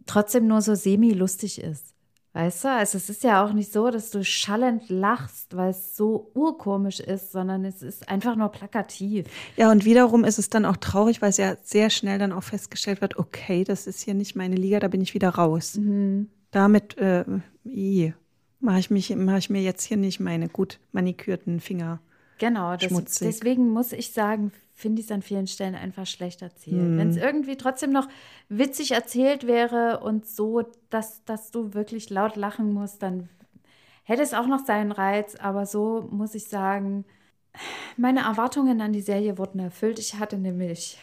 trotzdem 0.05 0.47
nur 0.47 0.61
so 0.61 0.75
semi-lustig 0.75 1.61
ist. 1.61 1.93
Weißt 2.37 2.65
du, 2.65 2.67
also 2.67 2.97
es 2.99 3.09
ist 3.09 3.23
ja 3.23 3.43
auch 3.43 3.51
nicht 3.51 3.73
so, 3.73 3.89
dass 3.89 4.11
du 4.11 4.23
schallend 4.23 4.89
lachst, 4.89 5.57
weil 5.57 5.71
es 5.71 5.97
so 5.97 6.29
urkomisch 6.35 6.99
ist, 6.99 7.31
sondern 7.31 7.65
es 7.65 7.81
ist 7.81 8.09
einfach 8.09 8.35
nur 8.35 8.49
plakativ. 8.49 9.25
Ja, 9.55 9.71
und 9.71 9.85
wiederum 9.85 10.23
ist 10.23 10.37
es 10.37 10.47
dann 10.49 10.63
auch 10.63 10.77
traurig, 10.77 11.19
weil 11.23 11.31
es 11.31 11.37
ja 11.37 11.55
sehr 11.63 11.89
schnell 11.89 12.19
dann 12.19 12.31
auch 12.31 12.43
festgestellt 12.43 13.01
wird, 13.01 13.17
okay, 13.17 13.63
das 13.63 13.87
ist 13.87 14.01
hier 14.01 14.13
nicht 14.13 14.35
meine 14.35 14.55
Liga, 14.55 14.79
da 14.79 14.87
bin 14.87 15.01
ich 15.01 15.15
wieder 15.15 15.29
raus. 15.29 15.77
Mhm. 15.77 16.29
Damit 16.51 16.95
äh, 16.99 17.25
mache 18.67 18.79
ich, 18.79 18.89
mich, 18.91 19.15
mach 19.15 19.37
ich 19.37 19.49
mir 19.49 19.61
jetzt 19.61 19.85
hier 19.85 19.95
nicht 19.95 20.19
meine 20.19 20.49
gut 20.49 20.79
manikürten 20.91 21.61
Finger. 21.61 22.01
Genau, 22.37 22.75
das, 22.75 22.91
deswegen 23.19 23.69
muss 23.69 23.93
ich 23.93 24.11
sagen, 24.11 24.51
finde 24.73 24.99
ich 24.99 25.07
es 25.07 25.11
an 25.11 25.21
vielen 25.21 25.47
Stellen 25.47 25.73
einfach 25.73 26.05
schlecht 26.05 26.41
erzählt. 26.41 26.83
Mhm. 26.83 26.97
Wenn 26.97 27.09
es 27.09 27.15
irgendwie 27.15 27.55
trotzdem 27.55 27.91
noch 27.91 28.09
witzig 28.49 28.91
erzählt 28.91 29.47
wäre 29.47 30.01
und 30.01 30.27
so, 30.27 30.63
dass, 30.89 31.23
dass 31.23 31.49
du 31.49 31.73
wirklich 31.73 32.09
laut 32.09 32.35
lachen 32.35 32.73
musst, 32.73 33.01
dann 33.01 33.29
hätte 34.03 34.21
es 34.21 34.33
auch 34.33 34.47
noch 34.47 34.65
seinen 34.65 34.91
Reiz. 34.91 35.35
Aber 35.35 35.65
so 35.65 36.07
muss 36.11 36.35
ich 36.35 36.43
sagen, 36.43 37.05
meine 37.95 38.19
Erwartungen 38.19 38.81
an 38.81 38.91
die 38.91 39.01
Serie 39.01 39.37
wurden 39.37 39.59
erfüllt. 39.59 39.97
Ich 39.97 40.15
hatte 40.15 40.37
nämlich 40.37 40.97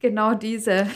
genau 0.00 0.34
diese. 0.34 0.86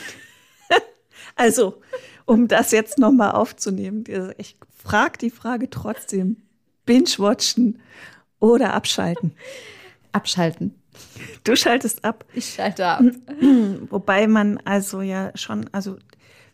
Also, 1.35 1.81
um 2.25 2.47
das 2.47 2.71
jetzt 2.71 2.97
nochmal 2.97 3.31
aufzunehmen, 3.31 4.03
ich 4.37 4.57
frage 4.75 5.17
die 5.17 5.29
Frage 5.29 5.69
trotzdem: 5.69 6.37
Binge-watchen 6.85 7.79
oder 8.39 8.73
abschalten? 8.73 9.33
Abschalten. 10.11 10.75
Du 11.43 11.55
schaltest 11.55 12.03
ab. 12.03 12.25
Ich 12.33 12.53
schalte 12.53 12.85
ab. 12.85 13.03
Wobei 13.89 14.27
man 14.27 14.57
also 14.65 15.01
ja 15.01 15.31
schon, 15.35 15.69
also 15.71 15.97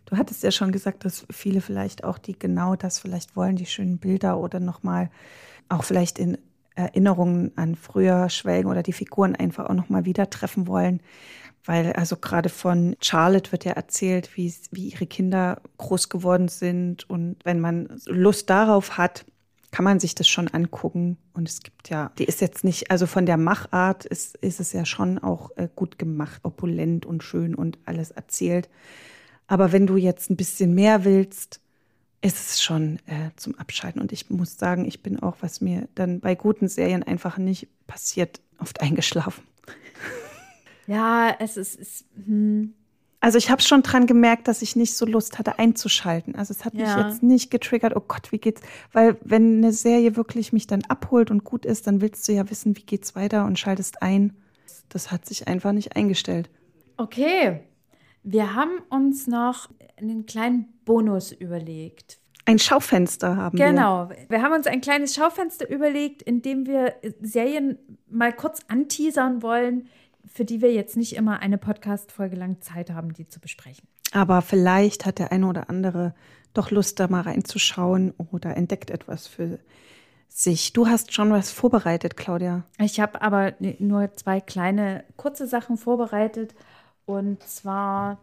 du 0.06 0.18
hattest 0.18 0.44
ja 0.44 0.52
schon 0.52 0.72
gesagt, 0.72 1.06
dass 1.06 1.26
viele 1.32 1.60
vielleicht 1.60 2.04
auch, 2.04 2.18
die 2.18 2.38
genau 2.38 2.76
das 2.76 3.00
vielleicht 3.00 3.36
wollen, 3.36 3.56
die 3.56 3.66
schönen 3.66 3.98
Bilder 3.98 4.38
oder 4.38 4.60
nochmal 4.60 5.10
auch 5.70 5.84
vielleicht 5.84 6.20
in 6.20 6.38
Erinnerungen 6.76 7.52
an 7.56 7.76
früher 7.76 8.30
schwelgen 8.30 8.70
oder 8.70 8.84
die 8.84 8.94
Figuren 8.94 9.36
einfach 9.36 9.66
auch 9.66 9.74
nochmal 9.74 10.06
wieder 10.06 10.30
treffen 10.30 10.68
wollen. 10.68 11.02
Weil 11.68 11.92
also 11.94 12.16
gerade 12.16 12.48
von 12.48 12.96
Charlotte 13.02 13.52
wird 13.52 13.66
ja 13.66 13.74
erzählt, 13.74 14.36
wie, 14.38 14.54
wie 14.72 14.88
ihre 14.88 15.06
Kinder 15.06 15.62
groß 15.78 16.08
geworden 16.08 16.48
sind. 16.48 17.10
Und 17.10 17.36
wenn 17.44 17.60
man 17.60 18.00
Lust 18.06 18.50
darauf 18.50 18.98
hat, 18.98 19.26
kann 19.72 19.84
man 19.84 20.00
sich 20.00 20.16
das 20.16 20.30
schon 20.30 20.48
angucken. 20.48 21.18
Und 21.34 21.50
es 21.50 21.62
gibt 21.62 21.90
ja, 21.90 22.12
die 22.18 22.24
ist 22.24 22.40
jetzt 22.40 22.64
nicht, 22.64 22.90
also 22.90 23.06
von 23.06 23.26
der 23.26 23.36
Machart 23.36 24.06
ist, 24.06 24.38
ist 24.38 24.62
es 24.62 24.72
ja 24.72 24.86
schon 24.86 25.20
auch 25.20 25.52
äh, 25.58 25.68
gut 25.76 26.00
gemacht, 26.00 26.40
opulent 26.44 27.06
und 27.06 27.22
schön 27.22 27.54
und 27.54 27.78
alles 27.84 28.12
erzählt. 28.12 28.70
Aber 29.46 29.74
wenn 29.74 29.88
du 29.88 29.98
jetzt 29.98 30.30
ein 30.30 30.38
bisschen 30.38 30.74
mehr 30.74 31.04
willst, 31.04 31.60
ist 32.22 32.50
es 32.50 32.64
schon 32.64 33.00
äh, 33.08 33.32
zum 33.36 33.56
Abschalten. 33.56 34.02
Und 34.02 34.14
ich 34.14 34.30
muss 34.30 34.58
sagen, 34.58 34.86
ich 34.86 35.04
bin 35.04 35.20
auch, 35.20 35.36
was 35.42 35.60
mir 35.60 35.90
dann 35.96 36.22
bei 36.22 36.34
guten 36.34 36.70
Serien 36.70 37.04
einfach 37.04 37.38
nicht 37.38 37.68
passiert, 37.88 38.40
oft 38.58 38.80
eingeschlafen. 38.82 39.44
Ja, 40.88 41.36
es 41.40 41.58
ist, 41.58 41.76
ist 41.76 42.06
hm. 42.16 42.74
Also 43.20 43.40
ich 43.40 43.50
habe 43.50 43.62
schon 43.62 43.82
dran 43.82 44.06
gemerkt, 44.06 44.48
dass 44.48 44.62
ich 44.62 44.76
nicht 44.76 44.94
so 44.94 45.06
Lust 45.06 45.40
hatte 45.40 45.58
einzuschalten. 45.58 46.36
Also 46.36 46.52
es 46.52 46.66
hat 46.66 46.76
ja. 46.76 46.96
mich 46.96 47.06
jetzt 47.06 47.24
nicht 47.24 47.50
getriggert, 47.50 47.96
oh 47.96 48.04
Gott, 48.08 48.32
wie 48.32 48.38
geht's? 48.38 48.62
Weil 48.94 49.18
wenn 49.22 49.58
eine 49.58 49.74
Serie 49.74 50.16
wirklich 50.16 50.54
mich 50.54 50.68
dann 50.68 50.84
abholt 50.88 51.32
und 51.32 51.44
gut 51.44 51.66
ist, 51.66 51.88
dann 51.88 52.00
willst 52.00 52.28
du 52.28 52.34
ja 52.34 52.50
wissen, 52.50 52.78
wie 52.78 52.84
geht's 52.84 53.16
weiter 53.16 53.46
und 53.46 53.58
schaltest 53.58 54.02
ein. 54.04 54.38
Das 54.90 55.12
hat 55.12 55.26
sich 55.26 55.48
einfach 55.48 55.72
nicht 55.72 55.96
eingestellt. 55.96 56.50
Okay, 56.96 57.62
wir 58.24 58.54
haben 58.54 58.80
uns 58.90 59.28
noch 59.28 59.70
einen 59.98 60.26
kleinen 60.26 60.68
Bonus 60.86 61.32
überlegt. 61.32 62.20
Ein 62.46 62.60
Schaufenster 62.60 63.36
haben 63.36 63.58
genau. 63.58 64.10
wir. 64.10 64.16
Genau. 64.16 64.30
Wir 64.30 64.42
haben 64.42 64.54
uns 64.54 64.68
ein 64.68 64.80
kleines 64.80 65.16
Schaufenster 65.16 65.70
überlegt, 65.70 66.22
in 66.22 66.42
dem 66.42 66.66
wir 66.66 66.96
Serien 67.22 67.78
mal 68.10 68.32
kurz 68.32 68.62
anteasern 68.70 69.42
wollen, 69.42 69.90
für 70.32 70.46
die 70.46 70.62
wir 70.62 70.74
jetzt 70.74 70.98
nicht 70.98 71.16
immer 71.16 71.40
eine 71.40 71.58
Podcast-Folge 71.58 72.36
lang 72.36 72.62
Zeit 72.62 72.90
haben, 72.90 73.14
die 73.14 73.28
zu 73.28 73.40
besprechen. 73.40 73.88
Aber 74.12 74.42
vielleicht 74.42 75.06
hat 75.06 75.20
der 75.20 75.32
eine 75.32 75.48
oder 75.48 75.70
andere 75.70 76.14
doch 76.54 76.72
Lust, 76.72 77.00
da 77.00 77.08
mal 77.08 77.22
reinzuschauen 77.22 78.14
oder 78.32 78.58
entdeckt 78.58 78.90
etwas 78.90 79.28
für 79.28 79.60
sich. 80.28 80.74
Du 80.74 80.88
hast 80.88 81.14
schon 81.14 81.32
was 81.32 81.52
vorbereitet, 81.52 82.18
Claudia. 82.18 82.64
Ich 82.80 83.00
habe 83.00 83.22
aber 83.22 83.54
nur 83.80 84.14
zwei 84.16 84.40
kleine, 84.42 85.04
kurze 85.16 85.48
Sachen 85.48 85.78
vorbereitet. 85.78 86.56
Und 87.06 87.44
zwar 87.44 88.20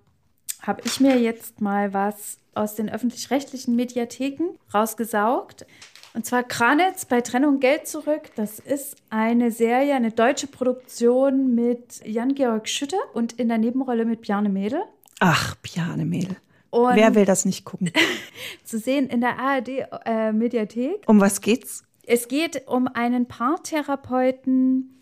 habe 0.62 0.82
ich 0.84 1.00
mir 1.00 1.18
jetzt 1.18 1.60
mal 1.60 1.92
was 1.92 2.38
aus 2.54 2.74
den 2.74 2.88
öffentlich-rechtlichen 2.88 3.76
Mediatheken 3.76 4.58
rausgesaugt. 4.72 5.66
Und 6.14 6.24
zwar 6.24 6.44
Kranitz 6.44 7.04
bei 7.04 7.20
Trennung 7.20 7.58
Geld 7.58 7.88
zurück. 7.88 8.30
Das 8.36 8.60
ist 8.60 8.96
eine 9.10 9.50
Serie, 9.50 9.94
eine 9.94 10.12
deutsche 10.12 10.46
Produktion 10.46 11.56
mit 11.56 12.06
Jan-Georg 12.06 12.68
Schütte 12.68 12.96
und 13.14 13.32
in 13.32 13.48
der 13.48 13.58
Nebenrolle 13.58 14.04
mit 14.04 14.22
Bjarne 14.22 14.48
Mädel. 14.48 14.80
Ach, 15.18 15.56
Bjarne 15.56 16.04
Mädel. 16.04 16.36
Und 16.70 16.94
Wer 16.94 17.16
will 17.16 17.24
das 17.24 17.44
nicht 17.44 17.64
gucken? 17.64 17.90
zu 18.64 18.78
sehen 18.78 19.08
in 19.08 19.20
der 19.20 19.38
ARD-Mediathek. 19.40 21.02
Äh, 21.02 21.06
um 21.06 21.20
was 21.20 21.40
geht's? 21.40 21.82
Es 22.06 22.28
geht 22.28 22.68
um 22.68 22.86
einen 22.86 23.26
Paartherapeuten, 23.26 25.00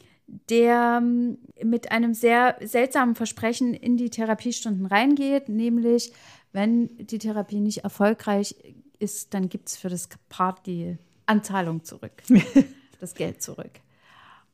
der 0.49 1.01
ähm, 1.03 1.39
mit 1.63 1.93
einem 1.93 2.15
sehr 2.15 2.57
seltsamen 2.63 3.17
Versprechen 3.17 3.75
in 3.75 3.99
die 3.99 4.09
Therapiestunden 4.09 4.87
reingeht, 4.87 5.51
nämlich 5.51 6.13
wenn 6.53 6.89
die 6.97 7.19
Therapie 7.19 7.61
nicht 7.61 7.79
erfolgreich 7.85 8.57
ist, 9.03 9.35
dann 9.35 9.49
gibt 9.49 9.69
es 9.69 9.77
für 9.77 9.89
das 9.89 10.09
Paar 10.29 10.57
die 10.65 10.97
Anzahlung 11.27 11.85
zurück, 11.85 12.23
das 13.01 13.15
Geld 13.15 13.43
zurück. 13.43 13.81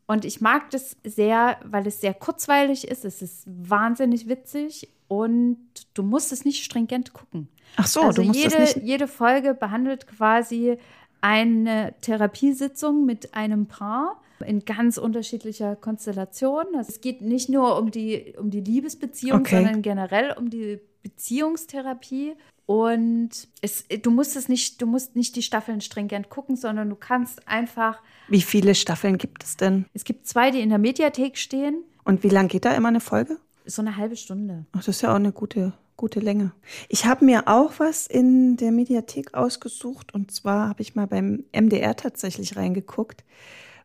Und 0.07 0.25
ich 0.25 0.41
mag 0.41 0.71
das 0.71 0.97
sehr, 1.05 1.59
weil 1.65 1.87
es 1.87 2.01
sehr 2.01 2.15
kurzweilig 2.15 2.89
ist. 2.89 3.05
Es 3.05 3.21
ist 3.21 3.45
wahnsinnig 3.47 4.27
witzig 4.27 4.89
und 5.07 5.59
du 5.93 6.03
musst 6.03 6.33
es 6.33 6.47
nicht 6.47 6.65
stringent 6.65 7.13
gucken. 7.13 7.49
Ach 7.77 7.87
so, 7.87 8.01
also 8.01 8.23
du 8.23 8.29
musst 8.29 8.41
jede, 8.41 8.57
es 8.57 8.77
nicht. 8.77 8.87
Jede 8.87 9.07
Folge 9.07 9.53
behandelt 9.53 10.07
quasi 10.07 10.79
eine 11.21 11.95
Therapiesitzung 12.01 13.05
mit 13.05 13.35
einem 13.35 13.67
Paar 13.67 14.23
in 14.47 14.65
ganz 14.65 14.99
unterschiedlicher 14.99 15.77
Konstellation. 15.77 16.65
Also 16.75 16.91
es 16.91 17.01
geht 17.01 17.21
nicht 17.21 17.49
nur 17.49 17.79
um 17.79 17.91
die, 17.91 18.35
um 18.39 18.51
die 18.51 18.61
Liebesbeziehung, 18.61 19.41
okay. 19.41 19.57
sondern 19.57 19.83
generell 19.83 20.35
um 20.39 20.49
die 20.49 20.81
Beziehungstherapie. 21.03 22.35
Und 22.69 23.31
es, 23.63 23.87
du 24.03 24.11
musst 24.11 24.37
es 24.37 24.51
nicht, 24.51 24.83
du 24.83 24.87
musst 24.87 25.17
nicht 25.17 25.35
die 25.37 25.43
Staffeln 25.43 25.81
stringent 25.81 26.29
gucken, 26.29 26.55
sondern 26.55 26.91
du 26.91 26.97
kannst 26.97 27.49
einfach. 27.49 28.03
Wie 28.29 28.43
viele 28.43 28.75
Staffeln 28.75 29.17
gibt 29.17 29.43
es 29.43 29.57
denn? 29.57 29.87
Es 29.95 30.05
gibt 30.05 30.27
zwei, 30.27 30.51
die 30.51 30.61
in 30.61 30.69
der 30.69 30.77
Mediathek 30.77 31.39
stehen. 31.39 31.83
Und 32.05 32.23
wie 32.25 32.29
lang 32.29 32.49
geht 32.49 32.67
da 32.67 32.75
immer 32.75 32.89
eine 32.89 33.01
Folge? 33.01 33.39
So 33.65 33.81
eine 33.81 33.97
halbe 33.97 34.17
Stunde. 34.17 34.67
Ach, 34.73 34.81
das 34.81 34.89
ist 34.89 35.01
ja 35.01 35.13
auch 35.13 35.17
eine 35.17 35.33
gute, 35.33 35.73
gute 35.97 36.21
Länge. 36.21 36.53
Ich 36.91 37.07
habe 37.07 37.25
mir 37.25 37.49
auch 37.49 37.73
was 37.79 38.07
in 38.07 38.59
der 38.59 38.71
Mediathek 38.71 39.33
ausgesucht 39.33 40.13
und 40.13 40.31
zwar 40.31 40.69
habe 40.69 40.83
ich 40.83 40.95
mal 40.95 41.07
beim 41.07 41.45
MDR 41.59 41.97
tatsächlich 41.97 42.59
reingeguckt, 42.59 43.25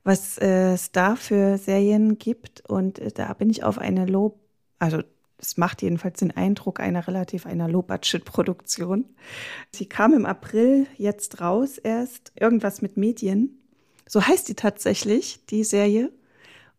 was 0.03 0.37
äh, 0.39 0.73
es 0.73 0.91
da 0.91 1.15
für 1.15 1.57
Serien 1.57 2.17
gibt 2.17 2.69
und 2.69 2.99
äh, 2.99 3.11
da 3.13 3.31
bin 3.31 3.49
ich 3.49 3.63
auf 3.63 3.77
eine 3.77 4.05
Lob, 4.05 4.41
also 4.77 5.03
es 5.43 5.57
macht 5.57 5.81
jedenfalls 5.81 6.19
den 6.19 6.31
Eindruck 6.31 6.79
einer 6.79 7.05
relativ 7.05 7.45
einer 7.45 7.67
Low-Budget-Produktion. 7.67 9.03
Sie 9.71 9.87
kam 9.87 10.13
im 10.13 10.25
April 10.25 10.87
jetzt 10.97 11.41
raus 11.41 11.77
erst, 11.77 12.31
irgendwas 12.39 12.81
mit 12.81 12.95
Medien. 12.95 13.59
So 14.07 14.25
heißt 14.25 14.47
die 14.47 14.55
tatsächlich, 14.55 15.45
die 15.49 15.65
Serie. 15.65 16.11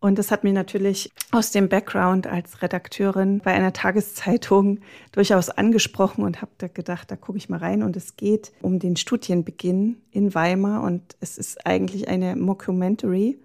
Und 0.00 0.18
das 0.18 0.30
hat 0.30 0.44
mich 0.44 0.54
natürlich 0.54 1.10
aus 1.30 1.50
dem 1.50 1.68
Background 1.68 2.26
als 2.26 2.62
Redakteurin 2.62 3.40
bei 3.40 3.52
einer 3.52 3.74
Tageszeitung 3.74 4.80
durchaus 5.12 5.50
angesprochen 5.50 6.24
und 6.24 6.40
habe 6.40 6.52
da 6.56 6.68
gedacht, 6.68 7.10
da 7.10 7.16
gucke 7.16 7.36
ich 7.36 7.50
mal 7.50 7.58
rein. 7.58 7.82
Und 7.82 7.96
es 7.96 8.16
geht 8.16 8.52
um 8.62 8.78
den 8.78 8.96
Studienbeginn 8.96 10.00
in 10.10 10.34
Weimar 10.34 10.82
und 10.82 11.02
es 11.20 11.36
ist 11.36 11.66
eigentlich 11.66 12.08
eine 12.08 12.34
Mockumentary 12.34 13.38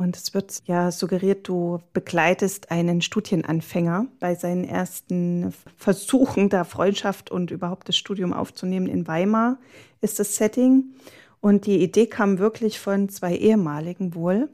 und 0.00 0.16
es 0.16 0.32
wird 0.32 0.62
ja 0.64 0.90
suggeriert, 0.90 1.46
du 1.46 1.78
begleitest 1.92 2.70
einen 2.70 3.02
Studienanfänger 3.02 4.06
bei 4.18 4.34
seinen 4.34 4.64
ersten 4.64 5.52
Versuchen, 5.76 6.48
da 6.48 6.64
Freundschaft 6.64 7.30
und 7.30 7.50
überhaupt 7.50 7.86
das 7.86 7.98
Studium 7.98 8.32
aufzunehmen 8.32 8.86
in 8.86 9.06
Weimar, 9.06 9.58
ist 10.00 10.18
das 10.18 10.36
Setting. 10.36 10.94
Und 11.42 11.66
die 11.66 11.82
Idee 11.82 12.06
kam 12.06 12.38
wirklich 12.38 12.80
von 12.80 13.10
zwei 13.10 13.36
ehemaligen 13.36 14.14
wohl. 14.14 14.48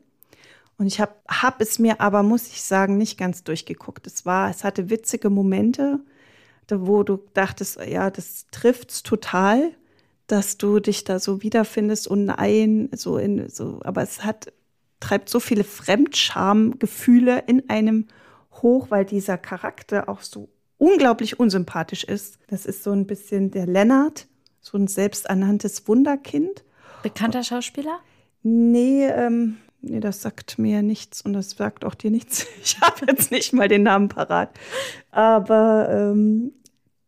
Und 0.78 0.88
ich 0.88 1.00
habe 1.00 1.12
hab 1.28 1.60
es 1.60 1.78
mir 1.78 2.00
aber, 2.00 2.24
muss 2.24 2.48
ich 2.48 2.62
sagen, 2.62 2.98
nicht 2.98 3.16
ganz 3.16 3.44
durchgeguckt. 3.44 4.04
Es 4.08 4.26
war, 4.26 4.50
es 4.50 4.64
hatte 4.64 4.90
witzige 4.90 5.30
Momente, 5.30 6.00
wo 6.68 7.04
du 7.04 7.20
dachtest, 7.34 7.78
ja, 7.86 8.10
das 8.10 8.46
trifft's 8.50 9.04
total, 9.04 9.70
dass 10.26 10.58
du 10.58 10.80
dich 10.80 11.04
da 11.04 11.20
so 11.20 11.44
wiederfindest 11.44 12.08
und 12.08 12.24
nein, 12.24 12.88
so 12.96 13.16
in, 13.16 13.48
so, 13.48 13.78
aber 13.84 14.02
es 14.02 14.24
hat 14.24 14.52
treibt 15.00 15.28
so 15.28 15.40
viele 15.40 15.64
Fremdschamgefühle 15.64 17.44
in 17.46 17.68
einem 17.68 18.06
hoch, 18.62 18.90
weil 18.90 19.04
dieser 19.04 19.38
Charakter 19.38 20.08
auch 20.08 20.22
so 20.22 20.48
unglaublich 20.78 21.38
unsympathisch 21.38 22.04
ist. 22.04 22.38
Das 22.48 22.66
ist 22.66 22.82
so 22.82 22.92
ein 22.92 23.06
bisschen 23.06 23.50
der 23.50 23.66
Lennart, 23.66 24.26
so 24.60 24.78
ein 24.78 24.88
selbsternanntes 24.88 25.86
Wunderkind. 25.88 26.64
Bekannter 27.02 27.42
Schauspieler? 27.42 28.00
Nee, 28.42 29.06
ähm, 29.06 29.58
nee, 29.80 30.00
das 30.00 30.22
sagt 30.22 30.58
mir 30.58 30.82
nichts 30.82 31.22
und 31.22 31.32
das 31.32 31.50
sagt 31.50 31.84
auch 31.84 31.94
dir 31.94 32.10
nichts. 32.10 32.46
Ich 32.62 32.80
habe 32.80 33.06
jetzt 33.06 33.30
nicht 33.30 33.52
mal 33.52 33.68
den 33.68 33.84
Namen 33.84 34.08
parat. 34.08 34.50
Aber 35.10 35.88
ähm, 35.90 36.52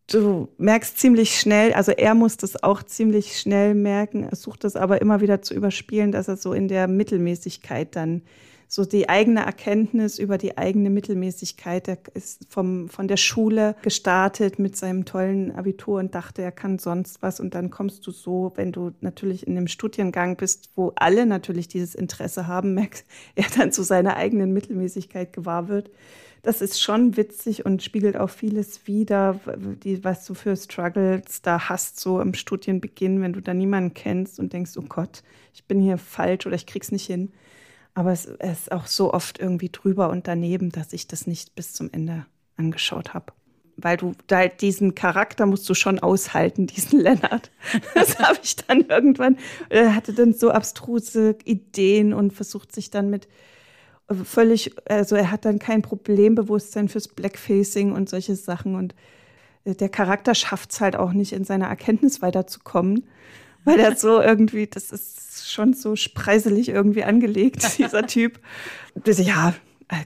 du 0.08 0.48
merkst 0.58 0.98
ziemlich 0.98 1.38
schnell, 1.38 1.72
also 1.72 1.92
er 1.92 2.14
muss 2.14 2.36
das 2.36 2.62
auch 2.62 2.82
ziemlich 2.82 3.38
schnell 3.38 3.74
merken, 3.74 4.24
er 4.24 4.36
sucht 4.36 4.64
das 4.64 4.74
aber 4.76 5.00
immer 5.00 5.20
wieder 5.20 5.42
zu 5.42 5.54
überspielen, 5.54 6.12
dass 6.12 6.28
er 6.28 6.36
so 6.36 6.52
in 6.52 6.68
der 6.68 6.88
Mittelmäßigkeit 6.88 7.94
dann 7.94 8.22
so 8.68 8.84
die 8.84 9.08
eigene 9.08 9.44
Erkenntnis 9.44 10.18
über 10.18 10.38
die 10.38 10.58
eigene 10.58 10.90
Mittelmäßigkeit. 10.90 11.88
Er 11.88 11.98
ist 12.14 12.46
vom, 12.50 12.88
von 12.88 13.08
der 13.08 13.16
Schule 13.16 13.74
gestartet 13.82 14.58
mit 14.58 14.76
seinem 14.76 15.06
tollen 15.06 15.52
Abitur 15.52 15.98
und 15.98 16.14
dachte, 16.14 16.42
er 16.42 16.52
kann 16.52 16.78
sonst 16.78 17.22
was. 17.22 17.40
Und 17.40 17.54
dann 17.54 17.70
kommst 17.70 18.06
du 18.06 18.10
so, 18.10 18.52
wenn 18.56 18.70
du 18.70 18.92
natürlich 19.00 19.46
in 19.46 19.56
einem 19.56 19.68
Studiengang 19.68 20.36
bist, 20.36 20.70
wo 20.76 20.92
alle 20.96 21.24
natürlich 21.24 21.68
dieses 21.68 21.94
Interesse 21.94 22.46
haben, 22.46 22.74
merkst 22.78 23.06
er 23.34 23.46
dann 23.56 23.72
zu 23.72 23.82
seiner 23.82 24.16
eigenen 24.16 24.52
Mittelmäßigkeit 24.52 25.32
gewahr 25.32 25.68
wird 25.68 25.90
das 26.42 26.60
ist 26.60 26.80
schon 26.80 27.16
witzig 27.16 27.66
und 27.66 27.82
spiegelt 27.82 28.16
auch 28.16 28.30
vieles 28.30 28.86
wider, 28.86 29.40
die, 29.82 30.04
was 30.04 30.24
du 30.24 30.34
für 30.34 30.56
Struggles 30.56 31.42
da 31.42 31.68
hast, 31.68 32.00
so 32.00 32.20
im 32.20 32.34
Studienbeginn, 32.34 33.20
wenn 33.20 33.32
du 33.32 33.42
da 33.42 33.54
niemanden 33.54 33.94
kennst 33.94 34.38
und 34.38 34.52
denkst, 34.52 34.72
oh 34.76 34.84
Gott, 34.88 35.22
ich 35.52 35.64
bin 35.64 35.80
hier 35.80 35.98
falsch 35.98 36.46
oder 36.46 36.54
ich 36.54 36.66
krieg's 36.66 36.92
nicht 36.92 37.06
hin. 37.06 37.32
Aber 37.98 38.12
es, 38.12 38.26
ist 38.26 38.70
auch 38.70 38.86
so 38.86 39.12
oft 39.12 39.40
irgendwie 39.40 39.70
drüber 39.70 40.08
und 40.10 40.28
daneben, 40.28 40.70
dass 40.70 40.92
ich 40.92 41.08
das 41.08 41.26
nicht 41.26 41.56
bis 41.56 41.72
zum 41.72 41.90
Ende 41.90 42.26
angeschaut 42.56 43.12
habe 43.12 43.32
weil 43.80 43.96
du 43.96 44.12
da 44.26 44.48
diesen 44.48 44.96
Charakter 44.96 45.46
musst 45.46 45.68
du 45.68 45.74
schon 45.74 46.00
aushalten, 46.00 46.66
diesen 46.76 46.98
Lennart. 46.98 47.52
Das 47.94 48.18
habe 48.18 48.40
ich 48.42 48.56
dann 48.56 48.80
irgendwann, 48.82 49.38
er 49.68 49.94
hatte 49.94 50.12
dann 50.12 50.34
so 50.34 50.50
abstruse 50.50 51.36
Ideen 51.44 52.12
und 52.12 52.32
versucht 52.32 52.72
sich 52.72 52.90
dann 52.90 53.08
mit 53.08 53.28
völlig, 54.24 54.74
also 54.88 55.14
er 55.14 55.30
hat 55.30 55.44
dann 55.44 55.60
kein 55.60 55.82
Problembewusstsein 55.82 56.88
fürs 56.88 57.06
Blackfacing 57.06 57.92
und 57.92 58.08
solche 58.08 58.34
Sachen. 58.34 58.74
Und 58.74 58.96
äh, 59.64 59.76
der 59.76 59.90
Charakter 59.90 60.34
schafft 60.34 60.72
es 60.72 60.80
halt 60.80 60.96
auch 60.96 61.12
nicht, 61.12 61.32
in 61.32 61.44
seiner 61.44 61.68
Erkenntnis 61.68 62.20
weiterzukommen, 62.20 63.06
weil 63.68 63.80
er 63.80 63.96
so 63.96 64.20
irgendwie, 64.20 64.66
das 64.66 64.90
ist 64.92 65.50
schon 65.50 65.74
so 65.74 65.96
spreiselig 65.96 66.68
irgendwie 66.68 67.04
angelegt, 67.04 67.66
dieser 67.78 68.06
Typ. 68.06 68.40
Ja, 69.06 69.54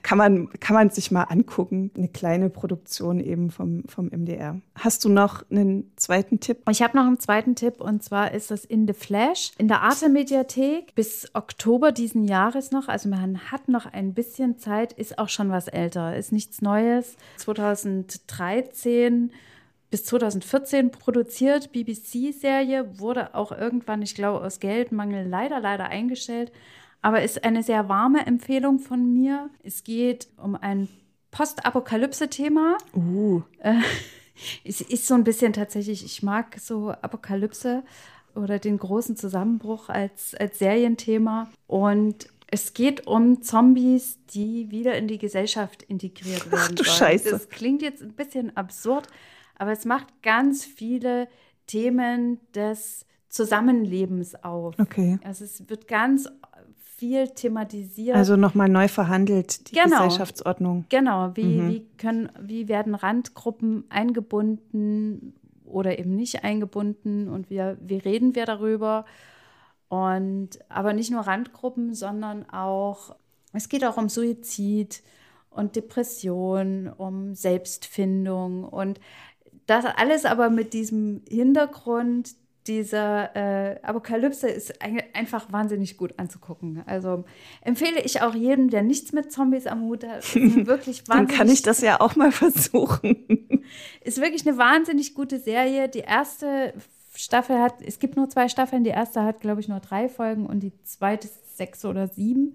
kann 0.03 0.19
man, 0.19 0.49
kann 0.61 0.75
man 0.75 0.91
sich 0.91 1.11
mal 1.11 1.25
angucken. 1.25 1.91
Eine 1.97 2.09
kleine 2.09 2.51
Produktion 2.51 3.19
eben 3.19 3.51
vom, 3.51 3.83
vom 3.89 4.07
MDR. 4.07 4.61
Hast 4.77 5.05
du 5.05 5.09
noch 5.09 5.45
einen 5.51 5.91
zweiten 5.97 6.39
Tipp? 6.39 6.59
Ich 6.71 6.83
habe 6.83 6.97
noch 6.97 7.05
einen 7.05 7.19
zweiten 7.19 7.57
Tipp 7.57 7.81
und 7.81 8.03
zwar 8.03 8.33
ist 8.33 8.53
das 8.53 8.65
In 8.65 8.87
the 8.87 8.93
Flash 8.93 9.51
in 9.59 9.67
der 9.67 9.83
Arte-Mediathek 9.83 10.95
bis 10.95 11.31
Oktober 11.35 11.91
diesen 11.91 12.25
Jahres 12.25 12.71
noch. 12.71 12.87
Also 12.87 13.09
man 13.09 13.51
hat 13.51 13.69
noch 13.69 13.87
ein 13.87 14.15
bisschen 14.15 14.59
Zeit, 14.59 14.93
ist 14.93 15.19
auch 15.19 15.29
schon 15.29 15.51
was 15.51 15.67
älter, 15.67 16.17
ist 16.17 16.31
nichts 16.31 16.63
Neues. 16.63 17.17
2013 17.39 19.33
bis 19.93 20.05
2014 20.07 20.91
produziert, 20.91 21.71
BBC-Serie, 21.71 22.99
wurde 22.99 23.37
auch 23.37 23.53
irgendwann, 23.53 24.03
ich 24.03 24.17
glaube, 24.17 24.45
aus 24.45 24.59
Geldmangel 24.59 25.29
leider, 25.29 25.61
leider 25.61 25.85
eingestellt 25.85 26.51
aber 27.03 27.23
ist 27.23 27.45
eine 27.45 27.63
sehr 27.65 27.89
warme 27.89 28.25
Empfehlung 28.27 28.79
von 28.79 29.13
mir. 29.13 29.51
Es 29.65 29.83
geht 29.83 30.29
um 30.37 30.55
ein 30.55 30.89
Postapokalypse-Thema. 31.33 32.79
Uh. 32.95 33.43
Äh, 33.59 33.75
es 34.65 34.81
ist 34.81 35.07
so 35.07 35.15
ein 35.15 35.25
bisschen 35.25 35.53
tatsächlich, 35.53 36.05
ich 36.05 36.23
mag 36.23 36.57
so 36.61 36.91
Apokalypse 36.91 37.83
oder 38.35 38.59
den 38.59 38.79
großen 38.79 39.17
Zusammenbruch 39.17 39.89
als, 39.89 40.35
als 40.37 40.61
Serienthema. 40.61 41.51
Und 41.67 42.29
es 42.47 42.73
geht 42.73 43.07
um 43.07 43.43
Zombies, 43.43 44.19
die 44.33 44.71
wieder 44.71 44.97
in 44.97 45.09
die 45.09 45.19
Gesellschaft 45.19 45.83
integriert 45.83 46.47
werden. 46.53 46.61
Ach 46.63 46.69
du 46.69 46.85
sollen. 46.85 46.97
Scheiße. 46.97 47.31
Das 47.31 47.49
klingt 47.49 47.83
jetzt 47.83 48.01
ein 48.01 48.13
bisschen 48.13 48.57
absurd, 48.57 49.09
aber 49.63 49.71
es 49.71 49.85
macht 49.85 50.09
ganz 50.23 50.65
viele 50.65 51.29
Themen 51.69 52.41
des 52.53 53.07
Zusammenlebens 53.29 54.35
auf. 54.43 54.75
Okay. 54.81 55.21
Also 55.23 55.45
es 55.45 55.69
wird 55.71 55.87
ganz 55.87 56.29
viel 56.97 57.29
thematisiert. 57.29 58.17
Also 58.17 58.35
nochmal 58.37 58.69
neu 58.69 58.89
verhandelt, 58.89 59.71
die 59.71 59.75
Genau. 59.77 60.05
Gesellschaftsordnung. 60.05 60.85
Genau, 60.89 61.31
wie, 61.37 61.45
Mhm. 61.45 61.69
wie 61.69 61.87
können, 61.97 62.31
wie 62.41 62.67
werden 62.67 62.97
Randgruppen 62.97 63.85
eingebunden 63.89 65.35
oder 65.65 65.97
eben 65.99 66.17
nicht 66.17 66.43
eingebunden 66.43 67.29
und 67.29 67.49
wir, 67.49 67.79
wie 67.81 67.99
reden 67.99 68.35
wir 68.35 68.45
darüber? 68.47 69.05
Und 69.89 70.59
aber 70.69 70.93
nicht 70.93 71.13
nur 71.13 71.21
Randgruppen, 71.21 71.95
sondern 71.95 72.49
auch, 72.51 73.15
es 73.53 73.69
geht 73.69 73.85
auch 73.85 73.97
um 73.97 74.09
Suizid 74.09 75.03
und 75.51 75.77
Depression, 75.77 76.89
um 76.89 77.35
Selbstfindung 77.35 78.65
und 78.65 78.99
das 79.67 79.85
alles 79.85 80.25
aber 80.25 80.51
mit 80.51 80.73
diesem 80.73 81.23
Hintergrund 81.29 82.35
dieser 82.67 83.35
äh, 83.35 83.81
Apokalypse 83.83 84.49
ist 84.49 84.83
ein, 84.83 85.03
einfach 85.15 85.51
wahnsinnig 85.51 85.97
gut 85.97 86.19
anzugucken. 86.19 86.83
Also 86.87 87.25
empfehle 87.61 88.01
ich 88.01 88.23
auch 88.23 88.35
jedem, 88.35 88.71
der 88.71 88.83
nichts 88.83 89.13
mit 89.13 89.33
Zombies 89.33 89.67
am 89.67 89.83
Hut 89.83 90.07
hat. 90.07 90.23
Wirklich 90.35 91.05
Dann 91.05 91.19
wahnsinnig 91.19 91.39
kann 91.39 91.49
ich 91.49 91.63
das 91.63 91.81
ja 91.81 92.01
auch 92.01 92.15
mal 92.15 92.31
versuchen. 92.31 93.65
ist 94.05 94.21
wirklich 94.21 94.47
eine 94.47 94.59
wahnsinnig 94.59 95.15
gute 95.15 95.41
Serie. 95.41 95.89
Die 95.89 96.01
erste 96.01 96.75
Staffel 97.15 97.59
hat, 97.59 97.83
es 97.83 97.99
gibt 97.99 98.17
nur 98.17 98.29
zwei 98.29 98.49
Staffeln. 98.49 98.85
Die 98.85 98.91
erste 98.91 99.25
hat, 99.25 99.41
glaube 99.41 99.61
ich, 99.61 99.69
nur 99.69 99.81
drei 99.81 100.09
Folgen 100.09 100.47
und 100.47 100.61
die 100.61 100.73
zweite 100.85 101.29
sechs 101.55 101.85
oder 101.85 102.09
sieben. 102.09 102.55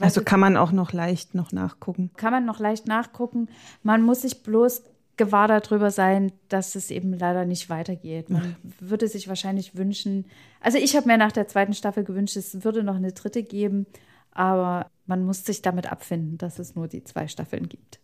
Also 0.00 0.22
kann 0.22 0.40
man 0.40 0.56
auch 0.56 0.72
noch 0.72 0.92
leicht 0.92 1.34
noch 1.34 1.52
nachgucken. 1.52 2.10
kann 2.16 2.32
man 2.32 2.44
noch 2.44 2.58
leicht 2.58 2.86
nachgucken. 2.86 3.48
Man 3.82 4.02
muss 4.02 4.22
sich 4.22 4.42
bloß 4.42 4.82
gewahr 5.16 5.48
darüber 5.48 5.90
sein, 5.90 6.32
dass 6.48 6.74
es 6.74 6.90
eben 6.90 7.12
leider 7.12 7.44
nicht 7.44 7.70
weitergeht. 7.70 8.28
Man 8.28 8.56
würde 8.80 9.08
sich 9.08 9.28
wahrscheinlich 9.28 9.76
wünschen, 9.76 10.26
also 10.60 10.78
ich 10.78 10.96
habe 10.96 11.06
mir 11.06 11.16
nach 11.16 11.32
der 11.32 11.48
zweiten 11.48 11.72
Staffel 11.72 12.04
gewünscht, 12.04 12.36
es 12.36 12.64
würde 12.64 12.82
noch 12.82 12.96
eine 12.96 13.12
dritte 13.12 13.42
geben, 13.42 13.86
aber 14.32 14.90
man 15.06 15.24
muss 15.24 15.44
sich 15.44 15.62
damit 15.62 15.90
abfinden, 15.90 16.36
dass 16.36 16.58
es 16.58 16.74
nur 16.74 16.88
die 16.88 17.04
zwei 17.04 17.28
Staffeln 17.28 17.68
gibt. 17.68 18.00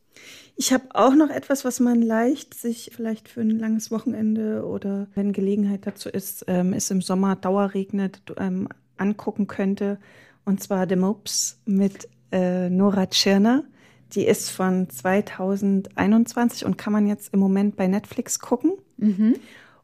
Ich 0.57 0.73
habe 0.73 0.85
auch 0.95 1.15
noch 1.15 1.31
etwas, 1.31 1.65
was 1.65 1.81
man 1.81 2.03
leicht 2.03 2.55
sich 2.55 2.91
vielleicht 2.95 3.29
für 3.29 3.41
ein 3.41 3.59
langes 3.59 3.91
Wochenende 3.91 4.65
oder 4.65 5.09
wenn 5.15 5.33
Gelegenheit 5.33 5.87
dazu 5.87 6.09
ist, 6.09 6.45
ähm, 6.49 6.73
es 6.73 6.91
im 6.91 7.01
Sommer 7.01 7.37
dauerregnet, 7.37 8.23
ähm, 8.39 8.69
angucken 8.97 9.47
könnte. 9.47 9.99
Und 10.45 10.63
zwar 10.63 10.89
The 10.89 10.97
Mops 10.97 11.61
mit 11.65 12.09
äh, 12.31 12.69
Nora 12.69 13.07
Tschirner. 13.07 13.65
Die 14.13 14.27
ist 14.27 14.51
von 14.51 14.89
2021 14.91 16.65
und 16.65 16.77
kann 16.77 16.93
man 16.93 17.07
jetzt 17.07 17.33
im 17.33 17.41
Moment 17.41 17.77
bei 17.77 17.87
Netflix 17.87 18.39
gucken. 18.39 18.73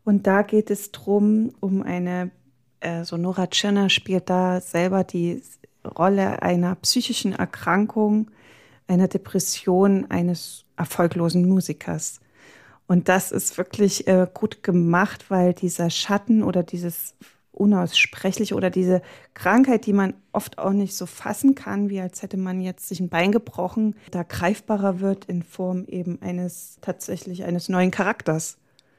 Und 0.05 0.27
da 0.27 0.43
geht 0.43 0.71
es 0.71 0.93
drum 0.93 1.53
um 1.61 1.83
eine, 1.83 2.31
äh, 2.81 3.05
so 3.05 3.17
Nora 3.17 3.47
Tschirner 3.47 3.91
spielt 3.91 4.31
da 4.31 4.61
selber 4.61 5.05
die 5.05 5.43
Rolle 5.85 6.43
einer 6.43 6.75
psychischen 6.77 7.33
Erkrankung, 7.33 8.31
einer 8.87 9.09
Depression 9.09 10.11
eines 10.11 10.65
erfolglosen 10.77 11.49
Musikers. 11.49 12.21
Und 12.87 13.09
das 13.09 13.33
ist 13.33 13.59
wirklich 13.59 14.07
äh, 14.09 14.27
gut 14.33 14.63
gemacht, 14.63 15.27
weil 15.31 15.53
dieser 15.53 15.91
Schatten 15.91 16.43
oder 16.43 16.63
dieses 16.63 17.15
Unaussprechliche 17.59 18.55
oder 18.55 18.71
diese 18.71 19.03
Krankheit, 19.35 19.87
die 19.87 19.93
man 19.93 20.15
oft 20.33 20.59
auch 20.59 20.73
nicht 20.73 20.95
so 20.95 21.07
fassen 21.07 21.55
kann, 21.55 21.91
wie 21.91 22.01
als 22.01 22.23
hätte 22.23 22.37
man 22.37 22.61
jetzt 22.61 22.89
sich 22.89 23.01
ein 23.01 23.09
Bein 23.09 23.33
gebrochen, 23.33 23.97
da 24.11 24.23
greifbarer 24.23 25.01
wird 25.01 25.25
in 25.27 25.43
Form 25.43 25.85
eben 25.87 26.21
eines 26.23 26.79
tatsächlich 26.81 27.45
eines 27.45 27.69
neuen 27.69 27.91
Charakters. 27.91 28.59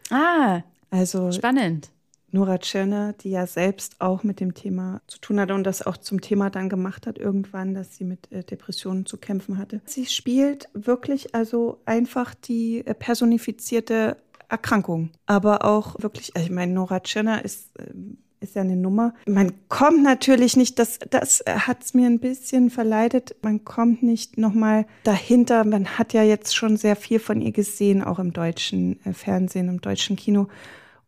Ah, 0.10 0.62
Also 0.92 1.32
spannend. 1.32 1.90
Nora 2.32 2.60
Tschirner, 2.60 3.14
die 3.14 3.32
ja 3.32 3.48
selbst 3.48 4.00
auch 4.00 4.24
mit 4.24 4.40
dem 4.40 4.54
Thema 4.54 5.02
zu 5.08 5.20
tun 5.20 5.40
hatte 5.40 5.56
und 5.56 5.64
das 5.64 5.86
auch 5.86 5.98
zum 5.98 6.22
Thema 6.22 6.50
dann 6.50 6.70
gemacht 6.70 7.08
hat 7.08 7.18
irgendwann, 7.18 7.74
dass 7.74 7.96
sie 7.96 8.04
mit 8.04 8.32
äh, 8.32 8.44
Depressionen 8.44 9.06
zu 9.06 9.18
kämpfen 9.18 9.58
hatte. 9.58 9.82
Sie 9.86 10.06
spielt 10.06 10.70
wirklich 10.74 11.34
also 11.34 11.82
einfach 11.86 12.36
die 12.36 12.86
äh, 12.86 12.94
personifizierte 12.94 14.18
Erkrankung, 14.48 15.12
aber 15.26 15.66
auch 15.66 15.96
wirklich, 16.00 16.36
also 16.36 16.46
ich 16.46 16.52
meine, 16.52 16.74
Nora 16.74 17.00
Tschirner 17.00 17.44
ist 17.44 17.72
ähm, 17.80 18.18
ist 18.42 18.56
ja 18.56 18.62
eine 18.62 18.76
Nummer. 18.76 19.14
Man 19.26 19.52
kommt 19.68 20.04
natürlich 20.04 20.56
nicht, 20.56 20.80
das, 20.80 21.00
das 21.10 21.44
hat 21.48 21.84
es 21.84 21.94
mir 21.94 22.08
ein 22.08 22.20
bisschen 22.20 22.70
verleidet, 22.70 23.36
man 23.42 23.66
kommt 23.66 24.04
nicht 24.04 24.38
nochmal 24.38 24.86
dahinter. 25.04 25.64
Man 25.66 25.98
hat 25.98 26.14
ja 26.14 26.24
jetzt 26.24 26.56
schon 26.56 26.78
sehr 26.78 26.96
viel 26.96 27.20
von 27.20 27.42
ihr 27.42 27.52
gesehen, 27.52 28.04
auch 28.04 28.20
im 28.20 28.34
deutschen 28.34 29.04
äh, 29.06 29.14
Fernsehen, 29.14 29.68
im 29.68 29.82
deutschen 29.82 30.16
Kino. 30.16 30.48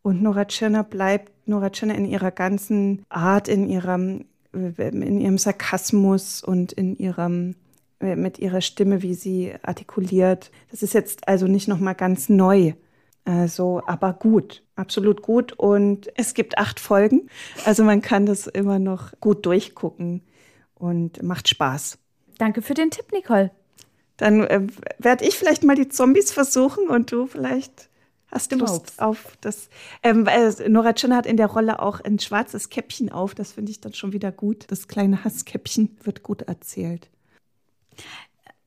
Und 0.02 0.22
Nora 0.22 0.44
Tschirner 0.44 0.84
bleibt 0.84 1.32
Nora 1.46 1.70
Tschirner 1.70 1.94
in 1.94 2.04
ihrer 2.04 2.30
ganzen 2.30 3.04
Art, 3.08 3.48
in 3.48 3.68
ihrem, 3.68 4.26
äh, 4.54 4.88
in 4.88 5.20
ihrem 5.20 5.38
Sarkasmus 5.38 6.42
und 6.42 6.72
in 6.72 6.96
ihrem 6.96 7.54
äh, 8.02 8.16
mit 8.16 8.38
ihrer 8.38 8.60
Stimme, 8.60 9.02
wie 9.02 9.14
sie 9.14 9.54
artikuliert. 9.62 10.50
Das 10.70 10.82
ist 10.82 10.92
jetzt 10.92 11.28
also 11.28 11.46
nicht 11.46 11.68
nochmal 11.68 11.94
ganz 11.94 12.28
neu. 12.28 12.72
Also, 13.24 13.82
aber 13.86 14.14
gut, 14.14 14.62
absolut 14.74 15.22
gut. 15.22 15.52
Und 15.52 16.08
es 16.16 16.34
gibt 16.34 16.58
acht 16.58 16.80
Folgen. 16.80 17.28
Also 17.64 17.84
man 17.84 18.02
kann 18.02 18.26
das 18.26 18.46
immer 18.46 18.78
noch 18.78 19.12
gut 19.20 19.46
durchgucken 19.46 20.22
und 20.74 21.22
macht 21.22 21.48
Spaß. 21.48 21.98
Danke 22.38 22.62
für 22.62 22.74
den 22.74 22.90
Tipp, 22.90 23.12
Nicole. 23.12 23.50
Dann 24.16 24.44
äh, 24.44 24.66
werde 24.98 25.24
ich 25.24 25.36
vielleicht 25.36 25.64
mal 25.64 25.76
die 25.76 25.88
Zombies 25.88 26.32
versuchen 26.32 26.88
und 26.88 27.12
du 27.12 27.26
vielleicht 27.26 27.88
hast 28.32 28.50
Die 28.50 28.56
Lust 28.56 29.00
auf 29.00 29.36
das. 29.40 29.68
Ähm, 30.02 30.26
weil 30.26 30.54
Nora 30.68 30.94
Tschirner 30.94 31.16
hat 31.16 31.26
in 31.26 31.36
der 31.36 31.46
Rolle 31.46 31.80
auch 31.80 32.00
ein 32.00 32.18
schwarzes 32.18 32.70
Käppchen 32.70 33.12
auf. 33.12 33.34
Das 33.34 33.52
finde 33.52 33.70
ich 33.70 33.80
dann 33.80 33.94
schon 33.94 34.12
wieder 34.12 34.32
gut. 34.32 34.64
Das 34.68 34.88
kleine 34.88 35.22
Hasskäppchen 35.22 35.96
wird 36.02 36.22
gut 36.22 36.42
erzählt. 36.42 37.10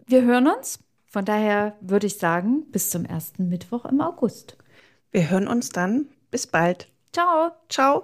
Wir 0.06 0.22
hören 0.22 0.48
uns. 0.48 0.80
Von 1.16 1.24
daher 1.24 1.78
würde 1.80 2.08
ich 2.08 2.18
sagen, 2.18 2.70
bis 2.74 2.90
zum 2.90 3.06
ersten 3.06 3.48
Mittwoch 3.48 3.86
im 3.86 4.02
August. 4.02 4.58
Wir 5.12 5.30
hören 5.30 5.48
uns 5.48 5.70
dann. 5.70 6.10
Bis 6.30 6.46
bald. 6.46 6.90
Ciao. 7.14 7.52
Ciao. 7.70 8.04